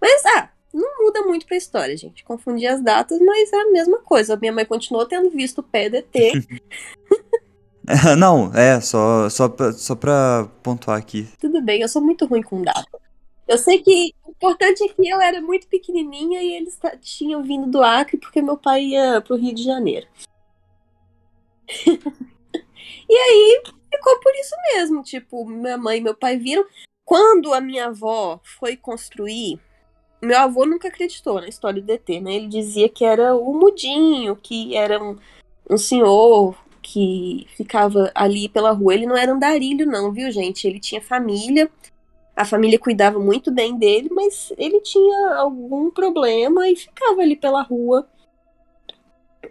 Mas, 0.00 0.22
ah, 0.36 0.48
não 0.72 1.04
muda 1.04 1.22
muito 1.22 1.46
pra 1.46 1.56
história, 1.56 1.96
gente. 1.96 2.24
Confundi 2.24 2.66
as 2.66 2.82
datas, 2.82 3.18
mas 3.20 3.52
é 3.52 3.60
a 3.60 3.70
mesma 3.70 3.98
coisa. 3.98 4.36
Minha 4.36 4.52
mãe 4.52 4.64
continuou 4.64 5.06
tendo 5.06 5.30
visto 5.30 5.58
o 5.58 5.62
PDT. 5.62 6.32
Não, 8.16 8.54
é, 8.54 8.80
só, 8.80 9.28
só, 9.28 9.48
pra, 9.48 9.72
só 9.72 9.96
pra 9.96 10.48
pontuar 10.62 10.96
aqui. 10.96 11.28
Tudo 11.40 11.60
bem, 11.60 11.80
eu 11.80 11.88
sou 11.88 12.00
muito 12.00 12.24
ruim 12.24 12.42
com 12.42 12.62
data. 12.62 13.00
Eu 13.48 13.58
sei 13.58 13.82
que 13.82 14.14
o 14.24 14.30
importante 14.30 14.84
é 14.84 14.88
que 14.88 15.08
eu 15.08 15.20
era 15.20 15.40
muito 15.40 15.66
pequenininha 15.66 16.40
e 16.40 16.54
eles 16.54 16.78
tinham 17.00 17.42
vindo 17.42 17.68
do 17.68 17.82
Acre 17.82 18.16
porque 18.16 18.40
meu 18.40 18.56
pai 18.56 18.82
ia 18.82 19.20
pro 19.20 19.34
Rio 19.34 19.52
de 19.52 19.64
Janeiro. 19.64 20.06
e 23.08 23.16
aí 23.16 23.62
ficou 23.92 24.20
por 24.20 24.32
isso 24.36 24.54
mesmo. 24.72 25.02
Tipo, 25.02 25.44
minha 25.44 25.76
mãe 25.76 25.98
e 25.98 26.00
meu 26.02 26.14
pai 26.14 26.36
viram. 26.36 26.64
Quando 27.04 27.52
a 27.52 27.60
minha 27.60 27.86
avó 27.86 28.40
foi 28.44 28.76
construir, 28.76 29.58
meu 30.22 30.38
avô 30.38 30.66
nunca 30.66 30.88
acreditou 30.88 31.40
na 31.40 31.48
história 31.48 31.80
do 31.80 31.86
DT, 31.86 32.20
né? 32.20 32.34
Ele 32.34 32.48
dizia 32.48 32.88
que 32.88 33.04
era 33.04 33.34
o 33.34 33.52
Mudinho, 33.54 34.36
que 34.36 34.76
era 34.76 35.02
um, 35.02 35.16
um 35.68 35.78
senhor 35.78 36.54
que 36.82 37.46
ficava 37.56 38.10
ali 38.14 38.48
pela 38.48 38.72
rua. 38.72 38.94
Ele 38.94 39.06
não 39.06 39.16
era 39.16 39.32
andarilho, 39.32 39.86
não, 39.86 40.12
viu, 40.12 40.30
gente? 40.30 40.66
Ele 40.66 40.80
tinha 40.80 41.00
família. 41.00 41.70
A 42.36 42.44
família 42.44 42.78
cuidava 42.78 43.18
muito 43.18 43.50
bem 43.50 43.76
dele, 43.76 44.08
mas 44.10 44.52
ele 44.56 44.80
tinha 44.80 45.34
algum 45.36 45.90
problema 45.90 46.68
e 46.68 46.76
ficava 46.76 47.20
ali 47.20 47.36
pela 47.36 47.62
rua, 47.62 48.06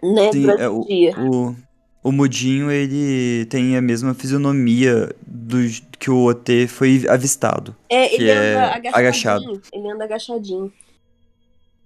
né, 0.02 0.32
Sim, 0.32 0.42
durante 0.42 0.62
é, 0.62 0.68
o 0.68 0.80
o, 0.80 0.84
dia. 0.84 1.14
o, 1.18 1.54
o 2.02 2.10
Mudinho, 2.10 2.70
ele 2.70 3.44
tem 3.46 3.76
a 3.76 3.82
mesma 3.82 4.14
fisionomia 4.14 5.14
do, 5.26 5.58
que 5.98 6.10
o 6.10 6.24
OT 6.24 6.66
foi 6.66 7.04
avistado. 7.08 7.76
É, 7.88 8.14
ele 8.14 8.30
é 8.30 8.54
anda 8.54 8.66
agachadinho. 8.66 8.96
agachado. 8.96 9.62
Ele 9.72 9.90
anda 9.90 10.04
agachadinho. 10.04 10.72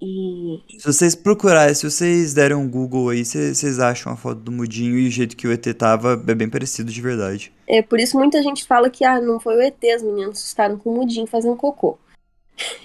E 0.01 0.61
Se 0.79 0.87
vocês 0.87 1.15
procurarem, 1.15 1.75
se 1.75 1.89
vocês 1.89 2.35
derem 2.35 2.57
um 2.57 2.69
Google 2.69 3.09
aí, 3.09 3.25
vocês 3.25 3.59
vocês 3.59 3.79
acham 3.79 4.13
a 4.13 4.17
foto 4.17 4.41
do 4.41 4.53
Mudinho 4.53 4.99
e 4.99 5.09
o 5.09 5.11
jeito 5.11 5.37
que 5.37 5.47
o 5.49 5.53
ET 5.53 5.65
tava 5.77 6.23
é 6.29 6.35
bem 6.35 6.49
parecido 6.49 6.93
de 6.93 7.01
verdade. 7.01 7.53
é 7.67 7.81
por 7.81 7.99
isso 7.99 8.19
muita 8.19 8.43
gente 8.43 8.65
fala 8.65 8.91
que 8.91 9.05
ah, 9.05 9.21
não 9.21 9.41
foi 9.41 9.57
o 9.57 9.63
ET, 9.63 9.83
as 9.95 10.03
meninas 10.03 10.39
assustaram 10.39 10.77
com 10.77 10.91
o 10.91 10.97
mudinho 10.97 11.27
fazendo 11.27 11.57
cocô. 11.57 11.99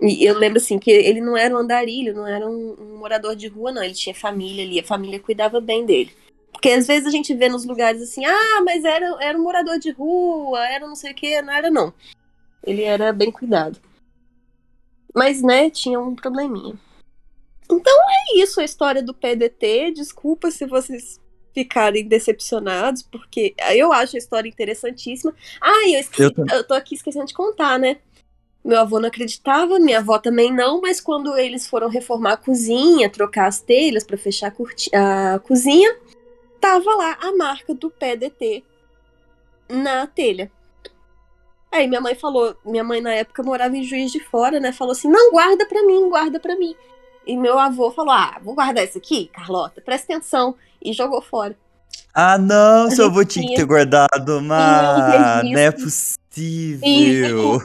E 0.00 0.24
eu 0.24 0.38
lembro 0.38 0.58
assim 0.58 0.78
que 0.78 0.90
ele 0.90 1.20
não 1.20 1.36
era 1.36 1.54
um 1.54 1.58
andarilho, 1.58 2.14
não 2.14 2.26
era 2.26 2.48
um, 2.48 2.76
um 2.78 2.98
morador 2.98 3.34
de 3.34 3.48
rua, 3.48 3.72
não. 3.72 3.82
Ele 3.82 3.94
tinha 3.94 4.14
família 4.14 4.64
ali, 4.64 4.78
a 4.78 4.84
família 4.84 5.18
cuidava 5.18 5.60
bem 5.60 5.84
dele. 5.84 6.12
Porque 6.52 6.70
às 6.70 6.86
vezes 6.86 7.06
a 7.06 7.10
gente 7.10 7.34
vê 7.34 7.48
nos 7.48 7.64
lugares 7.64 8.02
assim, 8.02 8.24
ah, 8.24 8.62
mas 8.64 8.84
era, 8.84 9.16
era 9.20 9.38
um 9.38 9.42
morador 9.42 9.78
de 9.78 9.90
rua, 9.90 10.66
era 10.68 10.86
não 10.86 10.96
sei 10.96 11.12
o 11.12 11.14
que, 11.14 11.42
não 11.42 11.52
era 11.52 11.70
não. 11.70 11.92
Ele 12.64 12.82
era 12.82 13.12
bem 13.12 13.30
cuidado. 13.30 13.78
Mas, 15.14 15.42
né, 15.42 15.70
tinha 15.70 15.98
um 15.98 16.14
probleminha. 16.14 16.74
Então 17.70 17.94
é 18.10 18.38
isso 18.38 18.60
a 18.60 18.64
história 18.64 19.02
do 19.02 19.14
PDT. 19.14 19.92
Desculpa 19.92 20.50
se 20.50 20.64
vocês 20.66 21.20
ficarem 21.52 22.06
decepcionados, 22.06 23.02
porque 23.02 23.54
eu 23.74 23.92
acho 23.92 24.16
a 24.16 24.18
história 24.18 24.48
interessantíssima. 24.48 25.34
Ah, 25.60 25.88
eu, 25.88 26.00
esqueci, 26.00 26.22
Eu 26.22 26.32
também. 26.32 26.56
eu 26.56 26.64
tô 26.64 26.74
aqui 26.74 26.94
esquecendo 26.94 27.26
de 27.26 27.34
contar, 27.34 27.78
né? 27.78 27.98
Meu 28.68 28.80
avô 28.80 29.00
não 29.00 29.08
acreditava, 29.08 29.78
minha 29.78 30.00
avó 30.00 30.18
também 30.18 30.52
não, 30.52 30.78
mas 30.78 31.00
quando 31.00 31.38
eles 31.38 31.66
foram 31.66 31.88
reformar 31.88 32.34
a 32.34 32.36
cozinha, 32.36 33.08
trocar 33.08 33.46
as 33.46 33.62
telhas 33.62 34.04
para 34.04 34.18
fechar 34.18 34.52
a, 34.92 35.34
a 35.36 35.38
cozinha, 35.38 35.96
tava 36.60 36.94
lá 36.94 37.16
a 37.18 37.32
marca 37.34 37.72
do 37.72 37.90
PDT 37.90 38.62
na 39.70 40.06
telha. 40.06 40.52
Aí 41.72 41.86
minha 41.86 42.02
mãe 42.02 42.14
falou, 42.14 42.58
minha 42.62 42.84
mãe 42.84 43.00
na 43.00 43.14
época 43.14 43.42
morava 43.42 43.74
em 43.74 43.82
Juiz 43.82 44.12
de 44.12 44.20
Fora, 44.20 44.60
né? 44.60 44.70
Falou 44.70 44.92
assim: 44.92 45.08
"Não 45.08 45.30
guarda 45.30 45.64
pra 45.64 45.82
mim, 45.82 46.06
guarda 46.10 46.38
pra 46.38 46.54
mim". 46.54 46.76
E 47.26 47.38
meu 47.38 47.58
avô 47.58 47.90
falou: 47.90 48.12
"Ah, 48.12 48.38
vou 48.42 48.54
guardar 48.54 48.84
isso 48.84 48.98
aqui, 48.98 49.28
Carlota, 49.28 49.80
presta 49.80 50.12
atenção" 50.12 50.54
e 50.84 50.92
jogou 50.92 51.22
fora. 51.22 51.56
Ah, 52.14 52.36
não, 52.36 52.90
seu 52.90 53.06
avô 53.06 53.24
tinha 53.24 53.46
que 53.46 53.54
ter 53.54 53.64
guardado, 53.64 54.42
mas 54.42 55.44
não 55.44 55.58
é 55.58 55.70
possível. 55.70 57.62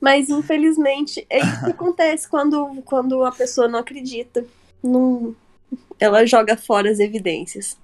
Mas 0.00 0.30
infelizmente 0.30 1.26
é 1.28 1.38
isso 1.38 1.64
que 1.64 1.70
acontece 1.70 2.28
quando, 2.28 2.80
quando 2.84 3.24
a 3.24 3.32
pessoa 3.32 3.68
não 3.68 3.78
acredita. 3.78 4.44
Não, 4.82 5.36
ela 5.98 6.24
joga 6.24 6.56
fora 6.56 6.90
as 6.90 6.98
evidências. 6.98 7.76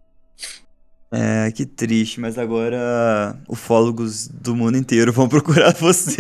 É, 1.13 1.51
que 1.53 1.65
triste, 1.67 2.21
mas 2.21 2.39
agora 2.39 3.39
ufólogos 3.49 4.27
do 4.27 4.57
mundo 4.57 4.77
inteiro 4.77 5.13
vão 5.13 5.29
procurar 5.29 5.75
você. 5.75 6.17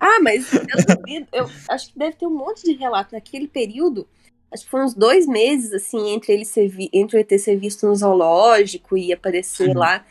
Ah, 0.00 0.20
mas 0.22 0.52
eu 0.52 0.96
duvido, 0.96 1.26
eu 1.32 1.50
acho 1.68 1.92
que 1.92 1.98
deve 1.98 2.16
ter 2.16 2.26
um 2.26 2.34
monte 2.34 2.62
de 2.62 2.72
relato 2.72 3.14
naquele 3.14 3.46
período. 3.46 4.06
Acho 4.52 4.64
que 4.64 4.70
foram 4.70 4.84
uns 4.86 4.94
dois 4.94 5.26
meses, 5.26 5.72
assim, 5.72 6.10
entre 6.10 6.32
ele 6.32 6.44
ser 6.44 6.68
vi- 6.68 6.90
entre 6.92 7.16
o 7.16 7.20
ET 7.20 7.38
ser 7.38 7.56
visto 7.56 7.86
no 7.86 7.94
zoológico 7.94 8.96
e 8.96 9.12
aparecer 9.12 9.68
Sim. 9.68 9.74
lá. 9.74 10.04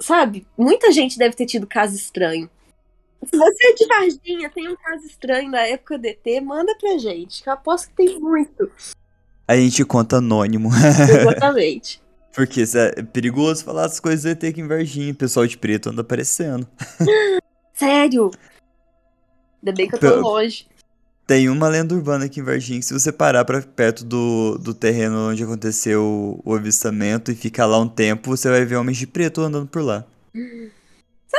Sabe? 0.00 0.46
Muita 0.56 0.90
gente 0.90 1.18
deve 1.18 1.34
ter 1.36 1.46
tido 1.46 1.66
caso 1.66 1.94
estranho. 1.94 2.50
Se 3.24 3.36
você 3.36 3.66
é 3.68 3.74
de 3.74 3.86
Varginha, 3.86 4.50
tem 4.50 4.66
um 4.68 4.76
caso 4.76 5.04
estranho 5.06 5.50
na 5.50 5.60
época 5.66 5.98
do 5.98 6.06
ET, 6.06 6.24
manda 6.42 6.74
pra 6.76 6.96
gente, 6.98 7.42
que 7.42 7.48
eu 7.48 7.52
aposto 7.52 7.88
que 7.88 7.94
tem 7.94 8.18
muito. 8.18 8.70
A 9.46 9.56
gente 9.56 9.84
conta 9.84 10.16
anônimo. 10.16 10.70
Exatamente. 10.74 12.00
Porque 12.34 12.62
isso 12.62 12.78
é 12.78 13.02
perigoso 13.02 13.64
falar 13.64 13.84
as 13.86 13.98
coisas 14.00 14.22
do 14.22 14.28
ET 14.30 14.44
aqui 14.44 14.60
em 14.60 14.66
Varginha. 14.68 15.12
O 15.12 15.16
pessoal 15.16 15.46
de 15.46 15.58
preto 15.58 15.90
anda 15.90 16.00
aparecendo. 16.00 16.66
Sério? 17.74 18.30
Ainda 19.62 19.72
bem 19.76 19.88
que 19.88 19.96
eu 19.96 19.98
tô 19.98 20.20
longe. 20.20 20.66
Tem 21.30 21.48
uma 21.48 21.68
lenda 21.68 21.94
urbana 21.94 22.24
aqui 22.24 22.40
em 22.40 22.42
Varginha 22.42 22.80
que 22.80 22.84
se 22.84 22.92
você 22.92 23.12
parar 23.12 23.44
pra 23.44 23.62
perto 23.62 24.04
do, 24.04 24.58
do 24.58 24.74
terreno 24.74 25.30
onde 25.30 25.44
aconteceu 25.44 26.40
o 26.44 26.54
avistamento 26.56 27.30
e 27.30 27.36
ficar 27.36 27.66
lá 27.66 27.78
um 27.78 27.88
tempo, 27.88 28.36
você 28.36 28.50
vai 28.50 28.64
ver 28.64 28.74
homens 28.74 28.98
de 28.98 29.06
preto 29.06 29.40
andando 29.40 29.68
por 29.68 29.80
lá. 29.80 30.04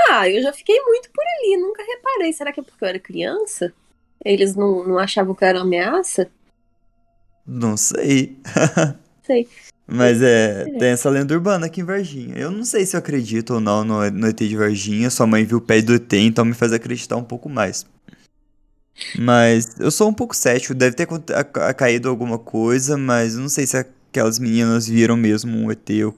Ah, 0.10 0.30
eu 0.30 0.42
já 0.42 0.54
fiquei 0.54 0.80
muito 0.80 1.10
por 1.14 1.22
ali, 1.22 1.58
nunca 1.58 1.84
reparei. 1.84 2.32
Será 2.32 2.54
que 2.54 2.62
é 2.62 2.64
porque 2.64 2.82
eu 2.82 2.88
era 2.88 3.00
criança? 3.00 3.74
Eles 4.24 4.56
não, 4.56 4.88
não 4.88 4.98
achavam 4.98 5.36
que 5.36 5.44
era 5.44 5.58
uma 5.58 5.66
ameaça? 5.66 6.30
Não 7.46 7.76
sei. 7.76 8.38
Sei. 9.28 9.46
Mas 9.86 10.22
é, 10.22 10.62
É. 10.70 10.80
tem 10.80 10.90
essa 10.92 11.10
lenda 11.10 11.34
urbana 11.34 11.66
aqui 11.66 11.82
em 11.82 11.84
Varginha. 11.84 12.38
Eu 12.38 12.50
não 12.50 12.64
sei 12.64 12.86
se 12.86 12.96
eu 12.96 13.00
acredito 13.00 13.56
ou 13.56 13.60
não 13.60 13.84
no, 13.84 14.10
no 14.10 14.28
ET 14.28 14.38
de 14.38 14.56
Varginha. 14.56 15.10
Sua 15.10 15.28
mãe 15.28 15.44
viu 15.44 15.58
o 15.58 15.62
pé 15.62 15.82
do 15.82 15.94
ET, 15.94 16.14
então 16.14 16.46
me 16.46 16.54
faz 16.54 16.72
acreditar 16.72 17.18
um 17.18 17.24
pouco 17.26 17.50
mais. 17.50 17.86
Mas 19.20 19.80
eu 19.80 19.92
sou 19.92 20.10
um 20.10 20.14
pouco 20.14 20.36
cético. 20.36 20.74
Deve 20.74 20.96
ter 20.96 21.08
caído 21.76 22.10
alguma 22.10 22.38
coisa, 22.40 22.98
mas 22.98 23.36
não 23.36 23.50
sei 23.50 23.66
se 23.68 23.78
aquelas 23.78 24.40
meninas 24.40 24.88
viram 24.88 25.16
mesmo 25.18 25.56
um 25.58 25.72
ET. 25.72 25.90
Eu, 25.90 26.14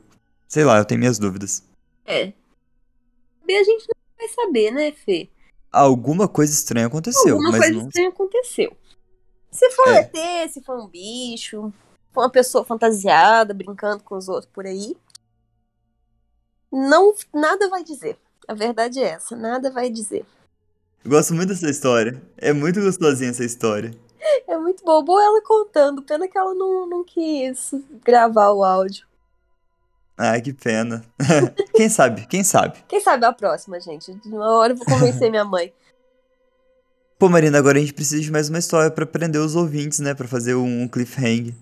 sei 0.48 0.64
lá, 0.64 0.78
eu 0.78 0.86
tenho 0.86 1.00
minhas 1.00 1.18
dúvidas. 1.20 1.64
É. 2.06 2.34
E 3.48 3.56
a 3.56 3.64
gente 3.64 3.86
não 3.88 3.96
vai 4.18 4.28
saber, 4.30 4.72
né, 4.72 4.92
Fê? 4.92 5.30
Alguma 5.72 6.28
coisa 6.28 6.54
estranha 6.54 6.88
aconteceu, 6.88 7.34
Alguma 7.34 7.52
mas 7.52 7.62
coisa 7.62 7.80
não. 7.80 7.88
estranha 7.88 8.10
aconteceu. 8.10 8.78
Se 9.52 9.70
for 9.72 9.88
um 9.88 9.92
É. 9.92 10.00
ET, 10.44 10.52
se 10.52 10.62
for 10.62 10.80
um 10.80 10.88
bicho, 10.88 11.74
for 12.12 12.22
uma 12.22 12.30
pessoa 12.30 12.64
fantasiada, 12.64 13.54
brincando 13.54 14.04
com 14.04 14.16
os 14.16 14.28
outros 14.30 14.50
por 14.54 14.66
aí, 14.66 14.96
não, 16.72 17.14
nada 17.34 17.70
vai 17.70 17.84
dizer. 17.84 18.18
A 18.48 18.54
verdade 18.54 19.00
é 19.00 19.10
essa, 19.10 19.36
nada 19.36 19.72
vai 19.72 19.90
dizer. 19.90 20.26
Eu 21.04 21.12
gosto 21.12 21.34
muito 21.34 21.50
dessa 21.50 21.70
história. 21.70 22.22
É 22.38 22.54
muito 22.54 22.82
gostosinha 22.82 23.30
essa 23.30 23.44
história. 23.44 23.92
É 24.48 24.58
muito 24.58 24.84
bom. 24.86 25.04
Boa 25.04 25.22
ela 25.22 25.42
contando, 25.42 26.02
pena 26.02 26.30
que 26.30 26.38
ela 26.38 26.54
não, 26.54 26.88
não 26.88 27.04
quis 27.04 27.74
gravar 28.06 28.52
o 28.52 28.64
áudio. 28.64 29.06
Ai, 30.18 30.42
que 30.42 30.54
pena. 30.54 31.04
quem 31.76 31.90
sabe? 31.90 32.26
Quem 32.28 32.42
sabe? 32.42 32.78
Quem 32.88 33.02
sabe 33.02 33.26
a 33.26 33.34
próxima, 33.34 33.82
gente? 33.82 34.14
De 34.14 34.30
uma 34.30 34.50
hora 34.50 34.72
eu 34.72 34.78
vou 34.78 34.86
convencer 34.86 35.30
minha 35.30 35.44
mãe. 35.44 35.74
Pô, 37.20 37.28
Marina, 37.28 37.58
agora 37.58 37.78
a 37.78 37.82
gente 37.82 37.94
precisa 37.94 38.22
de 38.22 38.32
mais 38.32 38.48
uma 38.48 38.60
história 38.60 38.90
pra 38.90 39.06
prender 39.06 39.42
os 39.42 39.56
ouvintes, 39.56 40.00
né? 40.00 40.14
Pra 40.14 40.28
fazer 40.28 40.56
um 40.56 40.88
cliffhanger. 40.88 41.54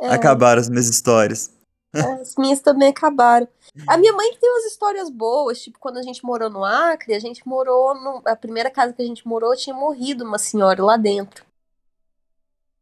É, 0.00 0.08
Acabaram 0.10 0.60
as 0.60 0.68
minhas 0.68 0.88
histórias. 0.88 1.50
As 1.98 2.36
minhas 2.36 2.60
também 2.60 2.88
acabaram. 2.88 3.48
A 3.86 3.96
minha 3.96 4.12
mãe 4.12 4.34
tem 4.40 4.50
umas 4.50 4.64
histórias 4.64 5.10
boas, 5.10 5.60
tipo, 5.60 5.78
quando 5.78 5.98
a 5.98 6.02
gente 6.02 6.24
morou 6.24 6.48
no 6.48 6.64
Acre, 6.64 7.14
a 7.14 7.18
gente 7.18 7.46
morou 7.46 7.94
no... 7.94 8.22
A 8.24 8.36
primeira 8.36 8.70
casa 8.70 8.92
que 8.92 9.02
a 9.02 9.06
gente 9.06 9.26
morou 9.26 9.54
tinha 9.56 9.74
morrido 9.74 10.24
uma 10.24 10.38
senhora 10.38 10.82
lá 10.84 10.96
dentro. 10.96 11.44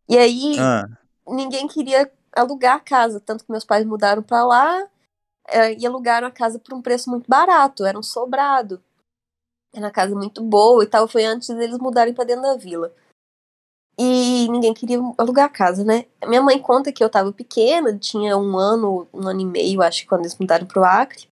E 0.09 0.19
aí, 0.19 0.57
Ah, 0.59 0.87
ninguém 1.27 1.67
queria 1.67 2.11
alugar 2.35 2.77
a 2.77 2.81
casa, 2.81 3.21
tanto 3.21 3.45
que 3.45 3.51
meus 3.51 3.65
pais 3.65 3.85
mudaram 3.87 4.23
pra 4.23 4.45
lá 4.45 4.87
é, 5.49 5.75
e 5.75 5.87
alugaram 5.87 6.27
a 6.27 6.31
casa 6.31 6.59
por 6.59 6.75
um 6.75 6.83
preço 6.83 7.11
muito 7.11 7.29
barato, 7.29 7.85
era 7.85 7.99
um 7.99 8.03
sobrado. 8.03 8.83
Era 9.73 9.87
uma 9.87 9.91
casa 9.91 10.15
muito 10.15 10.43
boa 10.43 10.85
e 10.85 10.87
tal. 10.87 11.09
Foi 11.09 11.25
antes 11.25 11.49
deles 11.49 11.79
mudarem 11.79 12.15
pra 12.15 12.25
dentro 12.25 12.43
da 12.43 12.57
vila. 12.57 12.93
E 13.97 14.49
ninguém 14.49 14.74
queria 14.74 14.99
alugar 15.16 15.47
a 15.47 15.49
casa, 15.49 15.84
né? 15.84 16.07
Minha 16.26 16.42
mãe 16.42 16.59
conta 16.59 16.92
que 16.92 17.03
eu 17.03 17.09
tava 17.09 17.32
pequena, 17.32 17.97
tinha 17.97 18.36
um 18.36 18.59
ano, 18.59 19.07
um 19.14 19.28
ano 19.28 19.40
e 19.40 19.47
meio, 19.47 19.82
acho 19.82 20.07
quando 20.07 20.22
eles 20.22 20.36
mudaram 20.36 20.66
pro 20.66 20.84
Acre. 20.84 21.28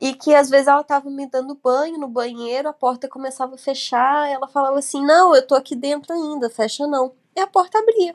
E 0.00 0.14
que 0.14 0.32
às 0.32 0.48
vezes 0.48 0.68
ela 0.68 0.84
tava 0.84 1.10
me 1.10 1.26
dando 1.26 1.56
banho 1.56 1.98
no 1.98 2.06
banheiro, 2.06 2.68
a 2.68 2.72
porta 2.72 3.08
começava 3.08 3.56
a 3.56 3.58
fechar, 3.58 4.30
ela 4.30 4.46
falava 4.46 4.78
assim: 4.78 5.04
Não, 5.04 5.34
eu 5.34 5.44
tô 5.44 5.56
aqui 5.56 5.74
dentro 5.74 6.12
ainda, 6.12 6.48
fecha 6.48 6.86
não. 6.86 7.12
E 7.34 7.40
a 7.40 7.46
porta 7.48 7.78
abria. 7.78 8.14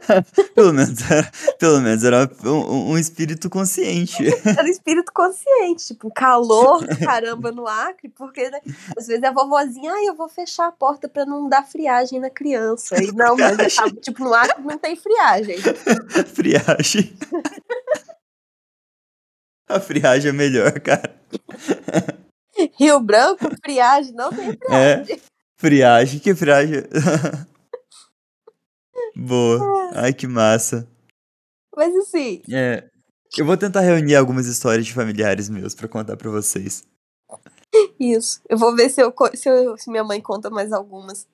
pelo, 0.54 0.72
menos 0.72 1.10
era, 1.10 1.30
pelo 1.58 1.80
menos 1.80 2.04
era 2.04 2.30
um, 2.44 2.92
um 2.92 2.98
espírito 2.98 3.48
consciente. 3.48 4.24
Era 4.44 4.64
um 4.64 4.70
espírito 4.70 5.12
consciente, 5.12 5.86
tipo, 5.86 6.10
calor 6.12 6.86
do 6.86 6.96
caramba 6.98 7.50
no 7.50 7.66
Acre, 7.66 8.08
porque 8.08 8.50
né, 8.50 8.60
às 8.96 9.06
vezes 9.06 9.22
a 9.22 9.30
vovozinha, 9.30 9.92
ah, 9.92 10.04
eu 10.04 10.14
vou 10.14 10.28
fechar 10.28 10.66
a 10.68 10.72
porta 10.72 11.08
pra 11.08 11.24
não 11.24 11.48
dar 11.48 11.64
friagem 11.64 12.20
na 12.20 12.30
criança. 12.30 13.02
E 13.02 13.12
não, 13.12 13.36
mas 13.36 13.78
eu 13.78 13.96
tipo, 14.00 14.24
no 14.24 14.34
Acre 14.34 14.62
não 14.62 14.78
tem 14.78 14.96
friagem. 14.96 15.56
friagem. 16.34 17.16
A 19.68 19.80
friagem 19.80 20.28
é 20.30 20.32
melhor, 20.32 20.78
cara. 20.80 21.14
Rio 22.78 23.00
Branco, 23.00 23.48
friagem, 23.62 24.12
não 24.12 24.30
tem 24.30 24.56
friagem. 24.56 25.16
É, 25.16 25.20
friagem, 25.56 26.20
que 26.20 26.34
friagem. 26.34 26.84
Boa. 29.16 29.90
Ai, 29.94 30.12
que 30.12 30.26
massa. 30.26 30.88
Mas 31.76 31.94
assim. 31.96 32.42
É. 32.50 32.88
Eu 33.36 33.44
vou 33.44 33.56
tentar 33.56 33.80
reunir 33.80 34.14
algumas 34.14 34.46
histórias 34.46 34.86
de 34.86 34.92
familiares 34.92 35.48
meus 35.48 35.74
para 35.74 35.88
contar 35.88 36.16
para 36.16 36.30
vocês. 36.30 36.84
Isso. 37.98 38.40
Eu 38.48 38.56
vou 38.56 38.74
ver 38.76 38.88
se, 38.90 39.02
eu, 39.02 39.12
se, 39.34 39.48
eu, 39.48 39.76
se 39.76 39.90
minha 39.90 40.04
mãe 40.04 40.20
conta 40.20 40.50
mais 40.50 40.72
algumas. 40.72 41.26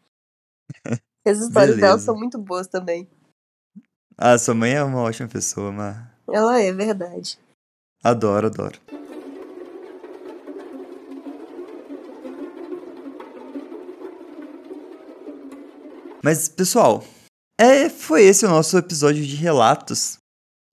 As 1.26 1.38
histórias 1.38 1.76
dela 1.76 1.98
são 1.98 2.16
muito 2.16 2.38
boas 2.38 2.66
também. 2.66 3.08
Ah, 4.16 4.38
sua 4.38 4.54
mãe 4.54 4.72
é 4.72 4.82
uma 4.82 5.02
ótima 5.02 5.28
pessoa, 5.28 5.70
mas. 5.70 5.96
Ela 6.28 6.60
é, 6.60 6.72
verdade. 6.72 7.38
Adoro, 8.02 8.46
adoro. 8.46 8.78
Mas, 16.22 16.48
pessoal, 16.48 17.02
é, 17.61 17.88
foi 17.90 18.24
esse 18.24 18.46
o 18.46 18.48
nosso 18.48 18.78
episódio 18.78 19.24
de 19.24 19.36
relatos. 19.36 20.18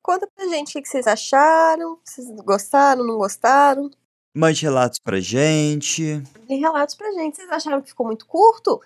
Conta 0.01 0.25
pra 0.33 0.47
gente 0.47 0.79
o 0.79 0.81
que 0.81 0.88
vocês 0.88 1.05
acharam, 1.05 1.99
vocês 2.01 2.25
gostaram, 2.45 3.05
não 3.05 3.17
gostaram. 3.17 3.91
Mande 4.33 4.61
relatos 4.61 4.97
pra 4.97 5.19
gente. 5.19 6.23
Mande 6.39 6.55
relatos 6.55 6.95
pra 6.95 7.11
gente. 7.11 7.35
Vocês 7.35 7.49
acharam 7.49 7.81
que 7.81 7.89
ficou 7.89 8.05
muito 8.05 8.25
curto? 8.25 8.81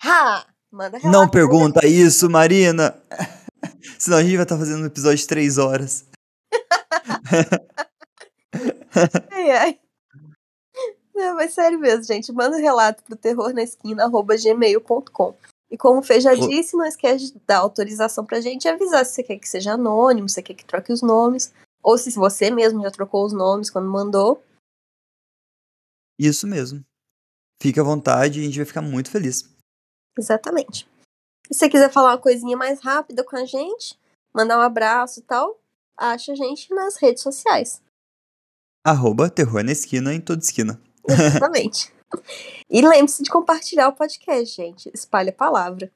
Ha! 0.00 0.46
Manda 0.70 0.98
relatos. 0.98 1.10
Não 1.10 1.28
pergunta 1.28 1.84
isso, 1.84 2.30
Marina. 2.30 2.96
Senão 3.98 4.18
a 4.18 4.22
gente 4.22 4.36
vai 4.36 4.44
estar 4.44 4.54
tá 4.54 4.60
fazendo 4.60 4.84
um 4.84 4.86
episódio 4.86 5.18
de 5.18 5.26
três 5.26 5.58
horas. 5.58 6.06
ai, 9.32 9.50
ai. 9.50 9.80
Não, 11.12 11.34
mas 11.34 11.52
sério 11.52 11.80
mesmo, 11.80 12.04
gente. 12.04 12.32
Manda 12.32 12.56
um 12.56 12.60
relato 12.60 13.02
pro 13.02 13.16
terrornaesquina.gmail.com. 13.16 15.34
E 15.70 15.76
como 15.76 16.00
o 16.00 16.02
Fê 16.02 16.20
já 16.20 16.34
disse, 16.34 16.76
não 16.76 16.84
esquece 16.84 17.32
de 17.32 17.40
dar 17.46 17.58
autorização 17.58 18.24
pra 18.24 18.40
gente 18.40 18.64
e 18.64 18.68
avisar 18.68 19.04
se 19.04 19.12
você 19.14 19.22
quer 19.22 19.38
que 19.38 19.48
seja 19.48 19.72
anônimo, 19.72 20.28
se 20.28 20.36
você 20.36 20.42
quer 20.42 20.54
que 20.54 20.64
troque 20.64 20.92
os 20.92 21.02
nomes, 21.02 21.52
ou 21.82 21.98
se 21.98 22.10
você 22.12 22.50
mesmo 22.50 22.82
já 22.82 22.90
trocou 22.90 23.24
os 23.24 23.32
nomes 23.32 23.70
quando 23.70 23.90
mandou. 23.90 24.42
Isso 26.18 26.46
mesmo. 26.46 26.84
Fique 27.60 27.80
à 27.80 27.82
vontade 27.82 28.38
e 28.38 28.42
a 28.42 28.46
gente 28.46 28.56
vai 28.56 28.66
ficar 28.66 28.82
muito 28.82 29.10
feliz. 29.10 29.50
Exatamente. 30.16 30.88
E 31.50 31.54
se 31.54 31.60
você 31.60 31.68
quiser 31.68 31.90
falar 31.90 32.12
uma 32.12 32.18
coisinha 32.18 32.56
mais 32.56 32.80
rápida 32.80 33.24
com 33.24 33.36
a 33.36 33.44
gente, 33.44 33.98
mandar 34.32 34.58
um 34.58 34.62
abraço 34.62 35.20
e 35.20 35.22
tal, 35.22 35.58
acha 35.96 36.32
a 36.32 36.34
gente 36.34 36.72
nas 36.74 36.96
redes 36.96 37.22
sociais. 37.22 37.82
Arroba 38.86 39.30
Terror 39.30 39.64
na 39.64 39.72
Esquina 39.72 40.14
em 40.14 40.20
toda 40.20 40.42
esquina. 40.42 40.80
Exatamente. 41.08 41.92
E 42.68 42.80
lembre-se 42.80 43.22
de 43.22 43.30
compartilhar 43.30 43.88
o 43.88 43.94
podcast, 43.94 44.54
gente. 44.54 44.90
Espalhe 44.94 45.30
a 45.30 45.32
palavra. 45.32 45.90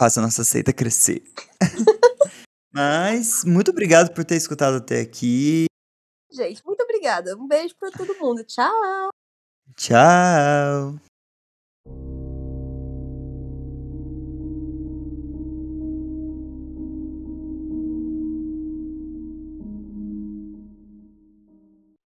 Faça 0.00 0.20
a 0.20 0.22
nossa 0.22 0.44
seita 0.44 0.72
crescer. 0.72 1.22
Mas, 2.72 3.44
muito 3.44 3.70
obrigado 3.70 4.14
por 4.14 4.24
ter 4.24 4.36
escutado 4.36 4.78
até 4.78 5.00
aqui. 5.00 5.66
Gente, 6.30 6.64
muito 6.64 6.82
obrigada. 6.82 7.36
Um 7.36 7.46
beijo 7.46 7.76
para 7.76 7.90
todo 7.90 8.18
mundo. 8.18 8.42
Tchau. 8.44 9.10
Tchau. 9.76 11.11